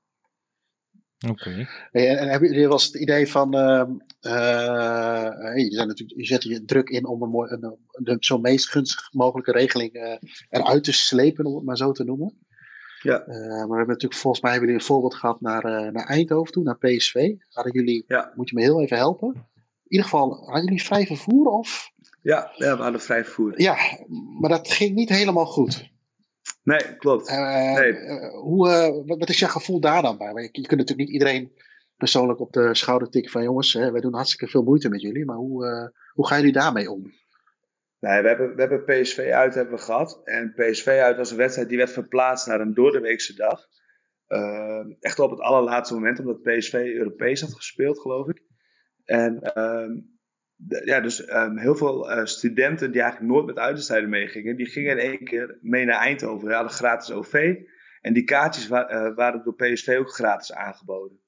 Oké. 1.29 1.67
En, 1.91 2.17
en 2.17 2.29
hebben 2.29 2.49
jullie 2.49 2.63
wel 2.63 2.71
eens 2.71 2.85
het 2.85 2.95
idee 2.95 3.27
van, 3.27 3.55
uh, 3.55 3.83
uh, 4.21 5.55
je, 5.55 5.67
zijn 5.69 5.87
natuurlijk, 5.87 6.19
je 6.19 6.25
zet 6.25 6.43
je 6.43 6.65
druk 6.65 6.89
in 6.89 7.05
om 7.05 7.23
een, 7.23 7.51
een, 7.51 7.77
een, 7.91 8.17
zo'n 8.19 8.41
meest 8.41 8.69
gunstig 8.69 9.13
mogelijke 9.13 9.51
regeling 9.51 9.93
uh, 9.95 10.15
eruit 10.49 10.83
te 10.83 10.93
slepen, 10.93 11.45
om 11.45 11.55
het 11.55 11.65
maar 11.65 11.77
zo 11.77 11.91
te 11.91 12.03
noemen. 12.03 12.37
Ja. 13.01 13.23
maar 13.27 13.67
we 13.67 13.75
hebben 13.75 13.87
natuurlijk, 13.87 14.21
volgens 14.21 14.41
mij 14.41 14.51
hebben 14.51 14.69
jullie 14.69 14.83
een 14.83 14.91
voorbeeld 14.93 15.15
gehad 15.15 15.41
naar, 15.41 15.91
naar 15.91 16.05
Eindhoven 16.05 16.53
toe, 16.53 16.63
naar 16.63 16.77
PSV. 16.77 17.35
Hadden 17.49 17.73
jullie, 17.73 18.03
ja. 18.07 18.31
moet 18.35 18.49
je 18.49 18.55
me 18.55 18.61
heel 18.61 18.81
even 18.81 18.97
helpen? 18.97 19.33
In 19.33 19.97
ieder 19.97 20.05
geval, 20.05 20.45
hadden 20.45 20.63
jullie 20.63 20.83
vrij 20.83 21.05
vervoer 21.05 21.45
of? 21.45 21.91
Ja, 22.21 22.51
ja 22.55 22.77
we 22.77 22.83
hadden 22.83 23.01
vrij 23.01 23.23
vervoer. 23.23 23.61
Ja, 23.61 23.77
maar 24.39 24.49
dat 24.49 24.71
ging 24.71 24.95
niet 24.95 25.09
helemaal 25.09 25.45
goed. 25.45 25.91
Nee, 26.63 26.97
klopt. 26.97 27.29
Uh, 27.29 27.73
nee. 27.73 27.91
Uh, 27.91 28.29
hoe, 28.29 28.69
uh, 28.69 29.17
wat 29.17 29.29
is 29.29 29.39
je 29.39 29.47
gevoel 29.47 29.79
daar 29.79 30.01
dan 30.01 30.17
bij? 30.17 30.33
Je, 30.33 30.41
je 30.41 30.67
kunt 30.67 30.79
natuurlijk 30.79 30.97
niet 30.97 31.09
iedereen 31.09 31.51
persoonlijk 31.97 32.39
op 32.39 32.53
de 32.53 32.75
schouder 32.75 33.09
tikken 33.09 33.31
van 33.31 33.43
jongens, 33.43 33.73
hè, 33.73 33.91
wij 33.91 34.01
doen 34.01 34.13
hartstikke 34.13 34.47
veel 34.47 34.63
moeite 34.63 34.89
met 34.89 35.01
jullie, 35.01 35.25
maar 35.25 35.35
hoe, 35.35 35.91
hoe 36.13 36.27
gaan 36.27 36.37
jullie 36.37 36.53
daarmee 36.53 36.91
om? 36.91 37.01
Nee, 37.99 38.21
we 38.21 38.27
hebben, 38.27 38.55
we 38.55 38.61
hebben 38.61 38.83
PSV 38.83 39.29
uit 39.33 39.55
hebben 39.55 39.75
we 39.75 39.81
gehad. 39.81 40.21
En 40.23 40.53
PSV 40.53 40.87
uit 40.87 41.17
was 41.17 41.31
een 41.31 41.37
wedstrijd 41.37 41.69
die 41.69 41.77
werd 41.77 41.91
verplaatst 41.91 42.47
naar 42.47 42.61
een 42.61 42.73
doordeweekse 42.73 43.35
dag. 43.35 43.67
echt 44.99 45.19
op 45.19 45.29
het 45.29 45.39
allerlaatste 45.39 45.93
moment, 45.93 46.19
omdat 46.19 46.41
PSV 46.41 46.73
Europees 46.73 47.41
had 47.41 47.53
gespeeld, 47.53 47.99
geloof 47.99 48.27
ik. 48.27 48.43
En 49.05 49.39
ehm, 49.39 49.91
ja, 50.67 50.99
dus 50.99 51.29
um, 51.33 51.57
heel 51.57 51.75
veel 51.75 52.11
uh, 52.11 52.25
studenten 52.25 52.91
die 52.91 53.01
eigenlijk 53.01 53.31
nooit 53.31 53.45
met 53.45 53.57
uitwedstrijden 53.57 54.09
meegingen, 54.09 54.55
die 54.55 54.65
gingen 54.65 54.91
in 54.91 55.09
één 55.09 55.23
keer 55.23 55.57
mee 55.61 55.85
naar 55.85 55.99
Eindhoven. 55.99 56.47
We 56.47 56.53
hadden 56.53 56.71
gratis 56.71 57.11
OV 57.11 57.55
en 58.01 58.13
die 58.13 58.23
kaartjes 58.23 58.67
wa 58.67 58.91
uh, 58.91 59.15
waren 59.15 59.43
door 59.43 59.55
PSV 59.55 59.95
ook 59.99 60.13
gratis 60.13 60.53
aangeboden. 60.53 61.19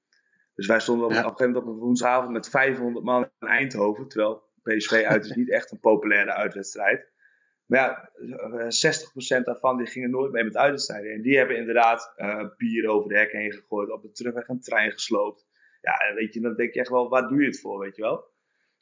Dus 0.56 0.68
wij 0.68 0.80
stonden 0.80 1.06
op, 1.06 1.12
Ja. 1.12 1.18
op 1.18 1.24
een 1.24 1.30
gegeven 1.30 1.54
moment 1.54 1.68
op 1.72 1.74
een 1.74 1.86
woensdagavond 1.86 2.32
met 2.32 2.50
500 2.50 3.06
man 3.06 3.30
in 3.40 3.48
Eindhoven, 3.48 4.08
terwijl 4.08 4.52
PSV 4.64 5.04
uit 5.08 5.26
is 5.26 5.36
niet 5.36 5.52
echt 5.52 5.72
een 5.72 5.80
populaire 5.80 6.34
uitwedstrijd. 6.34 7.12
Maar 7.66 7.80
ja, 7.80 8.10
eh, 8.60 8.66
60% 8.70 9.46
daarvan 9.46 9.78
die 9.78 9.88
gingen 9.88 10.10
nooit 10.10 10.32
mee 10.32 10.44
met 10.44 10.58
uitwedstrijden. 10.58 11.12
En 11.12 11.22
die 11.22 11.38
hebben 11.38 11.58
inderdaad 11.58 12.14
eh, 12.16 12.46
bier 12.58 12.90
over 12.90 13.10
de 13.10 13.18
hekken 13.18 13.40
heen 13.40 13.54
gegooid, 13.54 13.92
op 13.92 14.02
de 14.02 14.12
terugweg 14.12 14.48
een 14.48 14.62
trein 14.62 14.92
gesloopt. 14.92 15.48
Ja, 15.82 16.14
weet 16.16 16.34
je, 16.34 16.42
dan 16.42 16.56
denk 16.56 16.74
je 16.74 16.80
echt 16.80 16.90
wel, 16.90 17.10
waar 17.10 17.28
doe 17.28 17.40
je 17.42 17.46
het 17.46 17.60
voor, 17.60 17.80
weet 17.80 17.96
je 17.96 18.02
wel? 18.02 18.32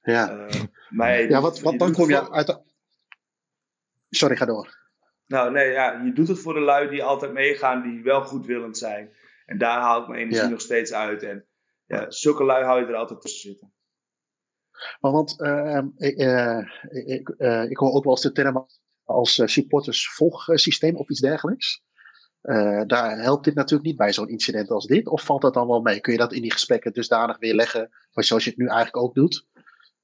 Ja, 0.01 0.33
Uh, 0.47 0.61
maar 0.89 1.21
ja 1.29 1.41
wat, 1.41 1.59
wat 1.59 1.79
dan 1.79 1.93
kom 1.93 2.09
je 2.09 2.15
voor- 2.17 2.31
uit 2.33 2.47
de... 2.47 2.59
Sorry, 4.09 4.35
ga 4.35 4.45
door. 4.45 4.79
Nou, 5.27 5.51
nee, 5.51 5.71
ja, 5.71 6.01
je 6.03 6.13
doet 6.13 6.27
het 6.27 6.39
voor 6.39 6.53
de 6.53 6.59
lui 6.59 6.89
die 6.89 7.03
altijd 7.03 7.33
meegaan, 7.33 7.81
die 7.81 8.03
wel 8.03 8.21
goedwillend 8.25 8.77
zijn. 8.77 9.13
En 9.45 9.57
daar 9.57 9.79
haal 9.81 10.01
ik 10.01 10.07
mijn 10.07 10.19
energie 10.21 10.43
Ja. 10.43 10.49
nog 10.49 10.61
steeds 10.61 10.93
uit. 10.93 11.23
En 11.23 11.45
ja, 11.85 12.11
zulke 12.11 12.43
lui 12.43 12.63
hou 12.65 12.79
je 12.79 12.85
er 12.85 12.95
altijd 12.95 13.21
tussen 13.21 13.49
zitten. 13.49 13.73
Maar 14.99 15.11
want 15.11 15.41
eh, 15.41 15.81
ik, 15.97 16.17
eh, 16.17 16.59
ik, 16.89 17.29
eh, 17.29 17.63
ik 17.69 17.77
hoor 17.77 17.91
ook 17.93 18.03
wel 18.03 18.13
eens 18.13 18.21
de 18.21 18.31
term 18.31 18.67
als 19.03 19.37
eh, 19.39 19.47
supportersvolgsysteem 19.47 20.95
of 20.95 21.09
iets 21.09 21.19
dergelijks. 21.19 21.83
Eh, 22.41 22.81
daar 22.87 23.17
helpt 23.19 23.43
dit 23.45 23.55
natuurlijk 23.55 23.89
niet 23.89 23.97
bij 23.97 24.13
zo'n 24.13 24.29
incident 24.29 24.69
als 24.69 24.85
dit. 24.85 25.07
Of 25.07 25.23
valt 25.25 25.41
dat 25.41 25.53
dan 25.53 25.67
wel 25.67 25.81
mee? 25.81 25.99
Kun 25.99 26.11
je 26.13 26.17
dat 26.19 26.33
in 26.33 26.41
die 26.41 26.51
gesprekken 26.51 26.93
dusdanig 26.93 27.37
weer 27.39 27.53
leggen, 27.55 27.89
maar 28.13 28.23
zoals 28.23 28.43
je 28.43 28.49
het 28.49 28.59
nu 28.59 28.65
eigenlijk 28.65 28.97
ook 28.97 29.13
doet? 29.15 29.47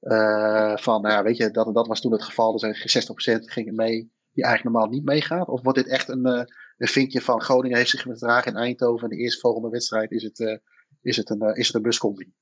Eh, 0.00 0.76
van, 0.76 1.02
nou 1.02 1.14
ja, 1.14 1.22
weet 1.22 1.36
je, 1.36 1.50
dat, 1.50 1.74
dat 1.74 1.86
was 1.86 2.00
toen 2.00 2.12
het 2.12 2.22
geval. 2.22 2.52
Er 2.52 2.74
zijn 2.74 3.38
60% 3.40 3.44
ging 3.44 3.72
mee 3.72 4.12
die 4.32 4.44
eigenlijk 4.44 4.74
normaal 4.74 4.92
niet 4.92 5.04
meegaat. 5.04 5.48
Of 5.48 5.62
wordt 5.62 5.78
dit 5.78 5.88
echt 5.88 6.08
een, 6.08 6.26
eh, 6.26 6.44
een 6.76 6.88
vinkje 6.88 7.20
van 7.20 7.40
Groningen 7.40 7.76
heeft 7.76 7.90
zich 7.90 8.06
misdragen 8.06 8.52
in 8.52 8.58
Eindhoven 8.58 9.10
en 9.10 9.16
de 9.16 9.22
eerstvolgende 9.22 9.68
wedstrijd 9.68 10.10
is 10.10 10.22
het, 10.22 10.40
eh, 10.40 10.56
is 11.02 11.16
het, 11.16 11.30
een, 11.30 11.54
is 11.54 11.66
het 11.66 11.76
een 11.76 11.82
buscombi? 11.82 12.32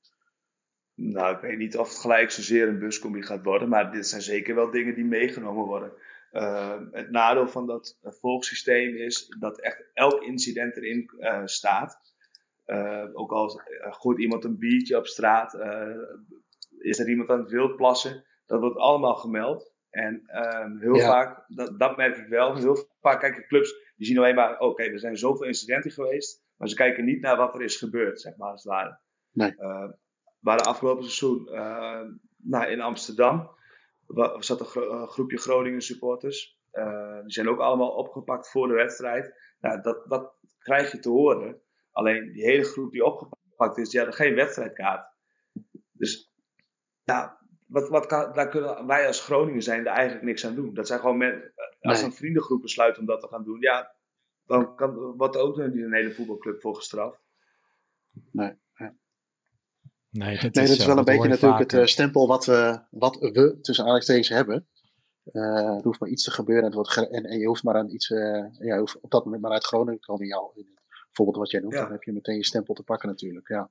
Nou, 0.93 1.35
ik 1.35 1.41
weet 1.41 1.57
niet 1.57 1.77
of 1.77 1.89
het 1.89 1.97
gelijk 1.97 2.31
zozeer 2.31 2.67
een 2.67 2.79
buscombi 2.79 3.21
gaat 3.21 3.43
worden, 3.43 3.69
maar 3.69 3.91
dit 3.91 4.07
zijn 4.07 4.21
zeker 4.21 4.55
wel 4.55 4.71
dingen 4.71 4.95
die 4.95 5.05
meegenomen 5.05 5.65
worden. 5.65 5.91
Het 6.91 7.11
nadeel 7.11 7.47
van 7.47 7.67
dat 7.67 7.97
volgsysteem 8.01 8.95
is 8.95 9.35
dat 9.39 9.61
echt 9.61 9.89
elk 9.93 10.23
incident 10.23 10.77
erin 10.77 11.09
staat. 11.45 11.99
Ook 13.13 13.31
al 13.31 13.61
gooit 13.79 14.19
iemand 14.19 14.43
een 14.43 14.57
biertje 14.57 14.97
op 14.97 15.07
straat, 15.07 15.57
is 16.79 16.99
er 16.99 17.09
iemand 17.09 17.29
aan 17.29 17.39
het 17.39 17.49
wild 17.49 17.75
plassen, 17.75 18.25
dat 18.45 18.59
wordt 18.59 18.77
allemaal 18.77 19.15
gemeld. 19.15 19.75
En 19.89 20.13
um, 20.63 20.79
heel 20.79 20.95
Ja. 20.95 21.07
vaak, 21.07 21.43
dat, 21.47 21.79
dat 21.79 21.97
merk 21.97 22.17
ik 22.17 22.27
wel, 22.27 22.55
heel 22.55 22.87
vaak 23.01 23.19
kijken 23.19 23.47
clubs, 23.47 23.93
die 23.95 24.07
zien 24.07 24.17
alleen 24.17 24.35
maar, 24.35 24.59
oké, 24.59 24.83
er 24.83 24.99
zijn 24.99 25.17
zoveel 25.17 25.45
incidenten 25.45 25.91
geweest, 25.91 26.43
maar 26.57 26.69
ze 26.69 26.75
kijken 26.75 27.05
niet 27.05 27.21
naar 27.21 27.37
wat 27.37 27.53
er 27.55 27.61
is 27.61 27.75
gebeurd, 27.75 28.21
zeg 28.21 28.35
maar, 28.35 28.51
als 28.51 28.63
het 28.63 28.73
ware. 28.73 28.99
Nee. 29.31 29.53
Uh, 29.59 29.89
waar 30.39 30.57
de 30.57 30.63
afgelopen 30.63 31.03
seizoen 31.03 31.47
uh, 31.51 32.01
nou, 32.37 32.65
in 32.65 32.81
Amsterdam 32.81 33.55
zat 34.37 34.59
een, 34.59 34.65
gro- 34.65 35.01
een 35.01 35.07
groepje 35.07 35.37
Groningen 35.37 35.81
supporters. 35.81 36.59
Uh, 36.73 37.21
die 37.21 37.31
zijn 37.31 37.49
ook 37.49 37.59
allemaal 37.59 37.89
opgepakt 37.89 38.49
voor 38.51 38.67
de 38.67 38.73
wedstrijd. 38.73 39.55
Nou, 39.59 39.81
dat, 39.81 40.09
dat 40.09 40.33
krijg 40.59 40.91
je 40.91 40.99
te 40.99 41.09
horen. 41.09 41.61
Alleen 41.91 42.31
die 42.31 42.43
hele 42.43 42.63
groep 42.63 42.91
die 42.91 43.05
opgepakt 43.05 43.77
is, 43.77 43.89
die 43.89 43.99
hadden 43.99 44.17
geen 44.17 44.35
wedstrijdkaart. 44.35 45.13
Dus 45.91 46.33
ja, 47.11 47.37
wat, 47.67 47.89
wat 47.89 48.05
kan, 48.05 48.33
daar 48.33 48.49
kunnen 48.49 48.85
wij 48.87 49.07
als 49.07 49.21
Groningen 49.23 49.61
zijn 49.63 49.79
er 49.79 49.91
eigenlijk 49.93 50.25
niks 50.25 50.45
aan 50.45 50.55
doen. 50.55 50.73
Dat 50.73 50.87
zijn 50.87 50.99
gewoon 50.99 51.17
men, 51.17 51.53
als 51.79 51.97
Nee. 51.97 52.05
een 52.09 52.13
vriendengroep 52.15 52.61
besluit 52.61 52.97
om 52.97 53.05
dat 53.05 53.21
te 53.21 53.27
gaan 53.27 53.43
doen, 53.43 53.59
ja, 53.61 53.95
dan 54.45 54.75
kan, 54.75 54.95
wordt 54.95 55.35
er 55.35 55.41
ook 55.41 55.57
niet 55.57 55.83
een 55.83 55.93
hele 55.93 56.13
voetbalclub 56.13 56.61
voor 56.61 56.75
gestraft. 56.75 57.19
Nee, 58.31 58.53
dat 60.39 60.53
Nee, 60.53 60.63
is, 60.63 60.69
dat 60.69 60.77
is 60.77 60.77
wel 60.77 60.89
een 60.89 60.95
dat 60.95 61.05
beetje 61.05 61.23
je 61.23 61.29
natuurlijk 61.29 61.59
het 61.59 61.71
vaker. 61.71 61.79
eh, 61.85 61.91
stempel 61.91 62.27
wat 62.27 62.45
we, 62.45 62.79
wat 62.89 63.17
we 63.19 63.57
tussen 63.61 63.83
aanhalingstekens 63.83 64.29
hebben. 64.29 64.67
Eh 65.23 65.75
er 65.75 65.83
hoeft 65.83 65.99
maar 65.99 66.09
iets 66.09 66.23
te 66.23 66.31
gebeuren 66.31 66.63
en, 66.63 66.69
het 66.69 66.75
wordt 66.77 66.91
ge- 66.91 67.09
en, 67.09 67.23
en 67.23 67.39
je 67.39 67.47
hoeft 67.47 67.63
maar 67.63 67.75
aan 67.75 67.89
iets, 67.89 68.09
eh, 68.11 68.19
ja, 68.59 68.73
je 68.73 68.79
hoeft 68.79 68.99
op 68.99 69.11
dat 69.11 69.23
moment 69.23 69.41
maar 69.41 69.51
uit 69.51 69.63
Groningen 69.65 69.99
te 69.99 70.05
komen 70.05 70.21
in 70.23 70.27
jou. 70.29 70.51
In 70.55 70.65
het 70.65 70.81
voorbeeld 71.11 71.37
wat 71.37 71.51
jij 71.51 71.59
noemt, 71.61 71.73
Ja. 71.73 71.81
dan 71.81 71.91
heb 71.91 72.03
je 72.03 72.11
meteen 72.13 72.35
je 72.35 72.45
stempel 72.45 72.73
te 72.73 72.83
pakken 72.83 73.09
natuurlijk. 73.09 73.47
Ja. 73.47 73.69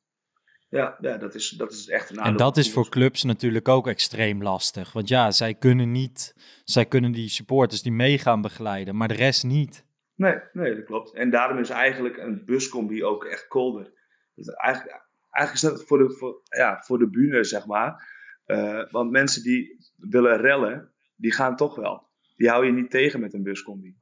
Ja, 0.69 0.97
ja 1.01 1.17
dat, 1.17 1.35
is, 1.35 1.49
dat 1.49 1.73
is 1.73 1.89
echt 1.89 2.11
een 2.11 2.17
En 2.17 2.23
nadeel 2.23 2.39
dat 2.39 2.55
van 2.55 2.63
is 2.63 2.73
voor 2.73 2.89
clubs 2.89 3.23
natuurlijk 3.23 3.69
ook 3.69 3.87
extreem 3.87 4.43
lastig. 4.43 4.93
Want 4.93 5.09
ja, 5.09 5.31
zij 5.31 5.55
kunnen 5.55 5.93
niet, 5.93 6.35
zij 6.65 6.87
kunnen 6.87 7.13
die 7.13 7.29
supporters 7.29 7.83
die 7.83 7.93
meegaan 7.93 8.41
begeleiden, 8.41 8.97
maar 8.97 9.09
de 9.09 9.15
rest 9.15 9.45
niet. 9.45 9.85
Nee, 10.15 10.39
nee, 10.53 10.75
dat 10.75 10.85
klopt. 10.85 11.15
En 11.15 11.31
daarom 11.31 11.59
is 11.59 11.71
eigenlijk 11.71 12.17
een 12.17 12.45
buscombi 12.45 13.05
ook 13.05 13.25
echt 13.25 13.47
kolder. 13.49 13.93
Dus 14.35 14.47
eigenlijk, 14.47 15.09
eigenlijk 15.31 15.53
is 15.53 15.79
dat 15.79 15.89
voor 15.89 15.99
de, 15.99 16.11
voor, 16.11 16.41
ja, 16.57 16.83
voor 16.83 16.99
de 16.99 17.11
bühne, 17.11 17.45
zeg 17.45 17.67
maar. 17.67 18.15
Eh, 18.45 18.91
want 18.91 19.11
mensen 19.11 19.43
die 19.43 19.77
willen 19.97 20.37
rellen, 20.37 20.93
die 21.17 21.33
gaan 21.33 21.57
toch 21.57 21.77
wel. 21.77 22.09
Die 22.37 22.49
hou 22.49 22.67
je 22.67 22.73
niet 22.73 22.91
tegen 22.91 23.21
met 23.21 23.35
een 23.35 23.43
buscombi. 23.43 23.97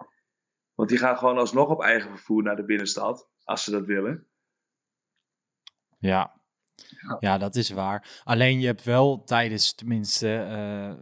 Want 0.75 0.89
die 0.89 0.99
gaan 0.99 1.19
gewoon 1.19 1.39
alsnog 1.39 1.69
op 1.69 1.83
eigen 1.83 2.11
vervoer 2.11 2.43
naar 2.43 2.57
de 2.57 2.65
binnenstad, 2.65 3.31
als 3.45 3.65
ze 3.65 3.71
dat 3.71 3.87
willen. 3.87 4.27
Ja. 5.99 6.43
Ja, 7.21 7.39
dat 7.39 7.57
is 7.57 7.71
waar. 7.71 8.21
Alleen 8.25 8.61
je 8.61 8.67
hebt 8.67 8.85
wel 8.85 9.23
tijdens, 9.25 9.75
tenminste, 9.75 10.37
eh, 10.37 10.93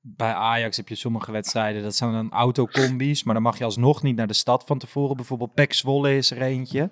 bij 0.00 0.32
Ajax 0.32 0.76
heb 0.76 0.88
je 0.88 0.94
sommige 0.94 1.32
wedstrijden, 1.32 1.82
dat 1.82 1.94
zijn 1.96 2.12
dan 2.12 2.30
autocombi's, 2.30 3.22
maar 3.22 3.34
dan 3.34 3.42
mag 3.42 3.58
je 3.58 3.64
alsnog 3.64 4.02
niet 4.02 4.16
naar 4.16 4.26
de 4.26 4.32
stad 4.32 4.64
van 4.66 4.78
tevoren. 4.78 5.16
Bijvoorbeeld 5.16 5.54
Pek 5.54 5.72
Zwolle 5.72 6.16
is 6.16 6.30
er 6.30 6.42
eentje. 6.42 6.90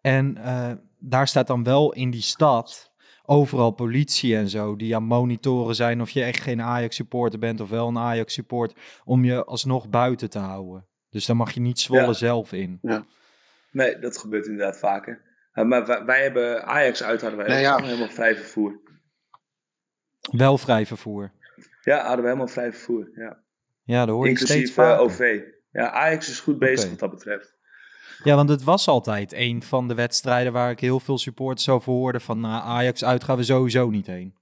En 0.00 0.36
eh, 0.36 0.72
daar 0.98 1.28
staat 1.28 1.46
dan 1.46 1.64
wel 1.64 1.92
in 1.92 2.10
die 2.10 2.22
stad 2.22 2.92
overal 3.24 3.70
politie 3.70 4.36
en 4.36 4.48
zo, 4.48 4.76
die 4.76 4.94
aan 4.96 5.04
monitoren 5.04 5.74
zijn 5.74 6.00
of 6.00 6.10
je 6.10 6.22
echt 6.22 6.40
geen 6.40 6.62
Ajax-supporter 6.62 7.38
bent 7.38 7.60
of 7.60 7.68
wel 7.68 7.88
een 7.88 7.98
Ajax-supporter, 7.98 8.76
om 9.04 9.24
je 9.24 9.44
alsnog 9.44 9.88
buiten 9.88 10.30
te 10.30 10.38
houden. 10.38 10.86
Dus 11.10 11.26
dan 11.26 11.36
mag 11.36 11.52
je 11.52 11.60
niet 11.60 11.80
Zwolle 11.80 12.06
Ja. 12.06 12.12
zelf 12.12 12.52
in. 12.52 12.78
Nee, 13.72 13.98
dat 13.98 14.18
gebeurt 14.18 14.46
inderdaad 14.46 14.78
vaker. 14.78 15.22
Eh, 15.52 15.64
maar 15.64 15.86
wij, 15.86 16.04
wij 16.04 16.22
hebben 16.22 16.64
Ajax 16.64 17.02
uit, 17.02 17.20
hadden 17.20 17.38
wij 17.38 17.48
Nee, 17.48 17.58
ook 17.72 17.78
ja. 17.78 17.84
helemaal 17.84 18.08
vrij 18.08 18.36
vervoer. 18.36 18.80
Wel 20.30 20.58
vrij 20.58 20.86
vervoer. 20.86 21.32
Ja, 21.82 21.98
hadden 22.00 22.20
we 22.20 22.26
helemaal 22.26 22.48
vrij 22.48 22.72
vervoer. 22.72 23.10
Ja. 23.14 23.42
Ja, 23.84 24.06
dat 24.06 24.14
hoor 24.14 24.28
je 24.28 24.36
steeds 24.36 24.50
Inclusief 24.50 24.76
eh, 24.76 24.84
vaker. 24.84 25.02
OV. 25.04 25.40
Ja, 25.72 25.90
Ajax 25.90 26.28
is 26.28 26.40
goed 26.40 26.58
bezig 26.58 26.90
wat 26.90 26.98
dat 26.98 27.10
betreft. 27.10 27.58
Ja, 28.24 28.34
want 28.36 28.48
het 28.48 28.62
was 28.64 28.88
altijd 28.88 29.32
een 29.32 29.62
van 29.62 29.88
de 29.88 29.94
wedstrijden 29.94 30.52
waar 30.52 30.70
ik 30.70 30.80
heel 30.80 31.00
veel 31.00 31.18
supporters 31.18 31.68
over 31.68 31.92
hoorde 31.92 32.20
van 32.20 32.40
nou, 32.40 32.62
Ajax 32.64 33.04
uit 33.04 33.24
gaan 33.24 33.36
we 33.36 33.42
sowieso 33.42 33.90
niet 33.90 34.06
heen. 34.06 34.34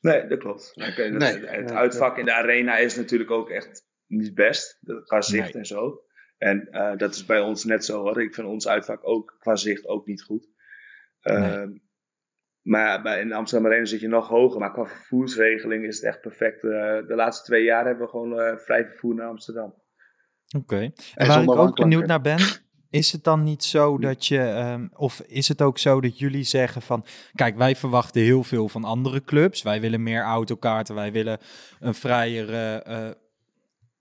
Nee, 0.00 0.26
dat 0.26 0.38
klopt. 0.38 0.72
Oké, 0.74 1.10
dat- 1.10 1.20
Nee, 1.20 1.46
het 1.46 1.72
uitvak 1.72 2.18
in 2.18 2.24
de 2.24 2.32
arena 2.32 2.76
is 2.76 2.96
natuurlijk 2.96 3.30
ook 3.30 3.50
echt 3.50 3.86
niet 4.06 4.34
best. 4.34 4.78
dat- 4.80 5.04
Qua 5.04 5.20
zicht 5.20 5.44
Nee. 5.44 5.52
en 5.62 5.66
zo. 5.66 6.00
En 6.42 6.68
eh, 6.70 6.96
dat 6.96 7.14
is 7.14 7.24
bij 7.24 7.40
ons 7.40 7.64
net 7.64 7.84
zo 7.84 8.00
hoor. 8.00 8.22
Ik 8.22 8.34
vind 8.34 8.46
ons 8.46 8.68
uitvak 8.68 9.00
ook 9.02 9.36
qua 9.38 9.56
zicht 9.56 9.86
ook 9.86 10.06
niet 10.06 10.22
goed. 10.22 10.48
Nee. 11.22 11.36
Ehm, 11.36 11.70
maar 12.62 13.02
bij, 13.02 13.20
in 13.20 13.32
Amsterdam 13.32 13.70
Arena 13.70 13.84
zit 13.84 14.00
je 14.00 14.08
nog 14.08 14.28
hoger. 14.28 14.60
Maar 14.60 14.72
qua 14.72 14.86
vervoersregeling 14.86 15.84
is 15.84 15.96
het 15.96 16.04
echt 16.04 16.20
perfect. 16.20 16.64
Eh, 16.64 16.70
de 17.06 17.14
laatste 17.14 17.44
twee 17.44 17.64
jaar 17.64 17.86
hebben 17.86 18.04
we 18.04 18.10
gewoon 18.10 18.40
eh, 18.40 18.56
vrij 18.56 18.86
vervoer 18.86 19.14
naar 19.14 19.28
Amsterdam. 19.28 19.74
Oké. 20.56 20.76
En, 20.76 20.92
En 21.14 21.26
waar 21.26 21.42
ik 21.42 21.50
ook 21.50 21.76
benieuwd 21.76 22.06
naar 22.06 22.20
ben, 22.20 22.38
is 22.90 23.12
het 23.12 23.24
dan 23.24 23.42
niet 23.42 23.64
zo 23.64 23.98
dat 23.98 24.26
je, 24.26 24.38
ehm, 24.38 24.88
of 24.92 25.20
is 25.20 25.48
het 25.48 25.62
ook 25.62 25.78
zo 25.78 26.00
dat 26.00 26.18
jullie 26.18 26.44
zeggen 26.44 26.82
van, 26.82 27.04
kijk, 27.34 27.56
wij 27.56 27.76
verwachten 27.76 28.22
heel 28.22 28.42
veel 28.42 28.68
van 28.68 28.84
andere 28.84 29.24
clubs. 29.24 29.62
Wij 29.62 29.80
willen 29.80 30.02
meer 30.02 30.22
autokaarten, 30.22 30.94
wij 30.94 31.12
willen 31.12 31.38
een 31.80 31.94
vrijer, 31.94 32.54
eh, 32.82 33.10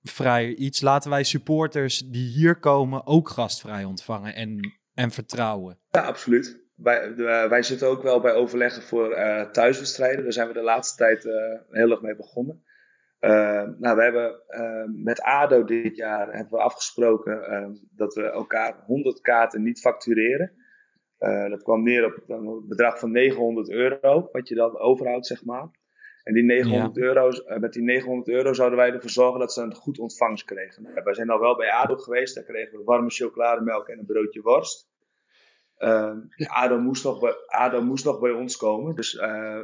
vrijer 0.04 0.56
iets. 0.56 0.82
Laten 0.82 1.10
wij 1.10 1.24
supporters 1.24 2.00
die 2.00 2.28
hier 2.28 2.60
komen 2.60 3.06
ook 3.06 3.30
gastvrij 3.30 3.84
ontvangen 3.84 4.36
en, 4.36 4.74
en 4.94 5.12
vertrouwen. 5.12 5.80
Ja, 5.90 6.02
absoluut. 6.02 6.60
Wij, 6.76 7.14
eh, 7.16 7.50
wij 7.50 7.64
zitten 7.64 7.88
ook 7.88 8.02
wel 8.02 8.22
bij 8.22 8.34
overleggen 8.34 8.82
voor 8.82 9.12
eh, 9.12 9.50
thuiswedstrijden. 9.50 10.24
Daar 10.24 10.34
zijn 10.34 10.48
we 10.48 10.54
de 10.54 10.62
laatste 10.62 10.98
tijd 10.98 11.26
eh, 11.26 11.34
heel 11.70 11.92
erg 11.92 12.02
mee 12.02 12.16
begonnen. 12.16 12.64
Nou, 13.80 13.96
we 13.96 14.04
hebben 14.04 14.42
met 15.04 15.22
ADO 15.22 15.64
dit 15.64 15.96
jaar 15.96 16.34
hebben 16.34 16.52
we 16.52 16.64
afgesproken 16.64 17.80
dat 17.96 18.14
we 18.14 18.24
elkaar 18.24 18.84
100 18.86 19.22
kaarten 19.22 19.64
niet 19.64 19.80
factureren. 19.80 20.52
Dat 21.50 21.64
kwam 21.64 21.84
neer 21.84 22.06
op 22.06 22.24
een 22.28 22.66
bedrag 22.68 23.00
van 23.00 23.12
900 23.12 23.70
euro, 23.70 24.30
wat 24.32 24.48
je 24.48 24.56
dan 24.56 24.80
overhoudt, 24.80 25.28
zeg 25.28 25.46
maar. 25.46 25.70
En 26.24 26.34
die 26.34 26.44
900 26.44 26.98
euro's, 26.98 27.44
eh, 27.44 27.58
met 27.58 27.74
die 27.74 27.84
900 27.84 28.28
euro 28.30 28.54
zouden 28.54 28.78
wij 28.80 28.92
ervoor 28.92 29.10
zorgen 29.10 29.40
dat 29.40 29.54
ze 29.54 29.62
een 29.62 29.76
goed 29.76 30.00
ontvangst 30.00 30.46
kregen. 30.46 30.84
Nou, 30.84 31.04
wij 31.04 31.14
zijn 31.14 31.30
al 31.30 31.40
wel 31.40 31.56
bij 31.56 31.72
ADO 31.72 31.96
geweest, 31.96 32.36
daar 32.36 32.44
kregen 32.44 32.78
we 32.78 32.84
warme 32.84 33.10
chocolademelk 33.10 33.88
en 33.88 34.00
een 34.00 34.06
broodje 34.06 34.42
worst. 34.42 34.90
Ehm, 35.78 36.20
ADO, 36.48 36.80
moest 36.80 37.04
nog 37.04 37.20
bij, 37.20 37.36
ADO 37.48 37.82
moest 37.82 38.06
nog 38.06 38.20
bij 38.20 38.32
ons 38.32 38.58
komen. 38.58 38.96
Dus 38.96 39.16
eh, 39.18 39.62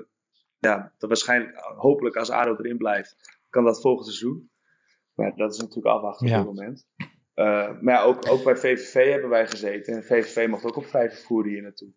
ja, 0.59 0.93
dat 0.97 1.09
waarschijnlijk, 1.09 1.57
hopelijk 1.77 2.15
als 2.15 2.29
ADO 2.29 2.55
erin 2.57 2.77
blijft, 2.77 3.39
kan 3.49 3.63
dat 3.63 3.81
volgend 3.81 4.05
seizoen. 4.05 4.49
Maar 5.13 5.35
dat 5.35 5.53
is 5.53 5.59
natuurlijk 5.59 5.95
afwachten 5.95 6.27
Ja. 6.27 6.39
op 6.39 6.45
dit 6.45 6.55
moment. 6.55 6.87
Eh, 7.33 7.81
maar 7.81 7.93
ja, 7.93 8.01
ook, 8.03 8.29
ook 8.29 8.43
bij 8.43 8.55
VVV 8.55 9.11
hebben 9.11 9.29
wij 9.29 9.47
gezeten. 9.47 9.93
En 9.95 10.03
VVV 10.03 10.47
mocht 10.47 10.65
ook 10.65 10.75
op 10.75 10.85
vrij 10.85 11.09
vervoer 11.09 11.45
hier 11.45 11.61
naartoe. 11.61 11.89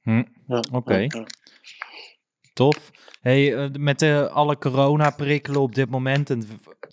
Hm, 0.00 0.24
Ja, 0.46 0.62
Oké. 0.72 0.94
ja, 0.94 1.06
ja. 1.08 1.26
Tof. 2.60 2.90
Hey, 3.20 3.54
eh, 3.54 3.70
met 3.78 3.98
de, 3.98 4.28
alle 4.32 4.58
corona-prikkelen 4.58 5.60
op 5.60 5.74
dit 5.74 5.90
moment 5.90 6.30
en, 6.30 6.42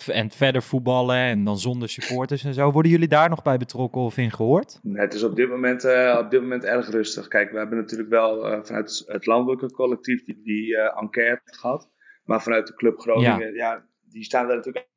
en 0.07 0.32
verder 0.32 0.63
voetballen 0.63 1.15
en 1.15 1.43
dan 1.43 1.57
zonder 1.57 1.89
supporters 1.89 2.43
en 2.43 2.53
zo, 2.53 2.72
worden 2.72 2.91
jullie 2.91 3.07
daar 3.07 3.30
nog 3.30 3.41
bij 3.41 3.57
betrokken 3.57 4.01
of 4.01 4.18
in 4.18 4.32
gehoord? 4.32 4.80
Nee, 4.84 5.01
het 5.01 5.13
is 5.13 5.24
op 5.24 5.36
dit 5.36 5.49
moment, 5.49 5.84
eh, 5.84 6.18
op 6.20 6.32
dit 6.32 6.41
moment 6.41 6.63
erg 6.63 6.89
rustig. 6.89 7.28
Kijk, 7.28 7.51
we 7.51 7.57
hebben 7.57 7.78
natuurlijk 7.78 8.09
wel 8.09 8.47
eh, 8.47 8.59
vanuit 8.63 9.03
het 9.07 9.26
landelijke 9.26 9.72
collectief 9.72 10.24
die, 10.24 10.41
die 10.43 10.78
eh, 10.78 11.01
enquête 11.01 11.41
gehad. 11.43 11.89
Maar 12.24 12.41
vanuit 12.41 12.68
de 12.68 12.76
Club 12.76 12.99
Groningen, 12.99 13.53
ja. 13.53 13.86
die 14.01 14.24
staan 14.24 14.47
daar 14.47 14.55
natuurlijk 14.55 14.88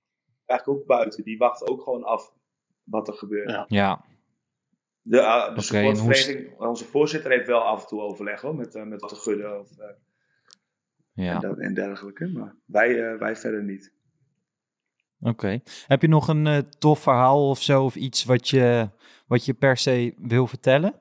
eigenlijk 0.47 0.81
ook 0.81 0.87
buiten. 0.87 1.25
Die 1.25 1.39
wachten 1.39 1.69
ook 1.69 1.83
gewoon 1.83 2.05
af 2.05 2.33
wat 2.85 3.09
er 3.09 3.15
gebeurt. 3.15 3.51
Ja. 3.51 3.65
Ja, 3.69 4.05
De, 5.03 5.17
uh, 5.17 5.57
de 5.57 6.55
onze 6.59 6.85
voorzitter 6.85 7.31
heeft 7.31 7.47
wel 7.47 7.61
af 7.61 7.81
en 7.81 7.87
toe 7.87 8.01
overleg 8.01 8.41
hoor, 8.41 8.55
met, 8.55 8.75
eh, 8.75 8.83
met 8.83 9.01
de 9.01 9.17
Gudde 9.17 9.59
of, 9.59 9.79
eh, 9.79 9.87
ja. 11.21 11.35
en, 11.35 11.41
dat- 11.41 11.59
en 11.59 11.75
dergelijke. 11.75 12.27
Maar 12.29 12.55
wij, 12.65 13.11
eh, 13.13 13.19
wij 13.19 13.37
verder 13.37 13.63
niet. 13.65 13.93
Oké. 15.21 15.61
Heb 15.87 16.03
je 16.03 16.09
nog 16.09 16.29
een 16.29 16.47
eh, 16.47 16.59
tof 16.59 17.03
verhaal 17.03 17.49
of 17.49 17.63
zo, 17.63 17.85
of 17.85 17.97
iets 17.97 18.25
wat 18.25 18.49
je, 18.49 18.89
wat 19.27 19.45
je 19.45 19.55
per 19.55 19.77
se 19.77 20.15
wil 20.19 20.47
vertellen? 20.47 20.95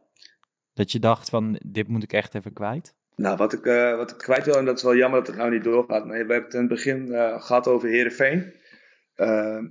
Dat 0.74 0.92
je 0.92 1.00
dacht 1.00 1.30
van, 1.30 1.60
dit 1.66 1.88
moet 1.88 2.04
ik 2.04 2.14
echt 2.14 2.36
even 2.36 2.54
kwijt? 2.54 2.96
Nou, 3.16 3.38
wat 3.38 3.54
ik, 3.54 3.66
eh, 3.66 3.96
wat 3.96 4.12
ik 4.12 4.18
kwijt 4.18 4.46
wil, 4.46 4.58
en 4.58 4.66
dat 4.66 4.78
is 4.78 4.84
wel 4.84 4.96
jammer 4.96 5.20
dat 5.20 5.28
het 5.28 5.38
nou 5.38 5.52
niet 5.52 5.64
doorgaat. 5.64 6.06
Nee, 6.06 6.12
we 6.26 6.34
hebben 6.34 6.44
het 6.44 6.54
in 6.54 6.60
het 6.60 6.70
begin 6.70 7.14
eh, 7.14 7.42
gehad 7.42 7.68
over 7.68 7.90
Herenveen. 7.90 8.54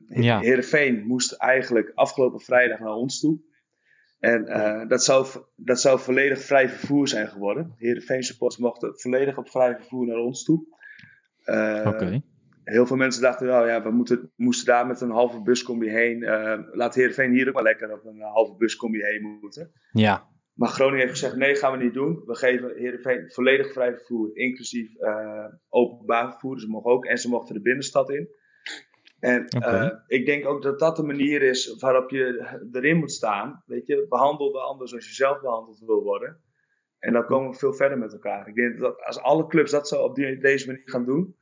Ja. 0.09 0.41
Herenveen 0.41 1.07
moest 1.07 1.33
eigenlijk 1.33 1.93
afgelopen 1.95 2.41
vrijdag 2.41 2.79
naar 2.79 2.93
ons 2.95 3.21
toe. 3.21 3.41
En 4.19 4.47
eh, 4.47 4.89
dat, 4.89 5.05
zou, 5.05 5.27
dat 5.57 5.81
zou 5.81 6.01
volledig 6.01 6.41
vrij 6.43 6.69
vervoer 6.69 7.09
zijn 7.09 7.29
geworden. 7.29 7.75
Herenveen 7.77 8.23
supporters 8.23 8.61
mochten 8.61 8.99
volledig 8.99 9.39
op 9.39 9.51
vrij 9.51 9.77
vervoer 9.77 10.07
naar 10.07 10.17
ons 10.17 10.45
toe. 10.45 10.65
Eh. 11.45 12.19
Heel 12.65 12.87
veel 12.87 12.97
mensen 12.97 13.23
dachten, 13.23 13.47
nou 13.47 13.69
ja, 13.69 13.83
we 13.83 13.91
moeten, 13.91 14.33
moesten 14.37 14.67
daar 14.67 14.87
met 14.87 15.01
een 15.01 15.11
halve 15.11 15.43
buscombi 15.43 15.89
heen. 15.89 16.23
Eh, 16.23 16.59
laat 16.73 16.95
Herenveen 16.95 17.31
hier 17.31 17.49
ook 17.49 17.55
wel 17.55 17.63
lekker 17.63 17.93
op 17.93 18.05
een 18.05 18.21
halve 18.21 18.57
buscombi 18.57 19.03
heen 19.03 19.39
moeten. 19.41 19.73
Ja, 19.93 20.29
Maar 20.55 20.69
Groningen 20.69 21.01
heeft 21.07 21.19
gezegd: 21.19 21.37
nee, 21.37 21.55
gaan 21.55 21.79
we 21.79 21.85
niet 21.85 21.95
doen. 21.95 22.23
We 22.27 22.35
geven 22.35 22.73
Heerenveen 22.77 23.31
volledig 23.31 23.73
vrij 23.73 23.95
vervoer, 23.95 24.37
inclusief 24.37 24.91
openbaar 25.69 26.31
vervoer. 26.31 26.55
Dus 26.55 26.65
ze 26.65 26.71
mogen 26.71 26.91
ook 26.91 27.05
en 27.05 27.19
ze 27.19 27.29
mochten 27.29 27.55
de 27.55 27.63
binnenstad 27.63 28.11
in. 28.11 28.29
En 29.21 29.49
eh, 29.49 29.91
ik 30.07 30.27
denk 30.27 30.47
ook 30.47 30.63
dat 30.63 30.79
dat 30.79 30.97
de 30.97 31.03
manier 31.03 31.43
is 31.43 31.77
waarop 31.79 32.11
je 32.11 32.59
erin 32.73 32.97
moet 32.97 33.13
staan. 33.13 33.63
Weet 33.67 33.87
je, 33.87 34.07
behandel 34.09 34.53
de 34.53 34.61
ander 34.61 34.89
zoals 34.89 35.09
je 35.09 35.15
zelf 35.15 35.41
behandeld 35.41 35.79
wil 35.79 36.03
worden. 36.03 36.41
En 36.99 37.13
dan 37.13 37.27
komen 37.27 37.51
we 37.51 37.57
veel 37.57 37.75
verder 37.75 37.99
met 37.99 38.13
elkaar. 38.13 38.49
Ik 38.49 38.55
denk 38.55 38.79
dat 38.79 39.05
als 39.05 39.19
alle 39.19 39.47
clubs 39.47 39.71
dat 39.71 39.89
zo 39.89 40.03
op 40.03 40.15
die, 40.15 40.39
deze 40.39 40.67
manier 40.67 40.91
gaan 40.91 41.05
doen, 41.05 41.37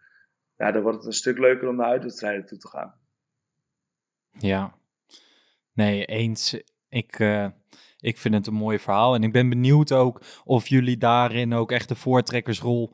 ja, 0.57 0.72
dan 0.72 0.83
wordt 0.83 0.97
het 0.97 1.07
een 1.07 1.12
stuk 1.12 1.39
leuker 1.39 1.68
om 1.68 1.77
naar 1.77 1.87
uitwedstrijden 1.87 2.47
toe 2.47 2.59
te 2.59 2.68
gaan. 2.68 2.95
ja. 4.31 4.74
Nee, 5.72 6.05
eens. 6.05 6.62
Ik, 6.89 7.18
eh, 7.18 7.47
ik 7.99 8.18
vind 8.18 8.35
het 8.35 8.47
een 8.47 8.55
mooi 8.55 8.79
verhaal. 8.79 9.14
En 9.14 9.22
ik 9.22 9.33
ben 9.33 9.49
benieuwd 9.49 9.93
ook 9.93 10.20
of 10.45 10.68
jullie 10.68 10.97
daarin 10.97 11.53
ook 11.53 11.72
echt 11.72 11.89
de 11.89 11.95
voortrekkersrol 11.95 12.93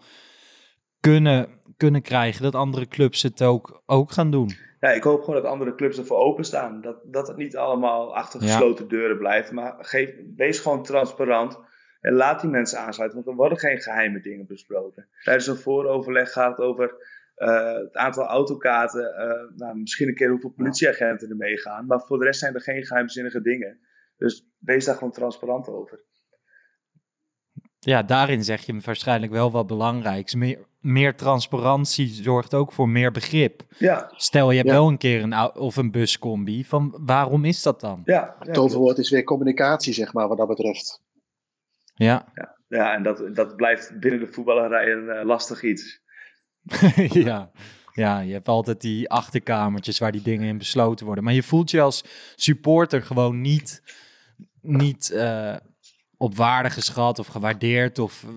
kunnen, 1.00 1.60
kunnen 1.76 2.02
krijgen. 2.02 2.42
Dat 2.42 2.54
andere 2.54 2.86
clubs 2.86 3.22
het 3.22 3.42
ook, 3.42 3.82
ook 3.86 4.12
gaan 4.12 4.30
doen. 4.30 4.56
Ja, 4.82 4.90
ik 4.90 5.02
hoop 5.02 5.20
gewoon 5.22 5.42
dat 5.42 5.50
andere 5.50 5.74
clubs 5.74 5.98
ervoor 5.98 6.18
openstaan. 6.18 6.80
Dat, 6.80 7.00
dat 7.04 7.28
het 7.28 7.36
niet 7.36 7.56
allemaal 7.56 8.16
achter 8.16 8.40
Ja. 8.42 8.46
gesloten 8.46 8.88
deuren 8.88 9.18
blijft. 9.18 9.52
Maar 9.52 9.74
geef, 9.78 10.10
wees 10.36 10.58
gewoon 10.60 10.82
transparant. 10.82 11.58
En 12.00 12.12
laat 12.12 12.40
die 12.40 12.50
mensen 12.50 12.78
aansluiten. 12.78 13.18
Want 13.18 13.30
er 13.30 13.36
worden 13.42 13.58
geen 13.58 13.80
geheime 13.80 14.20
dingen 14.20 14.46
besproken. 14.46 15.08
Tijdens 15.22 15.46
een 15.46 15.56
vooroverleg 15.56 16.32
gaat 16.32 16.56
het 16.56 16.66
over 16.66 16.94
eh, 17.34 17.72
het 17.72 17.96
aantal 17.96 18.24
autokaarten. 18.26 19.14
eh, 19.16 19.56
nou, 19.56 19.76
misschien 19.78 20.08
een 20.08 20.14
keer 20.14 20.30
hoeveel 20.30 20.50
politieagenten 20.56 21.28
er 21.30 21.36
meegaan. 21.36 21.86
Maar 21.86 22.00
voor 22.00 22.18
de 22.18 22.24
rest 22.24 22.40
zijn 22.40 22.54
er 22.54 22.60
geen 22.60 22.84
geheimzinnige 22.86 23.40
dingen. 23.42 23.78
Dus 24.16 24.48
wees 24.58 24.84
daar 24.84 24.94
gewoon 24.94 25.12
transparant 25.12 25.68
over. 25.68 26.00
Ja, 27.84 28.02
daarin 28.02 28.44
zeg 28.44 28.66
je 28.66 28.80
waarschijnlijk 28.84 29.32
wel 29.32 29.50
wat 29.50 29.66
belangrijks. 29.66 30.34
Meer, 30.34 30.58
meer 30.80 31.16
transparantie 31.16 32.08
zorgt 32.08 32.54
ook 32.54 32.72
voor 32.72 32.88
meer 32.88 33.10
begrip. 33.10 33.62
Ja, 33.78 34.12
Stel, 34.16 34.50
je 34.50 34.56
hebt 34.56 34.68
Ja. 34.68 34.74
wel 34.74 34.88
een 34.88 34.98
keer 34.98 35.22
een, 35.22 35.54
of 35.54 35.76
een 35.76 35.90
buscombi. 35.90 36.64
Van 36.64 36.98
waarom 37.00 37.44
is 37.44 37.62
dat 37.62 37.80
dan? 37.80 38.02
ja, 38.04 38.14
ja, 38.14 38.36
Het 38.38 38.54
toverwoord 38.54 38.98
is 38.98 39.10
weer 39.10 39.24
communicatie, 39.24 39.92
zeg 39.92 40.12
maar, 40.12 40.28
wat 40.28 40.38
dat 40.38 40.48
betreft. 40.48 41.00
Ja, 41.94 42.28
ja 42.68 42.94
en 42.94 43.02
dat, 43.02 43.34
dat 43.34 43.56
blijft 43.56 44.00
binnen 44.00 44.20
de 44.20 44.26
voetballerij 44.32 44.92
een 44.92 45.08
eh, 45.10 45.24
lastig 45.24 45.62
iets. 45.62 46.00
ja. 47.26 47.50
ja, 47.92 48.20
je 48.20 48.32
hebt 48.32 48.48
altijd 48.48 48.80
die 48.80 49.10
achterkamertjes 49.10 49.98
waar 49.98 50.12
die 50.12 50.22
dingen 50.22 50.48
in 50.48 50.58
besloten 50.58 51.06
worden. 51.06 51.24
Maar 51.24 51.32
je 51.32 51.42
voelt 51.42 51.70
je 51.70 51.80
als 51.80 52.04
supporter 52.36 53.02
gewoon 53.02 53.40
niet, 53.40 53.82
niet 54.60 55.10
eh, 55.10 55.56
op 56.22 56.36
waarde 56.36 56.70
geschat 56.70 57.18
of 57.18 57.26
gewaardeerd 57.26 57.98
of 57.98 58.24
eh, 58.24 58.30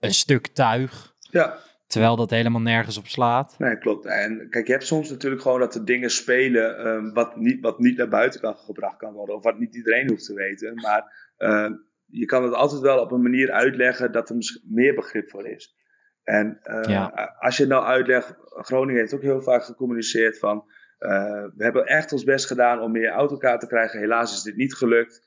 een 0.00 0.14
stuk 0.14 0.46
tuig. 0.46 1.14
Ja, 1.30 1.58
Terwijl 1.86 2.16
dat 2.16 2.30
helemaal 2.30 2.60
nergens 2.60 2.98
op 2.98 3.06
slaat. 3.06 3.54
Nee, 3.58 3.78
klopt. 3.78 4.04
En 4.04 4.46
kijk, 4.50 4.66
je 4.66 4.72
hebt 4.72 4.86
soms 4.86 5.10
natuurlijk 5.10 5.42
gewoon 5.42 5.60
dat 5.60 5.74
er 5.74 5.84
dingen 5.84 6.10
spelen 6.10 6.78
ehm, 6.78 7.12
wat, 7.12 7.36
niet, 7.36 7.60
wat 7.60 7.78
niet 7.78 7.96
naar 7.96 8.08
buiten 8.08 8.40
kan 8.40 8.56
gebracht 8.56 8.96
kan 8.96 9.12
worden. 9.12 9.34
Of 9.36 9.42
wat 9.42 9.58
niet 9.58 9.74
iedereen 9.74 10.08
hoeft 10.08 10.24
te 10.24 10.34
weten. 10.34 10.74
Maar 10.74 11.32
ehm, 11.36 11.72
je 12.06 12.24
kan 12.24 12.42
het 12.44 12.52
altijd 12.52 12.80
wel 12.80 13.00
op 13.00 13.12
een 13.12 13.22
manier 13.22 13.50
uitleggen 13.52 14.12
dat 14.12 14.28
er 14.28 14.36
misschien 14.36 14.62
meer 14.70 14.94
begrip 14.94 15.30
voor 15.30 15.46
is. 15.48 15.74
En 16.22 16.58
eh, 16.62 16.82
Ja. 16.82 17.34
als 17.38 17.56
je 17.56 17.62
het 17.62 17.72
nou 17.72 17.84
uitlegt, 17.84 18.34
Groningen 18.48 19.00
heeft 19.00 19.14
ook 19.14 19.22
heel 19.22 19.42
vaak 19.42 19.64
gecommuniceerd 19.64 20.38
van... 20.38 20.64
eh, 20.98 21.10
we 21.56 21.64
hebben 21.64 21.86
echt 21.86 22.12
ons 22.12 22.24
best 22.24 22.46
gedaan 22.46 22.80
om 22.80 22.92
meer 22.92 23.10
autokaart 23.10 23.60
te 23.60 23.66
krijgen. 23.66 24.00
Helaas 24.00 24.32
is 24.32 24.42
dit 24.42 24.56
niet 24.56 24.74
gelukt. 24.74 25.26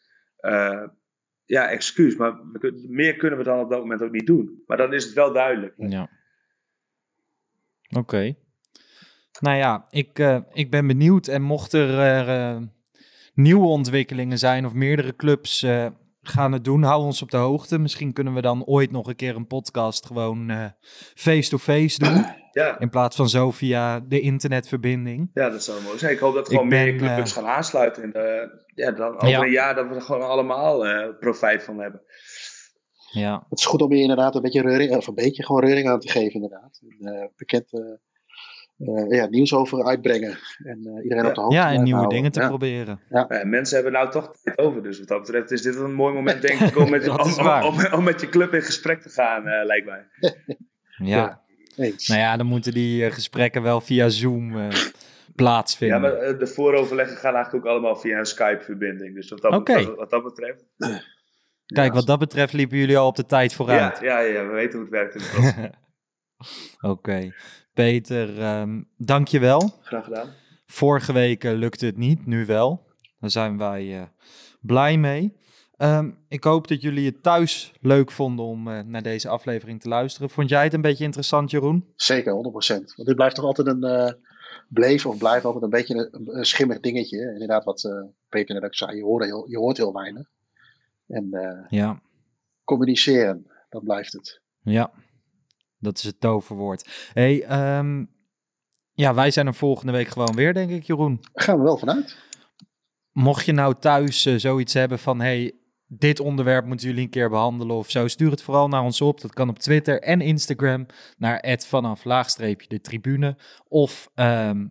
Eh, 1.51 1.57
ja, 1.57 1.69
excuus, 1.69 2.15
maar 2.15 2.39
meer 2.87 3.15
kunnen 3.15 3.37
we 3.37 3.43
dan 3.43 3.59
op 3.59 3.69
dat 3.69 3.79
moment 3.79 4.01
ook 4.01 4.11
niet 4.11 4.25
doen. 4.25 4.63
Maar 4.67 4.77
dan 4.77 4.93
is 4.93 5.03
het 5.03 5.13
wel 5.13 5.33
duidelijk. 5.33 5.73
Ja. 5.77 6.09
Oké. 7.97 8.35
Nou 9.39 9.57
ja, 9.57 9.85
ik, 9.89 10.19
eh, 10.19 10.39
ik 10.53 10.71
ben 10.71 10.87
benieuwd. 10.87 11.27
En 11.27 11.41
mocht 11.41 11.73
er 11.73 11.99
eh, 11.99 12.61
nieuwe 13.33 13.67
ontwikkelingen 13.67 14.37
zijn 14.37 14.65
of 14.65 14.73
meerdere 14.73 15.15
clubs 15.15 15.63
eh, 15.63 15.87
gaan 16.21 16.51
het 16.51 16.63
doen, 16.63 16.83
hou 16.83 17.03
ons 17.03 17.21
op 17.21 17.31
de 17.31 17.37
hoogte. 17.37 17.77
Misschien 17.79 18.13
kunnen 18.13 18.33
we 18.33 18.41
dan 18.41 18.65
ooit 18.65 18.91
nog 18.91 19.07
een 19.07 19.15
keer 19.15 19.35
een 19.35 19.47
podcast 19.47 20.05
gewoon 20.05 20.49
eh, 20.49 20.65
face-to-face 21.15 21.99
doen. 21.99 22.25
Ja. 22.53 22.79
In 22.79 22.89
plaats 22.89 23.15
van 23.15 23.29
zo 23.29 23.51
via 23.51 23.99
de 23.99 24.19
internetverbinding. 24.19 25.29
Ja, 25.33 25.49
dat 25.49 25.63
zou 25.63 25.83
mooi 25.83 25.97
zijn. 25.97 26.13
Ik 26.13 26.19
hoop 26.19 26.33
dat 26.33 26.47
gewoon 26.47 26.67
meer 26.67 26.95
clubs 26.95 27.35
eh, 27.35 27.43
gaan 27.43 27.51
aansluiten. 27.51 28.03
En 28.03 28.13
eh, 28.13 28.49
ja, 28.75 28.91
dan 28.91 29.15
over 29.15 29.27
Ja. 29.27 29.41
een 29.41 29.51
jaar 29.51 29.75
dat 29.75 29.87
we 29.87 29.95
er 29.95 30.01
gewoon 30.01 30.27
allemaal 30.27 30.85
eh, 30.85 31.09
profijt 31.19 31.63
van 31.63 31.79
hebben. 31.79 32.01
Ja. 33.11 33.45
Het 33.49 33.59
is 33.59 33.65
goed 33.65 33.81
om 33.81 33.93
je 33.93 34.01
inderdaad 34.01 34.35
een 34.35 34.41
beetje 34.41 34.61
reuring, 34.61 34.95
of 34.95 35.07
een 35.07 35.15
beetje 35.15 35.45
gewoon 35.45 35.63
reuring 35.63 35.89
aan 35.89 35.99
te 35.99 36.09
geven, 36.09 36.33
inderdaad. 36.33 36.81
En, 36.99 37.31
bekend 37.35 37.69
ja, 39.09 39.25
nieuws 39.29 39.53
over 39.53 39.83
uitbrengen. 39.85 40.37
En 40.63 40.77
iedereen 41.03 41.23
Ja. 41.23 41.29
op 41.29 41.35
de 41.35 41.41
hoogte 41.41 41.55
ja, 41.55 41.71
en 41.71 41.83
nieuwe 41.83 41.89
houden. 41.97 42.15
dingen 42.17 42.31
te 42.31 42.39
Ja. 42.41 42.47
proberen. 42.47 42.99
Ja, 43.09 43.27
mensen 43.43 43.75
hebben 43.75 43.93
nou 43.93 44.11
toch 44.11 44.35
tijd 44.43 44.57
over. 44.57 44.83
Dus 44.83 44.99
wat 44.99 45.07
dat 45.07 45.19
betreft 45.21 45.51
is 45.51 45.61
dit 45.61 45.75
een 45.75 45.93
mooi 45.93 46.13
moment, 46.13 46.41
denk 46.41 46.59
ik, 46.59 46.77
om 46.77 46.89
met, 46.89 47.05
Dat 47.05 47.25
is 47.25 47.37
om, 47.37 47.43
waar. 47.43 47.65
om, 47.65 47.75
om- 47.79 47.93
om 47.93 48.03
met 48.03 48.21
je 48.21 48.29
club 48.29 48.53
in 48.53 48.61
gesprek 48.61 49.01
te 49.01 49.09
gaan, 49.09 49.47
eh, 49.47 49.65
lijkt 49.65 49.85
mij. 49.85 50.05
Ja. 51.03 51.15
Ja. 51.17 51.41
Eens. 51.75 52.07
Nou 52.07 52.19
ja, 52.19 52.37
dan 52.37 52.45
moeten 52.45 52.73
die 52.73 53.05
eh, 53.05 53.11
gesprekken 53.11 53.61
wel 53.61 53.81
via 53.81 54.09
Zoom 54.09 54.57
eh, 54.59 54.67
plaatsvinden. 55.35 55.97
Ja, 56.01 56.03
maar 56.03 56.13
eh, 56.19 56.39
de 56.39 56.47
vooroverleggen 56.47 57.17
gaan 57.17 57.33
eigenlijk 57.35 57.65
ook 57.65 57.71
allemaal 57.71 57.95
via 57.95 58.17
een 58.17 58.25
Skype-verbinding. 58.25 59.15
Dus 59.15 59.29
wat 59.29 59.41
dat, 59.41 59.53
Oké. 59.53 59.83
wat, 59.83 59.95
wat 59.95 60.09
dat 60.09 60.23
betreft. 60.23 60.65
Kijk, 61.65 61.93
wat 61.93 62.05
dat 62.05 62.19
betreft 62.19 62.53
liepen 62.53 62.77
jullie 62.77 62.97
al 62.97 63.07
op 63.07 63.15
de 63.15 63.25
tijd 63.25 63.53
vooruit. 63.53 63.99
Ja, 63.99 64.19
ja, 64.19 64.27
ja, 64.33 64.45
we 64.47 64.53
weten 64.53 64.79
hoe 64.79 64.81
het 64.81 64.89
werkt. 64.89 65.15
inmiddels. 65.15 65.69
Oké. 66.93 67.31
Peter, 67.73 68.39
ehm 68.39 68.81
dankjewel. 68.97 69.71
Graag 69.81 70.03
gedaan. 70.03 70.29
Vorige 70.65 71.13
week 71.13 71.43
eh, 71.43 71.53
lukte 71.53 71.85
het 71.85 71.97
niet, 71.97 72.25
nu 72.25 72.45
wel. 72.45 72.85
Daar 73.19 73.29
zijn 73.29 73.57
wij 73.57 73.99
eh, 74.01 74.07
blij 74.61 74.97
mee. 74.97 75.37
Ehm, 75.77 76.11
ik 76.27 76.43
hoop 76.43 76.67
dat 76.67 76.81
jullie 76.81 77.05
het 77.05 77.23
thuis 77.23 77.71
leuk 77.81 78.11
vonden 78.11 78.45
om 78.45 78.67
eh, 78.67 78.79
naar 78.83 79.01
deze 79.03 79.29
aflevering 79.29 79.81
te 79.81 79.87
luisteren. 79.89 80.29
Vond 80.29 80.49
jij 80.49 80.63
het 80.63 80.73
een 80.73 80.81
beetje 80.81 81.03
interessant, 81.03 81.51
Jeroen? 81.51 81.85
Zeker, 81.95 82.33
100%. 82.33 82.35
Want 82.95 83.07
dit 83.07 83.15
blijft 83.15 83.35
toch 83.35 83.45
altijd 83.45 83.67
een. 83.67 83.83
eh 83.83 84.11
bleef 84.69 85.05
of 85.05 85.17
blijft 85.17 85.45
altijd 85.45 85.63
een 85.63 85.69
beetje 85.69 86.09
een, 86.11 86.37
een 86.37 86.45
schimmig 86.45 86.79
dingetje. 86.79 87.17
Inderdaad, 87.33 87.63
wat 87.63 87.89
Peter 88.29 88.55
net 88.55 88.63
ook 88.63 88.75
zei. 88.75 88.95
Je 88.95 89.03
hoort 89.03 89.23
heel, 89.25 89.49
je 89.49 89.57
hoort 89.57 89.77
heel 89.77 89.93
weinig. 89.93 90.27
En 91.07 91.29
Ja. 91.69 92.01
communiceren, 92.63 93.45
dat 93.69 93.83
blijft 93.83 94.13
het. 94.13 94.41
Ja, 94.61 94.91
dat 95.81 95.97
is 95.97 96.03
het 96.03 96.19
toverwoord. 96.19 97.09
hey, 97.13 97.43
ehm, 97.43 98.05
ja, 98.93 99.13
wij 99.13 99.31
zijn 99.31 99.47
er 99.47 99.53
volgende 99.53 99.91
week 99.91 100.07
gewoon 100.07 100.35
weer, 100.35 100.53
denk 100.53 100.69
ik, 100.69 100.83
Jeroen. 100.83 101.19
Daar 101.33 101.43
gaan 101.43 101.57
we 101.57 101.63
wel 101.63 101.77
vanuit. 101.77 102.17
Mocht 103.11 103.45
je 103.45 103.51
nou 103.51 103.75
thuis 103.79 104.25
eh, 104.25 104.35
zoiets 104.35 104.73
hebben 104.73 104.99
van, 104.99 105.19
hey, 105.19 105.55
dit 105.87 106.19
onderwerp 106.19 106.65
moeten 106.65 106.87
jullie 106.87 107.03
een 107.03 107.09
keer 107.09 107.29
behandelen 107.29 107.75
of 107.75 107.89
zo, 107.89 108.07
stuur 108.07 108.31
het 108.31 108.41
vooral 108.41 108.67
naar 108.67 108.83
ons 108.83 109.01
op. 109.01 109.21
Dat 109.21 109.33
kan 109.33 109.49
op 109.49 109.59
Twitter 109.59 110.01
en 110.01 110.21
Instagram 110.21 110.85
naar 111.17 111.57
vanaf 111.67 112.03
laagstreepje 112.03 112.67
de 112.67 112.81
tribune. 112.81 113.37
Of 113.67 114.09
ehm, 114.15 114.67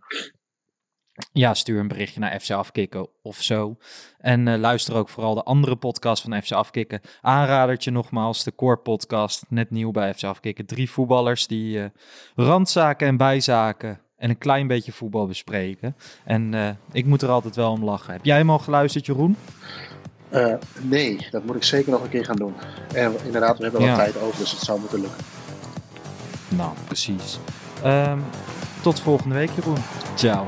ja, 1.32 1.54
stuur 1.54 1.80
een 1.80 1.88
berichtje 1.88 2.20
naar 2.20 2.40
FC 2.40 2.50
Afkikken 2.50 3.08
of 3.22 3.42
zo. 3.42 3.76
En 4.18 4.48
eh, 4.48 4.58
luister 4.58 4.94
ook 4.94 5.08
vooral 5.08 5.34
de 5.34 5.42
andere 5.42 5.76
podcast 5.76 6.22
van 6.22 6.42
FC 6.42 6.52
Afkikken. 6.52 7.00
Aanradertje 7.20 7.90
nogmaals, 7.90 8.44
de 8.44 8.54
Core 8.54 8.76
Podcast, 8.76 9.44
net 9.48 9.70
nieuw 9.70 9.90
bij 9.90 10.14
FC 10.14 10.24
Afkikken. 10.24 10.66
Drie 10.66 10.90
voetballers 10.90 11.46
die 11.46 11.82
eh, 11.82 11.88
randzaken 12.34 13.06
en 13.06 13.16
bijzaken 13.16 14.00
en 14.16 14.30
een 14.30 14.38
klein 14.38 14.66
beetje 14.66 14.92
voetbal 14.92 15.26
bespreken. 15.26 15.96
En 16.24 16.54
eh, 16.54 16.68
ik 16.92 17.06
moet 17.06 17.22
er 17.22 17.28
altijd 17.30 17.56
wel 17.56 17.70
om 17.72 17.84
lachen. 17.84 18.12
Heb 18.12 18.24
jij 18.24 18.36
hem 18.36 18.50
al 18.50 18.58
geluisterd, 18.58 19.06
Jeroen? 19.06 19.36
Nee, 20.80 21.26
dat 21.30 21.44
moet 21.44 21.56
ik 21.56 21.62
zeker 21.64 21.90
nog 21.92 22.02
een 22.02 22.08
keer 22.08 22.24
gaan 22.24 22.36
doen. 22.36 22.54
En 22.94 23.14
inderdaad, 23.24 23.56
we 23.56 23.62
hebben 23.62 23.80
wel 23.80 23.90
Ja. 23.90 23.96
tijd 23.96 24.20
over, 24.20 24.38
dus 24.38 24.50
het 24.50 24.60
zou 24.60 24.80
moeten 24.80 25.00
lukken. 25.00 25.24
Nou, 26.48 26.70
precies. 26.86 27.38
Ehm, 27.82 28.18
tot 28.82 29.00
volgende 29.00 29.34
week, 29.34 29.50
Jeroen. 29.54 29.82
Ciao. 30.14 30.46